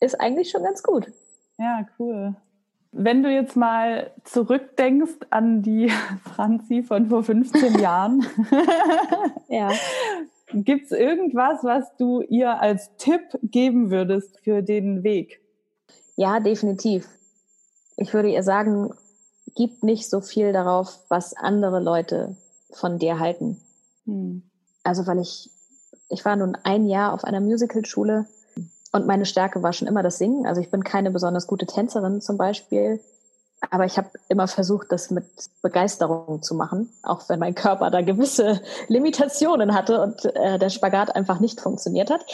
ist 0.00 0.20
eigentlich 0.20 0.50
schon 0.50 0.62
ganz 0.62 0.82
gut. 0.82 1.12
Ja, 1.58 1.86
cool. 1.98 2.34
Wenn 2.92 3.22
du 3.22 3.30
jetzt 3.30 3.56
mal 3.56 4.10
zurückdenkst 4.24 5.26
an 5.30 5.62
die 5.62 5.90
Franzi 6.34 6.82
von 6.82 7.08
vor 7.08 7.22
15 7.22 7.78
Jahren, 7.78 8.26
ja. 9.48 9.70
Gibt 10.52 10.86
es 10.86 10.90
irgendwas, 10.90 11.62
was 11.62 11.96
du 11.96 12.22
ihr 12.22 12.60
als 12.60 12.90
Tipp 12.96 13.22
geben 13.42 13.90
würdest 13.92 14.40
für 14.40 14.62
den 14.62 15.04
Weg? 15.04 15.40
Ja, 16.16 16.40
definitiv. 16.40 17.08
Ich 17.96 18.12
würde 18.12 18.30
ihr 18.30 18.42
sagen, 18.42 18.92
gib 19.54 19.84
nicht 19.84 20.10
so 20.10 20.20
viel 20.20 20.52
darauf, 20.52 20.98
was 21.08 21.36
andere 21.36 21.80
Leute 21.80 22.36
von 22.72 22.98
dir 22.98 23.20
halten. 23.20 23.60
Hm. 24.06 24.42
Also, 24.82 25.06
weil 25.06 25.20
ich, 25.20 25.50
ich 26.08 26.24
war 26.24 26.34
nun 26.34 26.56
ein 26.64 26.86
Jahr 26.86 27.12
auf 27.12 27.22
einer 27.22 27.40
Musicalschule 27.40 28.26
und 28.92 29.06
meine 29.06 29.26
Stärke 29.26 29.62
war 29.62 29.72
schon 29.72 29.88
immer 29.88 30.02
das 30.02 30.18
Singen. 30.18 30.46
Also 30.46 30.60
ich 30.60 30.70
bin 30.70 30.84
keine 30.84 31.10
besonders 31.10 31.46
gute 31.46 31.66
Tänzerin 31.66 32.20
zum 32.20 32.36
Beispiel. 32.36 33.00
Aber 33.70 33.84
ich 33.84 33.98
habe 33.98 34.08
immer 34.28 34.48
versucht, 34.48 34.90
das 34.90 35.10
mit 35.10 35.26
Begeisterung 35.60 36.42
zu 36.42 36.54
machen, 36.54 36.90
auch 37.02 37.28
wenn 37.28 37.38
mein 37.38 37.54
Körper 37.54 37.90
da 37.90 38.00
gewisse 38.00 38.60
Limitationen 38.88 39.74
hatte 39.74 40.00
und 40.00 40.24
äh, 40.24 40.58
der 40.58 40.70
Spagat 40.70 41.14
einfach 41.14 41.40
nicht 41.40 41.60
funktioniert 41.60 42.10
hat. 42.10 42.24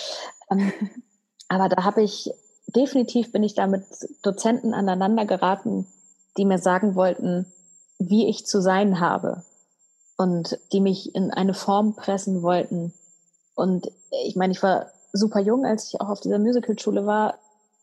Ähm, 0.51 0.73
aber 1.49 1.69
da 1.69 1.85
habe 1.85 2.03
ich 2.03 2.31
definitiv 2.69 3.33
bin 3.33 3.43
ich 3.43 3.55
da 3.55 3.67
mit 3.67 3.85
Dozenten 4.23 4.75
aneinander 4.75 5.25
geraten, 5.25 5.87
die 6.37 6.45
mir 6.45 6.59
sagen 6.59 6.95
wollten, 6.95 7.53
wie 7.99 8.29
ich 8.29 8.47
zu 8.47 8.61
sein 8.61 9.01
habe 9.01 9.45
und 10.17 10.59
die 10.73 10.81
mich 10.81 11.15
in 11.15 11.31
eine 11.31 11.55
Form 11.55 11.97
pressen 11.97 12.43
wollten. 12.43 12.93
Und 13.55 13.91
ich 14.25 14.37
meine, 14.37 14.53
ich 14.53 14.63
war 14.63 14.87
super 15.17 15.41
jung, 15.41 15.64
als 15.64 15.89
ich 15.89 16.01
auch 16.01 16.09
auf 16.09 16.21
dieser 16.21 16.39
Musicalschule 16.39 17.07
war 17.07 17.39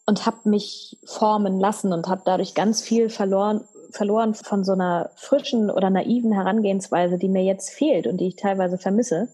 und 0.06 0.26
habe 0.26 0.50
mich 0.50 0.98
formen 1.06 1.60
lassen 1.60 1.94
und 1.94 2.08
habe 2.08 2.22
dadurch 2.26 2.54
ganz 2.56 2.82
viel 2.82 3.10
verloren 3.10 3.62
verloren 3.94 4.34
von 4.34 4.64
so 4.64 4.74
einer 4.74 5.12
frischen 5.16 5.70
oder 5.70 5.90
naiven 5.90 6.32
Herangehensweise, 6.32 7.18
die 7.18 7.30
mir 7.30 7.44
jetzt 7.44 7.70
fehlt 7.70 8.08
und 8.08 8.18
die 8.18 8.28
ich 8.28 8.36
teilweise 8.36 8.78
vermisse. 8.78 9.30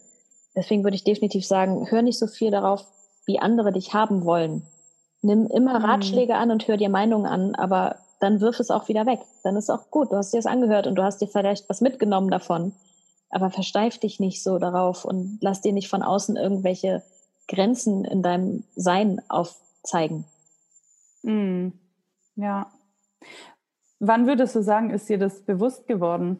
Deswegen 0.55 0.83
würde 0.83 0.95
ich 0.95 1.03
definitiv 1.03 1.45
sagen, 1.45 1.89
hör 1.89 2.01
nicht 2.01 2.19
so 2.19 2.27
viel 2.27 2.51
darauf, 2.51 2.85
wie 3.25 3.39
andere 3.39 3.71
dich 3.71 3.93
haben 3.93 4.25
wollen. 4.25 4.63
Nimm 5.21 5.47
immer 5.47 5.79
mhm. 5.79 5.85
Ratschläge 5.85 6.35
an 6.35 6.51
und 6.51 6.67
hör 6.67 6.77
dir 6.77 6.89
Meinungen 6.89 7.25
an, 7.25 7.55
aber 7.55 7.97
dann 8.19 8.41
wirf 8.41 8.59
es 8.59 8.69
auch 8.69 8.87
wieder 8.87 9.05
weg. 9.05 9.19
Dann 9.43 9.55
ist 9.55 9.69
auch 9.69 9.89
gut. 9.91 10.11
Du 10.11 10.17
hast 10.17 10.33
dir 10.33 10.37
das 10.37 10.45
angehört 10.45 10.87
und 10.87 10.95
du 10.95 11.03
hast 11.03 11.21
dir 11.21 11.27
vielleicht 11.27 11.69
was 11.69 11.81
mitgenommen 11.81 12.29
davon. 12.29 12.73
Aber 13.29 13.49
versteif 13.49 13.97
dich 13.97 14.19
nicht 14.19 14.43
so 14.43 14.57
darauf 14.57 15.05
und 15.05 15.37
lass 15.41 15.61
dir 15.61 15.71
nicht 15.71 15.87
von 15.87 16.03
außen 16.03 16.35
irgendwelche 16.35 17.03
Grenzen 17.49 18.05
in 18.05 18.23
deinem 18.23 18.63
Sein 18.75 19.21
aufzeigen. 19.27 20.25
Mm, 21.23 21.69
ja. 22.35 22.71
Wann 23.99 24.27
würdest 24.27 24.55
du 24.55 24.63
sagen, 24.63 24.91
ist 24.91 25.09
dir 25.09 25.17
das 25.17 25.41
bewusst 25.41 25.87
geworden, 25.87 26.39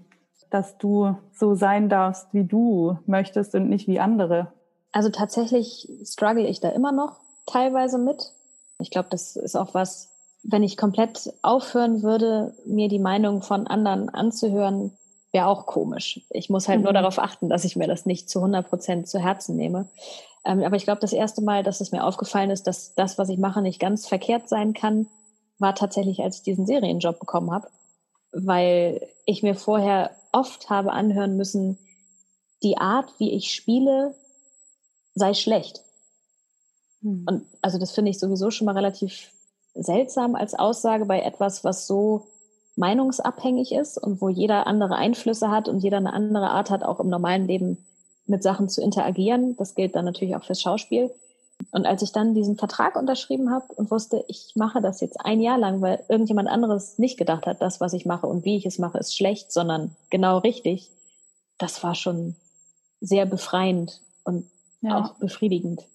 dass 0.50 0.78
du 0.78 1.18
so 1.34 1.56
sein 1.56 1.90
darfst, 1.90 2.28
wie 2.34 2.46
du 2.46 2.98
möchtest 3.06 3.54
und 3.56 3.70
nicht 3.70 3.88
wie 3.88 4.00
andere? 4.00 4.54
Also 4.92 5.10
tatsächlich 5.10 5.90
struggle 6.06 6.48
ich 6.48 6.62
da 6.62 6.70
immer 6.70 6.92
noch 6.92 7.20
teilweise 7.46 7.98
mit. 7.98 8.32
Ich 8.80 8.92
glaube, 8.92 9.10
das 9.12 9.36
ist 9.36 9.56
auch 9.56 9.74
was, 9.74 10.10
wenn 10.44 10.64
ich 10.64 10.78
komplett 10.78 11.34
aufhören 11.42 12.02
würde, 12.02 12.56
mir 12.66 12.88
die 12.88 13.00
Meinung 13.00 13.42
von 13.42 13.68
anderen 13.68 14.10
anzuhören, 14.10 14.98
wäre 15.32 15.48
auch 15.48 15.66
komisch. 15.66 16.22
Ich 16.30 16.50
muss 16.50 16.68
halt 16.68 16.80
mhm. 16.80 16.86
nur 16.86 16.94
darauf 16.94 17.20
achten, 17.20 17.50
dass 17.50 17.66
ich 17.66 17.76
mir 17.76 17.88
das 17.88 18.06
nicht 18.06 18.30
zu 18.30 18.40
100 18.40 18.68
Prozent 18.68 19.08
zu 19.08 19.20
Herzen 19.20 19.56
nehme. 19.58 19.88
Ähm, 20.46 20.64
aber 20.64 20.76
ich 20.76 20.84
glaube, 20.84 21.02
das 21.02 21.14
erste 21.14 21.42
Mal, 21.42 21.64
dass 21.64 21.82
es 21.82 21.92
mir 21.92 22.04
aufgefallen 22.04 22.50
ist, 22.50 22.68
dass 22.68 22.94
das, 22.96 23.18
was 23.18 23.30
ich 23.30 23.38
mache, 23.38 23.62
nicht 23.62 23.80
ganz 23.80 24.08
verkehrt 24.08 24.48
sein 24.50 24.74
kann, 24.74 25.08
war 25.58 25.76
tatsächlich, 25.76 26.22
als 26.22 26.38
ich 26.38 26.44
diesen 26.44 26.66
Serienjob 26.66 27.20
bekommen 27.20 27.52
habe, 27.52 27.68
weil 28.32 29.08
ich 29.26 29.44
mir 29.44 29.56
vorher 29.56 30.12
oft 30.32 30.70
habe 30.70 30.92
anhören 30.92 31.36
müssen, 31.36 31.78
die 32.64 32.78
Art, 32.78 33.12
wie 33.20 33.32
ich 33.32 33.52
spiele, 33.52 34.16
sei 35.16 35.34
schlecht. 35.34 35.84
Mhm. 37.02 37.26
Und 37.28 37.46
also 37.62 37.78
das 37.78 37.92
finde 37.92 38.12
ich 38.12 38.20
sowieso 38.20 38.52
schon 38.52 38.66
mal 38.66 38.76
relativ 38.76 39.32
seltsam 39.74 40.36
als 40.36 40.56
Aussage 40.56 41.06
bei 41.06 41.22
etwas, 41.22 41.64
was 41.64 41.88
so 41.88 42.28
meinungsabhängig 42.76 43.74
ist 43.74 43.98
und 43.98 44.22
wo 44.22 44.30
jeder 44.30 44.68
andere 44.68 44.96
Einflüsse 44.96 45.50
hat 45.50 45.68
und 45.68 45.80
jeder 45.80 45.98
eine 45.98 46.14
andere 46.14 46.50
Art 46.50 46.70
hat, 46.70 46.84
auch 46.84 47.00
im 47.00 47.10
normalen 47.10 47.46
Leben 47.46 47.86
mit 48.30 48.44
Sachen 48.44 48.70
zu 48.70 48.82
interagieren. 48.82 49.56
Das 49.58 49.76
gilt 49.76 49.96
dann 49.96 50.06
natürlich 50.06 50.36
auch 50.36 50.44
fürs 50.44 50.62
Schauspiel. 50.62 51.12
Und 51.72 51.86
als 51.86 52.02
ich 52.02 52.12
dann 52.14 52.34
diesen 52.34 52.58
Vertrag 52.58 52.96
unterschrieben 52.96 53.52
habe 53.52 53.66
und 53.76 53.92
wusste, 53.92 54.24
ich 54.28 54.54
mache 54.56 54.82
das 54.82 55.02
jetzt 55.02 55.20
ein 55.26 55.42
Jahr 55.42 55.58
lang, 55.58 55.82
weil 55.82 56.04
irgendjemand 56.08 56.48
anderes 56.48 56.98
nicht 56.98 57.18
gedacht 57.18 57.46
hat, 57.46 57.62
das, 57.62 57.82
was 57.82 57.94
ich 57.94 58.06
mache 58.06 58.28
und 58.28 58.46
wie 58.46 58.56
ich 58.56 58.66
es 58.66 58.80
mache, 58.80 58.98
ist 58.98 59.16
schlecht, 59.16 59.52
sondern 59.52 59.96
genau 60.10 60.38
richtig, 60.38 60.90
das 61.58 61.84
war 61.84 61.96
schon 61.96 62.36
sehr 63.02 63.26
befreiend 63.26 64.02
und 64.24 64.50
ja. 64.82 64.98
auch 64.98 65.16
befriedigend. 65.16 65.86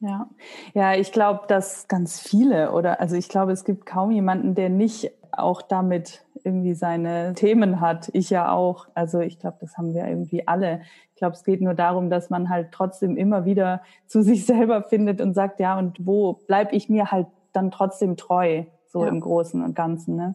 Ja, 0.00 0.28
ja, 0.74 0.94
ich 0.94 1.10
glaube, 1.10 1.42
dass 1.48 1.88
ganz 1.88 2.20
viele 2.20 2.72
oder 2.72 3.00
also 3.00 3.16
ich 3.16 3.28
glaube, 3.28 3.52
es 3.52 3.64
gibt 3.64 3.84
kaum 3.84 4.12
jemanden, 4.12 4.54
der 4.54 4.68
nicht 4.68 5.10
auch 5.32 5.62
damit 5.62 6.24
irgendwie 6.44 6.74
seine 6.74 7.34
Themen 7.34 7.80
hat. 7.80 8.10
Ich 8.12 8.30
ja 8.30 8.52
auch. 8.52 8.86
Also 8.94 9.20
ich 9.20 9.38
glaube, 9.38 9.58
das 9.60 9.76
haben 9.76 9.94
wir 9.94 10.06
irgendwie 10.06 10.46
alle. 10.46 10.82
Ich 11.10 11.16
glaube, 11.16 11.34
es 11.34 11.44
geht 11.44 11.60
nur 11.60 11.74
darum, 11.74 12.10
dass 12.10 12.30
man 12.30 12.48
halt 12.48 12.72
trotzdem 12.72 13.16
immer 13.16 13.44
wieder 13.44 13.82
zu 14.06 14.22
sich 14.28 14.46
selber 14.46 14.82
findet 14.82 15.20
und 15.20 15.34
sagt, 15.34 15.60
ja, 15.60 15.78
und 15.78 16.06
wo 16.06 16.40
bleib 16.46 16.72
ich 16.72 16.88
mir 16.88 17.10
halt 17.10 17.26
dann 17.52 17.70
trotzdem 17.70 18.16
treu, 18.16 18.64
so 18.86 19.02
ja. 19.02 19.08
im 19.08 19.20
Großen 19.20 19.62
und 19.62 19.74
Ganzen. 19.74 20.16
Ne? 20.16 20.34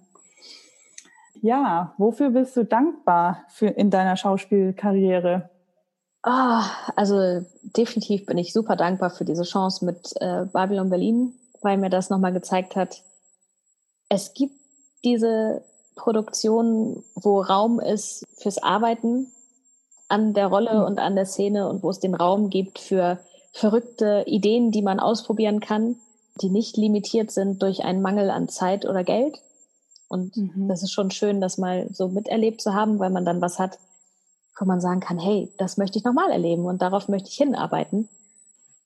Ja, 1.42 1.94
wofür 1.98 2.30
bist 2.30 2.56
du 2.56 2.66
dankbar 2.66 3.44
für 3.50 3.68
in 3.68 3.90
deiner 3.90 4.18
Schauspielkarriere? 4.18 5.50
Oh, 6.26 6.62
also 6.96 7.46
definitiv 7.64 8.26
bin 8.26 8.38
ich 8.38 8.54
super 8.54 8.78
dankbar 8.78 9.10
für 9.10 9.26
diese 9.26 9.44
Chance 9.44 9.84
mit 9.84 10.14
äh, 10.22 10.46
Babylon 10.46 10.90
Berlin, 10.90 11.34
weil 11.62 11.78
mir 11.78 11.90
das 11.90 12.10
nochmal 12.10 12.32
gezeigt 12.32 12.78
hat, 12.78 13.04
es 14.08 14.34
gibt 14.34 14.56
diese 15.04 15.64
Produktion, 15.96 17.04
wo 17.16 17.42
Raum 17.42 17.80
ist 17.80 18.26
fürs 18.38 18.62
Arbeiten 18.62 19.28
an 20.08 20.34
der 20.34 20.48
Rolle 20.48 20.80
mhm. 20.80 20.86
und 20.86 21.00
an 21.00 21.16
der 21.16 21.26
Szene 21.26 21.68
und 21.68 21.84
wo 21.84 21.90
es 21.90 22.00
den 22.00 22.16
Raum 22.16 22.50
gibt 22.50 22.80
für 22.80 23.20
verrückte 23.52 24.24
Ideen, 24.26 24.72
die 24.72 24.82
man 24.82 25.00
ausprobieren 25.00 25.60
kann, 25.60 25.98
die 26.42 26.50
nicht 26.50 26.78
limitiert 26.78 27.32
sind 27.32 27.62
durch 27.62 27.84
einen 27.84 28.02
Mangel 28.02 28.30
an 28.30 28.50
Zeit 28.50 28.86
oder 28.86 29.04
Geld. 29.04 29.40
Und 30.08 30.36
mhm. 30.36 30.68
das 30.68 30.84
ist 30.84 30.92
schon 30.92 31.12
schön, 31.12 31.42
das 31.42 31.58
mal 31.58 31.88
so 31.92 32.08
miterlebt 32.08 32.62
zu 32.62 32.74
haben, 32.74 33.00
weil 33.00 33.12
man 33.12 33.26
dann 33.26 33.42
was 33.42 33.60
hat, 33.60 33.80
wo 34.60 34.66
man 34.66 34.82
sagen 34.82 35.00
kann, 35.00 35.20
hey, 35.20 35.52
das 35.58 35.78
möchte 35.78 35.98
ich 35.98 36.04
nochmal 36.04 36.32
erleben 36.32 36.66
und 36.66 36.82
darauf 36.82 37.08
möchte 37.08 37.30
ich 37.30 37.36
hinarbeiten. 37.36 38.10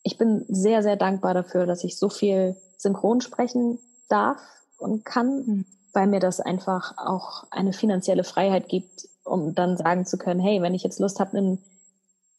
Ich 0.04 0.18
bin 0.18 0.46
sehr, 0.48 0.84
sehr 0.84 0.96
dankbar 0.96 1.34
dafür, 1.34 1.66
dass 1.66 1.84
ich 1.84 1.98
so 1.98 2.10
viel 2.10 2.56
synchron 2.78 3.22
sprechen 3.22 3.80
darf 4.10 4.40
und 4.78 5.04
kann. 5.04 5.46
Mhm 5.46 5.66
weil 5.94 6.08
mir 6.08 6.20
das 6.20 6.40
einfach 6.40 6.98
auch 6.98 7.46
eine 7.52 7.74
finanzielle 7.74 8.24
Freiheit 8.24 8.68
gibt, 8.70 9.08
um 9.24 9.56
dann 9.56 9.78
sagen 9.78 10.06
zu 10.06 10.18
können, 10.18 10.40
hey, 10.40 10.62
wenn 10.62 10.74
ich 10.74 10.84
jetzt 10.84 11.00
Lust 11.00 11.20
habe, 11.20 11.38
einen 11.38 11.64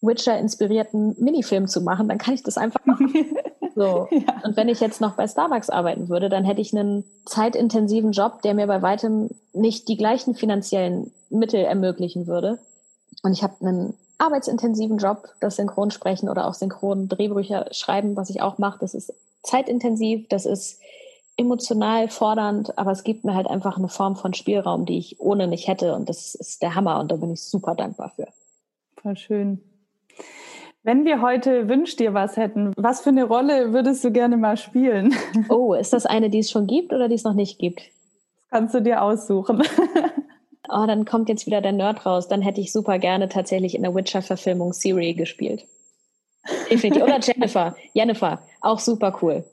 Witcher-inspirierten 0.00 1.16
Minifilm 1.18 1.66
zu 1.66 1.80
machen, 1.80 2.08
dann 2.08 2.18
kann 2.18 2.34
ich 2.34 2.42
das 2.42 2.58
einfach 2.58 2.84
machen. 2.84 3.12
So. 3.74 4.08
Ja. 4.10 4.42
Und 4.42 4.56
wenn 4.56 4.68
ich 4.68 4.80
jetzt 4.80 5.00
noch 5.00 5.12
bei 5.12 5.28
Starbucks 5.28 5.70
arbeiten 5.70 6.08
würde, 6.08 6.28
dann 6.28 6.44
hätte 6.44 6.60
ich 6.60 6.76
einen 6.76 7.04
zeitintensiven 7.26 8.10
Job, 8.10 8.42
der 8.42 8.54
mir 8.54 8.66
bei 8.66 8.82
weitem 8.82 9.30
nicht 9.52 9.86
die 9.86 9.96
gleichen 9.96 10.34
finanziellen 10.34 11.12
Mittel 11.30 11.60
ermöglichen 11.60 12.26
würde. 12.26 12.58
Und 13.22 13.34
ich 13.34 13.44
habe 13.44 13.54
einen 13.60 13.94
arbeitsintensiven 14.18 14.98
Job, 14.98 15.28
das 15.40 15.56
Synchronsprechen 15.56 16.28
oder 16.28 16.48
auch 16.48 16.54
Synchron-Drehbücher 16.54 17.66
schreiben, 17.70 18.16
was 18.16 18.30
ich 18.30 18.42
auch 18.42 18.58
mache. 18.58 18.78
Das 18.80 18.94
ist 18.94 19.14
zeitintensiv, 19.44 20.28
das 20.28 20.44
ist 20.44 20.80
emotional 21.38 22.08
fordernd, 22.08 22.76
aber 22.76 22.90
es 22.90 23.04
gibt 23.04 23.24
mir 23.24 23.34
halt 23.34 23.46
einfach 23.46 23.78
eine 23.78 23.88
Form 23.88 24.16
von 24.16 24.34
Spielraum, 24.34 24.84
die 24.84 24.98
ich 24.98 25.20
ohne 25.20 25.46
nicht 25.46 25.68
hätte. 25.68 25.94
Und 25.94 26.08
das 26.08 26.34
ist 26.34 26.60
der 26.62 26.74
Hammer 26.74 27.00
und 27.00 27.10
da 27.10 27.16
bin 27.16 27.32
ich 27.32 27.42
super 27.42 27.74
dankbar 27.74 28.12
für. 28.14 28.26
Voll 29.00 29.16
schön. 29.16 29.62
Wenn 30.82 31.04
wir 31.04 31.22
heute 31.22 31.68
Wünsch 31.68 31.96
dir 31.96 32.12
was 32.12 32.36
hätten, 32.36 32.72
was 32.76 33.00
für 33.00 33.10
eine 33.10 33.24
Rolle 33.24 33.72
würdest 33.72 34.04
du 34.04 34.10
gerne 34.10 34.36
mal 34.36 34.56
spielen? 34.56 35.14
Oh, 35.48 35.74
ist 35.74 35.92
das 35.92 36.06
eine, 36.06 36.28
die 36.28 36.40
es 36.40 36.50
schon 36.50 36.66
gibt 36.66 36.92
oder 36.92 37.08
die 37.08 37.14
es 37.14 37.24
noch 37.24 37.34
nicht 37.34 37.58
gibt? 37.58 37.80
Das 37.80 38.50
kannst 38.50 38.74
du 38.74 38.82
dir 38.82 39.02
aussuchen. 39.02 39.62
Oh, 40.70 40.84
dann 40.86 41.06
kommt 41.06 41.30
jetzt 41.30 41.46
wieder 41.46 41.62
der 41.62 41.72
Nerd 41.72 42.04
raus. 42.04 42.28
Dann 42.28 42.42
hätte 42.42 42.60
ich 42.60 42.72
super 42.72 42.98
gerne 42.98 43.30
tatsächlich 43.30 43.74
in 43.74 43.82
der 43.82 43.94
Witcher-Verfilmung 43.94 44.74
Siri 44.74 45.14
gespielt. 45.14 45.66
Definitiv. 46.70 47.02
Oder 47.02 47.20
Jennifer. 47.22 47.74
Jennifer, 47.94 48.42
auch 48.60 48.78
super 48.78 49.18
cool. 49.22 49.44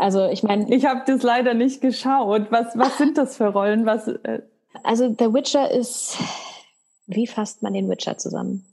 Also 0.00 0.24
ich 0.24 0.42
meine. 0.42 0.74
Ich 0.74 0.86
habe 0.86 1.02
das 1.06 1.22
leider 1.22 1.52
nicht 1.52 1.82
geschaut. 1.82 2.50
Was, 2.50 2.76
was 2.76 2.96
sind 2.96 3.18
das 3.18 3.36
für 3.36 3.48
Rollen? 3.48 3.84
Was, 3.84 4.08
äh 4.08 4.40
also 4.82 5.14
The 5.18 5.34
Witcher 5.34 5.70
ist, 5.70 6.16
wie 7.06 7.26
fasst 7.26 7.62
man 7.62 7.74
den 7.74 7.88
Witcher 7.90 8.16
zusammen? 8.16 8.64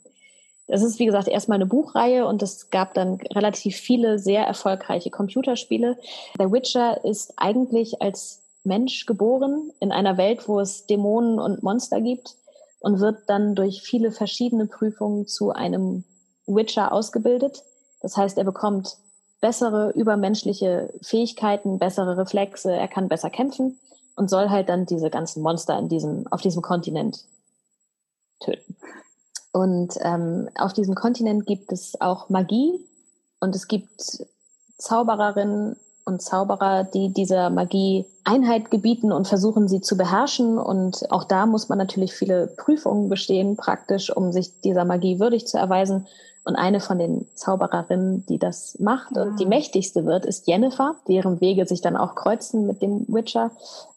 Das 0.67 0.83
ist, 0.83 0.99
wie 0.99 1.05
gesagt, 1.05 1.27
erstmal 1.27 1.57
eine 1.57 1.65
Buchreihe 1.65 2.25
und 2.25 2.41
es 2.43 2.69
gab 2.69 2.93
dann 2.93 3.19
relativ 3.33 3.75
viele 3.75 4.19
sehr 4.19 4.45
erfolgreiche 4.45 5.09
Computerspiele. 5.09 5.97
The 6.37 6.51
Witcher 6.51 7.03
ist 7.03 7.33
eigentlich 7.35 8.01
als 8.01 8.43
Mensch 8.63 9.05
geboren 9.05 9.71
in 9.79 9.91
einer 9.91 10.17
Welt, 10.17 10.47
wo 10.47 10.59
es 10.61 10.85
Dämonen 10.85 11.39
und 11.39 11.61
Monster 11.61 11.99
gibt 11.99 12.35
und 12.79 12.99
wird 12.99 13.23
dann 13.27 13.53
durch 13.53 13.81
viele 13.81 14.11
verschiedene 14.11 14.67
Prüfungen 14.67 15.27
zu 15.27 15.51
einem 15.51 16.05
Witcher 16.45 16.93
ausgebildet. 16.93 17.63
Das 18.01 18.15
heißt, 18.15 18.37
er 18.37 18.45
bekommt 18.45 18.97
bessere 19.41 19.91
übermenschliche 19.91 20.93
Fähigkeiten, 21.01 21.79
bessere 21.79 22.17
Reflexe, 22.17 22.71
er 22.71 22.87
kann 22.87 23.07
besser 23.07 23.29
kämpfen 23.29 23.79
und 24.15 24.29
soll 24.29 24.49
halt 24.49 24.69
dann 24.69 24.85
diese 24.85 25.09
ganzen 25.09 25.43
Monster 25.43 25.77
in 25.77 25.89
diesem, 25.89 26.25
auf 26.31 26.41
diesem 26.41 26.61
Kontinent 26.61 27.25
töten. 28.39 28.75
Und 29.51 29.93
ähm, 30.01 30.49
auf 30.57 30.73
diesem 30.73 30.95
Kontinent 30.95 31.45
gibt 31.45 31.71
es 31.71 31.99
auch 32.01 32.29
Magie 32.29 32.79
und 33.39 33.55
es 33.55 33.67
gibt 33.67 34.25
Zaubererinnen 34.77 35.77
und 36.05 36.21
Zauberer, 36.21 36.83
die 36.85 37.09
dieser 37.09 37.49
Magie 37.49 38.05
Einheit 38.23 38.71
gebieten 38.71 39.11
und 39.11 39.27
versuchen, 39.27 39.67
sie 39.67 39.81
zu 39.81 39.97
beherrschen. 39.97 40.57
Und 40.57 41.11
auch 41.11 41.25
da 41.25 41.45
muss 41.45 41.69
man 41.69 41.77
natürlich 41.77 42.13
viele 42.13 42.47
Prüfungen 42.47 43.09
bestehen, 43.09 43.57
praktisch, 43.57 44.15
um 44.15 44.31
sich 44.31 44.61
dieser 44.61 44.85
Magie 44.85 45.19
würdig 45.19 45.47
zu 45.47 45.57
erweisen. 45.57 46.07
Und 46.47 46.55
eine 46.55 46.79
von 46.79 46.97
den 46.97 47.27
Zaubererinnen, 47.35 48.25
die 48.27 48.39
das 48.39 48.79
macht 48.79 49.17
und 49.17 49.37
die 49.37 49.45
ah. 49.45 49.49
mächtigste 49.49 50.05
wird, 50.05 50.25
ist 50.25 50.47
Jennifer, 50.47 50.95
deren 51.09 51.41
Wege 51.41 51.65
sich 51.65 51.81
dann 51.81 51.97
auch 51.97 52.15
kreuzen 52.15 52.65
mit 52.65 52.81
dem 52.81 53.05
Witcher. 53.09 53.51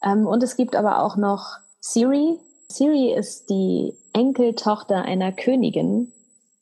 Ähm, 0.04 0.26
und 0.26 0.42
es 0.42 0.56
gibt 0.56 0.74
aber 0.74 1.04
auch 1.04 1.16
noch 1.16 1.58
Siri. 1.78 2.40
Siri 2.66 3.12
ist 3.12 3.50
die 3.50 3.94
Enkeltochter 4.12 5.02
einer 5.02 5.30
Königin 5.30 6.10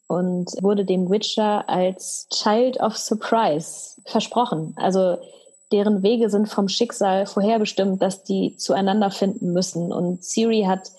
und 0.09 0.51
wurde 0.61 0.85
dem 0.85 1.09
Witcher 1.11 1.67
als 1.71 2.29
Child 2.31 2.81
of 2.81 2.99
Surprise 2.99 3.99
versprochen. 4.05 4.75
Also 4.77 5.17
deren 5.73 6.03
Wege 6.03 6.29
sind 6.29 6.51
vom 6.51 6.69
Schicksal 6.69 7.25
vorherbestimmt, 7.25 8.03
dass 8.03 8.25
die 8.25 8.57
zueinander 8.59 9.11
finden 9.11 9.55
müssen. 9.55 9.91
Und 9.91 10.23
Siri 10.23 10.65
hat 10.69 10.93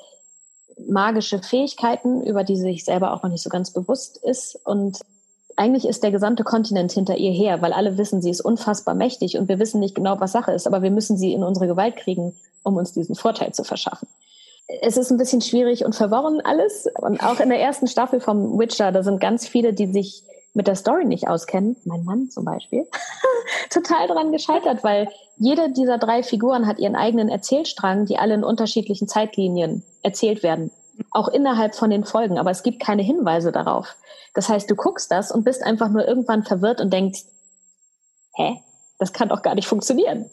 magische 0.90 1.40
Fähigkeiten, 1.40 2.22
über 2.24 2.44
die 2.44 2.56
sie 2.56 2.64
sich 2.64 2.86
selber 2.86 3.14
auch 3.14 3.24
noch 3.24 3.30
nicht 3.30 3.44
so 3.44 3.50
ganz 3.50 3.72
bewusst 3.72 4.18
ist. 4.18 4.60
Und 4.66 5.00
eigentlich 5.56 5.86
ist 5.86 6.04
der 6.04 6.12
gesamte 6.12 6.44
Kontinent 6.44 6.92
hinter 6.92 7.18
ihr 7.18 7.32
her, 7.32 7.62
weil 7.62 7.74
alle 7.74 7.98
wissen, 7.98 8.22
sie 8.22 8.30
ist 8.30 8.42
unfassbar 8.42 8.96
mächtig 8.96 9.38
und 9.38 9.50
wir 9.50 9.60
wissen 9.60 9.80
nicht 9.80 9.96
genau, 9.96 10.20
was 10.20 10.32
Sache 10.32 10.54
ist, 10.54 10.68
aber 10.68 10.82
wir 10.82 10.92
müssen 10.92 11.18
sie 11.18 11.34
in 11.34 11.44
unsere 11.44 11.68
Gewalt 11.68 11.98
kriegen, 11.98 12.36
um 12.64 12.78
uns 12.78 12.94
diesen 12.94 13.16
Vorteil 13.16 13.54
zu 13.54 13.64
verschaffen. 13.64 14.08
Es 14.82 14.98
ist 14.98 15.12
ein 15.12 15.18
bisschen 15.18 15.42
schwierig 15.42 15.84
und 15.84 15.96
verworren 15.96 16.42
alles. 16.44 16.88
Und 17.02 17.24
auch 17.24 17.40
in 17.40 17.50
der 17.50 17.60
ersten 17.60 17.88
Staffel 17.88 18.20
vom 18.20 18.60
Witcher, 18.60 18.92
da 18.92 19.02
sind 19.02 19.20
ganz 19.20 19.48
viele, 19.48 19.74
die 19.74 19.88
sich 19.88 20.24
mit 20.54 20.68
der 20.68 20.76
Story 20.76 21.06
nicht 21.06 21.28
auskennen, 21.28 21.76
mein 21.86 22.04
Mann 22.04 22.30
zum 22.30 22.46
Beispiel, 22.46 22.88
total 23.70 24.08
dran 24.08 24.32
gescheitert, 24.32 24.84
weil 24.84 25.10
jede 25.38 25.72
dieser 25.72 25.98
drei 25.98 26.24
Figuren 26.24 26.68
hat 26.68 26.80
ihren 26.80 26.96
eigenen 26.96 27.30
Erzählstrang, 27.30 28.06
die 28.06 28.18
alle 28.18 28.34
in 28.34 28.44
unterschiedlichen 28.44 29.08
Zeitlinien 29.08 29.84
erzählt 30.04 30.44
werden. 30.44 30.72
Auch 31.12 31.28
innerhalb 31.28 31.76
von 31.76 31.89
den 31.89 32.06
Folgen, 32.06 32.38
aber 32.38 32.52
es 32.52 32.64
gibt 32.64 32.82
keine 32.82 33.02
Hinweise 33.02 33.52
darauf. 33.52 33.95
Das 34.34 34.50
heißt, 34.50 34.70
du 34.70 34.76
guckst 34.76 35.12
das 35.12 35.32
und 35.32 35.43
bist 35.43 35.64
einfach 35.64 35.89
nur 35.89 36.08
irgendwann 36.08 36.43
verwirrt 36.43 36.82
und 36.82 36.91
denkst, 36.91 37.26
hä? 38.36 38.62
Das 38.97 39.14
kann 39.14 39.30
doch 39.30 39.41
gar 39.41 39.56
nicht 39.56 39.68
funktionieren. 39.68 40.30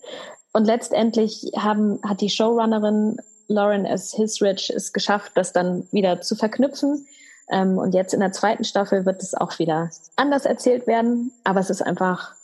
Und 0.52 0.64
letztendlich 0.64 1.52
haben, 1.56 2.00
hat 2.02 2.20
die 2.20 2.30
Showrunnerin 2.30 3.18
Lauren 3.48 3.84
S. 3.84 4.12
Hisrich 4.14 4.70
es 4.70 4.92
geschafft, 4.92 5.32
das 5.36 5.52
dann 5.52 5.86
wieder 5.92 6.20
zu 6.20 6.34
verknüpfen 6.34 7.06
ähm, 7.48 7.78
und 7.78 7.94
jetzt 7.94 8.12
in 8.12 8.20
der 8.20 8.32
zweiten 8.32 8.64
Staffel 8.64 9.06
wird 9.06 9.22
es 9.22 9.34
auch 9.34 9.58
wieder 9.58 9.90
anders 10.16 10.44
erzählt 10.44 10.86
werden, 10.86 11.32
aber 11.44 11.60
es 11.60 11.70
ist 11.70 11.82
einfach 11.82 12.34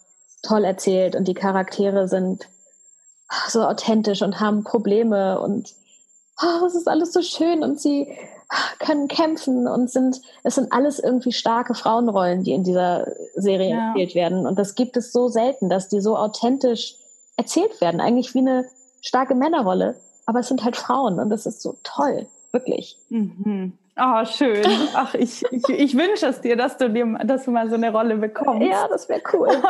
toll 0.43 0.64
erzählt 0.64 1.16
und 1.16 1.27
die 1.27 1.35
Charaktere 1.35 2.09
sind 2.09 2.49
so 3.49 3.62
authentisch 3.62 4.23
und 4.23 4.41
haben 4.41 4.64
Probleme 4.64 5.41
und 5.41 5.75
oh, 6.41 6.66
es 6.66 6.74
ist 6.74 6.89
alles 6.89 7.12
so 7.12 7.22
schön 7.22 7.62
und 7.62 7.80
sie 7.80 8.16
können 8.78 9.09
kämpfen 9.09 9.66
und 9.66 9.91
sind, 9.91 10.20
es 10.43 10.57
sind 10.57 10.72
alles 10.72 10.99
irgendwie 10.99 11.33
starke 11.33 11.74
Frauenrollen, 11.74 12.43
die 12.43 12.53
in 12.53 12.64
dieser 12.64 13.07
Serie 13.35 13.70
ja. 13.70 13.89
erzählt 13.89 14.14
werden. 14.14 14.47
Und 14.47 14.59
das 14.59 14.74
gibt 14.74 14.97
es 14.97 15.12
so 15.12 15.28
selten, 15.28 15.68
dass 15.70 15.89
die 15.89 16.01
so 16.01 16.16
authentisch 16.16 16.97
erzählt 17.37 17.80
werden. 17.80 18.01
Eigentlich 18.01 18.35
wie 18.35 18.41
eine 18.41 18.66
starke 19.01 19.35
Männerrolle, 19.35 19.97
aber 20.26 20.41
es 20.41 20.49
sind 20.49 20.64
halt 20.64 20.76
Frauen 20.76 21.18
und 21.18 21.30
das 21.30 21.47
ist 21.47 21.62
so 21.62 21.76
toll, 21.83 22.26
wirklich. 22.53 22.99
Mhm. 23.09 23.78
Oh, 23.97 24.24
schön. 24.24 24.64
Ach, 24.95 25.14
ich, 25.14 25.45
ich, 25.51 25.68
ich 25.68 25.97
wünsche 25.97 26.26
es 26.26 26.41
dir, 26.41 26.57
dass 26.57 26.76
du, 26.76 26.91
dir, 26.91 27.07
dass 27.24 27.45
du 27.45 27.51
mal 27.51 27.68
so 27.68 27.74
eine 27.74 27.93
Rolle 27.93 28.16
bekommst. 28.16 28.66
Ja, 28.66 28.89
das 28.89 29.09
wäre 29.09 29.22
cool. 29.33 29.49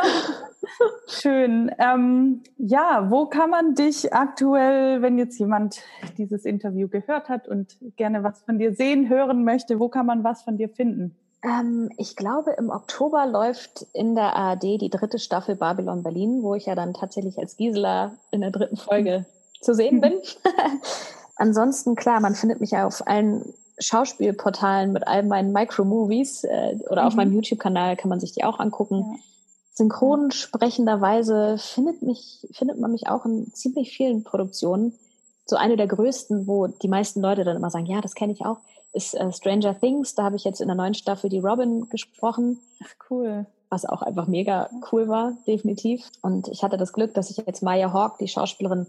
schön. 1.07 1.71
Ähm, 1.77 2.43
ja, 2.57 3.07
wo 3.09 3.25
kann 3.25 3.49
man 3.49 3.75
dich 3.75 4.13
aktuell, 4.13 5.01
wenn 5.01 5.17
jetzt 5.17 5.39
jemand 5.39 5.81
dieses 6.17 6.45
Interview 6.45 6.87
gehört 6.87 7.29
hat 7.29 7.47
und 7.47 7.77
gerne 7.95 8.23
was 8.23 8.41
von 8.41 8.59
dir 8.59 8.73
sehen, 8.73 9.09
hören 9.09 9.43
möchte, 9.43 9.79
wo 9.79 9.89
kann 9.89 10.05
man 10.05 10.23
was 10.23 10.43
von 10.43 10.57
dir 10.57 10.69
finden? 10.69 11.15
Ähm, 11.43 11.89
ich 11.97 12.15
glaube, 12.15 12.51
im 12.51 12.69
Oktober 12.69 13.25
läuft 13.25 13.85
in 13.93 14.15
der 14.15 14.35
ARD 14.35 14.63
die 14.63 14.89
dritte 14.89 15.19
Staffel 15.19 15.55
Babylon 15.55 16.03
Berlin, 16.03 16.41
wo 16.41 16.55
ich 16.55 16.65
ja 16.65 16.75
dann 16.75 16.93
tatsächlich 16.93 17.37
als 17.37 17.57
Gisela 17.57 18.13
in 18.31 18.41
der 18.41 18.51
dritten 18.51 18.77
Folge 18.77 19.25
zu 19.61 19.73
sehen 19.73 20.01
bin. 20.01 20.13
Ansonsten, 21.35 21.95
klar, 21.95 22.21
man 22.21 22.35
findet 22.35 22.61
mich 22.61 22.71
ja 22.71 22.85
auf 22.85 23.05
allen 23.05 23.53
Schauspielportalen 23.79 24.93
mit 24.93 25.07
all 25.07 25.23
meinen 25.23 25.51
Micro-Movies 25.51 26.43
äh, 26.45 26.77
oder 26.89 27.01
mhm. 27.01 27.07
auf 27.07 27.15
meinem 27.15 27.33
YouTube-Kanal 27.33 27.97
kann 27.97 28.09
man 28.09 28.19
sich 28.19 28.33
die 28.33 28.43
auch 28.43 28.59
angucken. 28.59 29.05
Ja. 29.13 29.19
Synchronsprechenderweise 29.73 31.57
findet 31.57 32.03
mich, 32.03 32.47
findet 32.51 32.79
man 32.79 32.91
mich 32.91 33.07
auch 33.07 33.25
in 33.25 33.51
ziemlich 33.53 33.95
vielen 33.95 34.23
Produktionen. 34.23 34.97
So 35.45 35.55
eine 35.55 35.77
der 35.77 35.87
größten, 35.87 36.47
wo 36.47 36.67
die 36.67 36.87
meisten 36.87 37.21
Leute 37.21 37.43
dann 37.43 37.57
immer 37.57 37.71
sagen, 37.71 37.87
ja, 37.87 37.99
das 37.99 38.13
kenne 38.13 38.33
ich 38.33 38.45
auch, 38.45 38.59
ist 38.93 39.15
äh, 39.15 39.31
Stranger 39.31 39.77
Things. 39.77 40.15
Da 40.15 40.23
habe 40.23 40.35
ich 40.35 40.43
jetzt 40.43 40.61
in 40.61 40.67
der 40.67 40.75
neuen 40.75 40.93
Staffel 40.93 41.29
die 41.29 41.39
Robin 41.39 41.89
gesprochen. 41.89 42.59
Ach, 42.83 43.09
cool. 43.09 43.45
Was 43.69 43.85
auch 43.85 44.03
einfach 44.03 44.27
mega 44.27 44.69
cool 44.91 45.07
war, 45.07 45.35
definitiv. 45.47 46.07
Und 46.21 46.47
ich 46.47 46.63
hatte 46.63 46.77
das 46.77 46.93
Glück, 46.93 47.15
dass 47.15 47.31
ich 47.31 47.37
jetzt 47.37 47.63
Maya 47.63 47.91
Hawk, 47.91 48.19
die 48.19 48.27
Schauspielerin, 48.27 48.85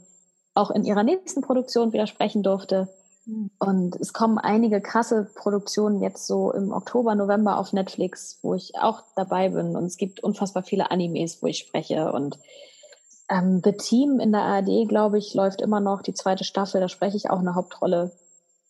auch 0.53 0.70
in 0.70 0.85
ihrer 0.85 1.03
nächsten 1.03 1.41
Produktion 1.41 1.93
wieder 1.93 2.07
sprechen 2.07 2.43
durfte. 2.43 2.89
Und 3.27 3.97
es 3.97 4.12
kommen 4.12 4.39
einige 4.39 4.83
krasse 4.83 5.31
Produktionen 5.35 6.03
jetzt 6.03 6.27
so 6.27 6.53
im 6.53 6.72
Oktober, 6.72 7.14
November 7.14 7.59
auf 7.59 7.72
Netflix, 7.72 8.39
wo 8.43 8.55
ich 8.55 8.72
auch 8.79 9.03
dabei 9.16 9.49
bin. 9.49 9.77
Und 9.77 9.85
es 9.85 9.97
gibt 9.97 10.20
unfassbar 10.20 10.62
viele 10.62 10.91
Animes, 10.91 11.43
wo 11.43 11.47
ich 11.47 11.59
spreche. 11.59 12.12
Und 12.12 12.39
ähm, 13.31 13.62
The 13.64 13.72
Team 13.72 14.20
in 14.20 14.33
der 14.33 14.43
ARD, 14.43 14.89
glaube 14.89 15.18
ich, 15.18 15.33
läuft 15.33 15.62
immer 15.62 15.81
noch 15.81 16.03
die 16.03 16.12
zweite 16.12 16.45
Staffel. 16.45 16.81
Da 16.81 16.89
spreche 16.89 17.16
ich 17.16 17.31
auch 17.31 17.39
eine 17.39 17.55
Hauptrolle. 17.55 18.12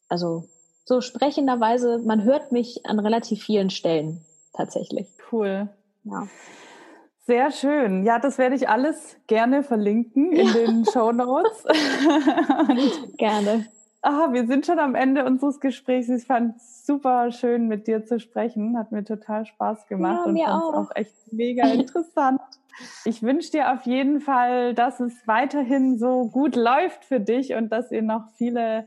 Also 0.09 0.45
so 0.85 1.01
sprechenderweise, 1.01 1.99
man 1.99 2.23
hört 2.23 2.53
mich 2.53 2.87
an 2.87 3.01
relativ 3.01 3.43
vielen 3.43 3.71
Stellen 3.71 4.25
tatsächlich. 4.53 5.09
Cool. 5.33 5.69
Ja. 6.05 6.29
Sehr 7.27 7.51
schön. 7.51 8.05
Ja, 8.05 8.19
das 8.21 8.39
werde 8.39 8.55
ich 8.55 8.69
alles 8.69 9.17
gerne 9.27 9.65
verlinken 9.65 10.33
in 10.33 10.47
ja. 10.47 10.53
den 10.53 10.85
Show 10.85 11.11
Notes. 11.11 11.65
gerne. 13.17 13.67
Ah, 14.07 14.33
wir 14.33 14.47
sind 14.47 14.67
schon 14.67 14.79
am 14.79 14.95
Ende 14.95 15.25
unseres 15.25 15.61
Gesprächs. 15.61 16.11
Ich 16.11 16.27
fand 16.27 16.59
es 16.59 16.85
super 16.85 17.33
schön, 17.33 17.69
mit 17.69 17.87
dir 17.87 18.05
zu 18.05 18.21
sprechen. 18.21 18.77
Hat 18.77 18.93
mir 18.93 19.03
total 19.03 19.47
Spaß 19.47 19.87
gemacht 19.87 20.27
ja, 20.27 20.31
und 20.31 20.39
fand 20.39 20.75
es 20.75 20.91
auch 20.91 20.95
echt 20.95 21.33
mega 21.33 21.67
interessant. 21.73 22.43
ich 23.07 23.23
wünsche 23.23 23.53
dir 23.53 23.73
auf 23.73 23.87
jeden 23.87 24.21
Fall, 24.21 24.75
dass 24.75 25.01
es 25.01 25.15
weiterhin 25.27 25.99
so 25.99 26.29
gut 26.29 26.55
läuft 26.55 27.07
für 27.07 27.19
dich 27.19 27.55
und 27.55 27.71
dass 27.71 27.91
ihr 27.93 28.03
noch 28.03 28.29
viele 28.37 28.87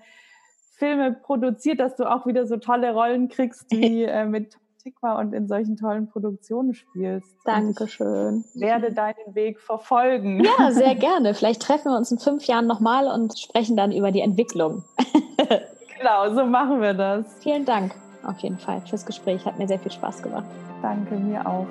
Filme 0.75 1.13
produziert, 1.13 1.79
dass 1.79 1.95
du 1.95 2.05
auch 2.05 2.27
wieder 2.27 2.45
so 2.45 2.57
tolle 2.57 2.93
Rollen 2.93 3.27
kriegst 3.27 3.65
wie 3.71 4.03
äh, 4.03 4.25
mit 4.25 4.59
Tikva 4.77 5.19
und 5.19 5.33
in 5.33 5.47
solchen 5.47 5.77
tollen 5.77 6.07
Produktionen 6.07 6.73
spielst. 6.73 7.35
Dankeschön. 7.45 8.45
Ich 8.53 8.61
werde 8.61 8.93
deinen 8.93 9.35
Weg 9.35 9.59
verfolgen. 9.59 10.43
Ja, 10.43 10.71
sehr 10.71 10.95
gerne. 10.95 11.33
Vielleicht 11.33 11.61
treffen 11.61 11.91
wir 11.91 11.97
uns 11.97 12.11
in 12.11 12.19
fünf 12.19 12.45
Jahren 12.45 12.67
nochmal 12.67 13.07
und 13.07 13.37
sprechen 13.37 13.75
dann 13.75 13.91
über 13.91 14.11
die 14.11 14.21
Entwicklung. 14.21 14.83
genau, 15.97 16.33
so 16.33 16.45
machen 16.45 16.81
wir 16.81 16.93
das. 16.93 17.25
Vielen 17.41 17.65
Dank 17.65 17.93
auf 18.23 18.39
jeden 18.39 18.57
Fall 18.57 18.81
fürs 18.87 19.05
Gespräch. 19.05 19.45
Hat 19.45 19.57
mir 19.57 19.67
sehr 19.67 19.79
viel 19.79 19.91
Spaß 19.91 20.21
gemacht. 20.21 20.45
Danke, 20.81 21.15
mir 21.15 21.45
auch. 21.45 21.67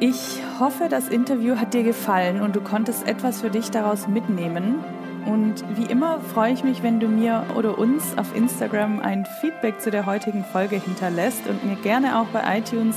Ich 0.00 0.40
hoffe, 0.58 0.88
das 0.88 1.08
Interview 1.08 1.56
hat 1.56 1.74
dir 1.74 1.82
gefallen 1.82 2.40
und 2.40 2.56
du 2.56 2.62
konntest 2.62 3.06
etwas 3.06 3.42
für 3.42 3.50
dich 3.50 3.70
daraus 3.70 4.08
mitnehmen. 4.08 4.82
Und 5.26 5.64
wie 5.76 5.90
immer 5.90 6.20
freue 6.20 6.52
ich 6.52 6.64
mich, 6.64 6.82
wenn 6.82 7.00
du 7.00 7.08
mir 7.08 7.44
oder 7.56 7.78
uns 7.78 8.16
auf 8.16 8.34
Instagram 8.34 9.00
ein 9.00 9.26
Feedback 9.40 9.80
zu 9.80 9.90
der 9.90 10.06
heutigen 10.06 10.44
Folge 10.44 10.76
hinterlässt 10.76 11.46
und 11.48 11.64
mir 11.64 11.76
gerne 11.76 12.18
auch 12.18 12.26
bei 12.26 12.58
iTunes 12.58 12.96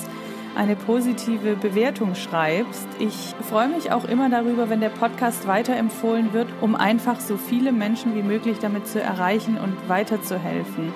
eine 0.55 0.76
positive 0.76 1.55
Bewertung 1.55 2.15
schreibst. 2.15 2.88
Ich 2.99 3.34
freue 3.49 3.67
mich 3.67 3.91
auch 3.91 4.05
immer 4.05 4.30
darüber, 4.30 4.69
wenn 4.69 4.82
der 4.82 4.89
Podcast 4.89 5.47
weiterempfohlen 5.47 6.34
wird, 6.34 6.47
um 6.61 6.76
einfach 6.76 7.19
so 7.19 7.38
viele 7.38 7.71
Menschen 7.71 8.15
wie 8.15 8.21
möglich 8.21 8.59
damit 8.59 8.88
zu 8.88 9.01
erreichen 9.01 9.57
und 9.57 9.89
weiterzuhelfen. 9.89 10.93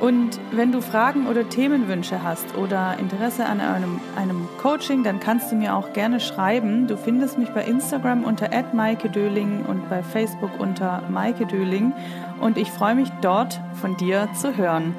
Und 0.00 0.40
wenn 0.50 0.72
du 0.72 0.80
Fragen 0.80 1.26
oder 1.26 1.46
Themenwünsche 1.46 2.22
hast 2.22 2.56
oder 2.56 2.96
Interesse 2.98 3.44
an 3.44 3.60
einem, 3.60 4.00
einem 4.16 4.48
Coaching, 4.60 5.04
dann 5.04 5.20
kannst 5.20 5.52
du 5.52 5.56
mir 5.56 5.76
auch 5.76 5.92
gerne 5.92 6.20
schreiben. 6.20 6.86
Du 6.86 6.96
findest 6.96 7.36
mich 7.36 7.50
bei 7.50 7.64
Instagram 7.64 8.24
unter 8.24 8.48
@maike_döling 8.72 9.66
und 9.66 9.90
bei 9.90 10.02
Facebook 10.02 10.58
unter 10.58 11.02
Maike 11.10 11.44
Döling 11.44 11.92
und 12.40 12.56
ich 12.56 12.70
freue 12.70 12.94
mich 12.94 13.10
dort 13.20 13.60
von 13.74 13.96
dir 13.98 14.28
zu 14.34 14.56
hören. 14.56 14.96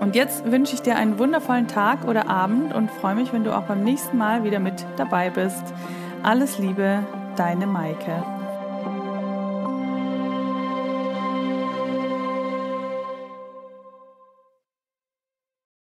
Und 0.00 0.16
jetzt 0.16 0.50
wünsche 0.50 0.74
ich 0.74 0.82
dir 0.82 0.96
einen 0.96 1.20
wundervollen 1.20 1.68
Tag 1.68 2.04
oder 2.04 2.28
Abend 2.28 2.74
und 2.74 2.90
freue 2.90 3.14
mich, 3.14 3.32
wenn 3.32 3.44
du 3.44 3.56
auch 3.56 3.62
beim 3.62 3.84
nächsten 3.84 4.18
Mal 4.18 4.42
wieder 4.42 4.58
mit 4.58 4.84
dabei 4.96 5.30
bist. 5.30 5.62
Alles 6.24 6.58
Liebe, 6.58 7.04
deine 7.36 7.68
Maike. 7.68 8.41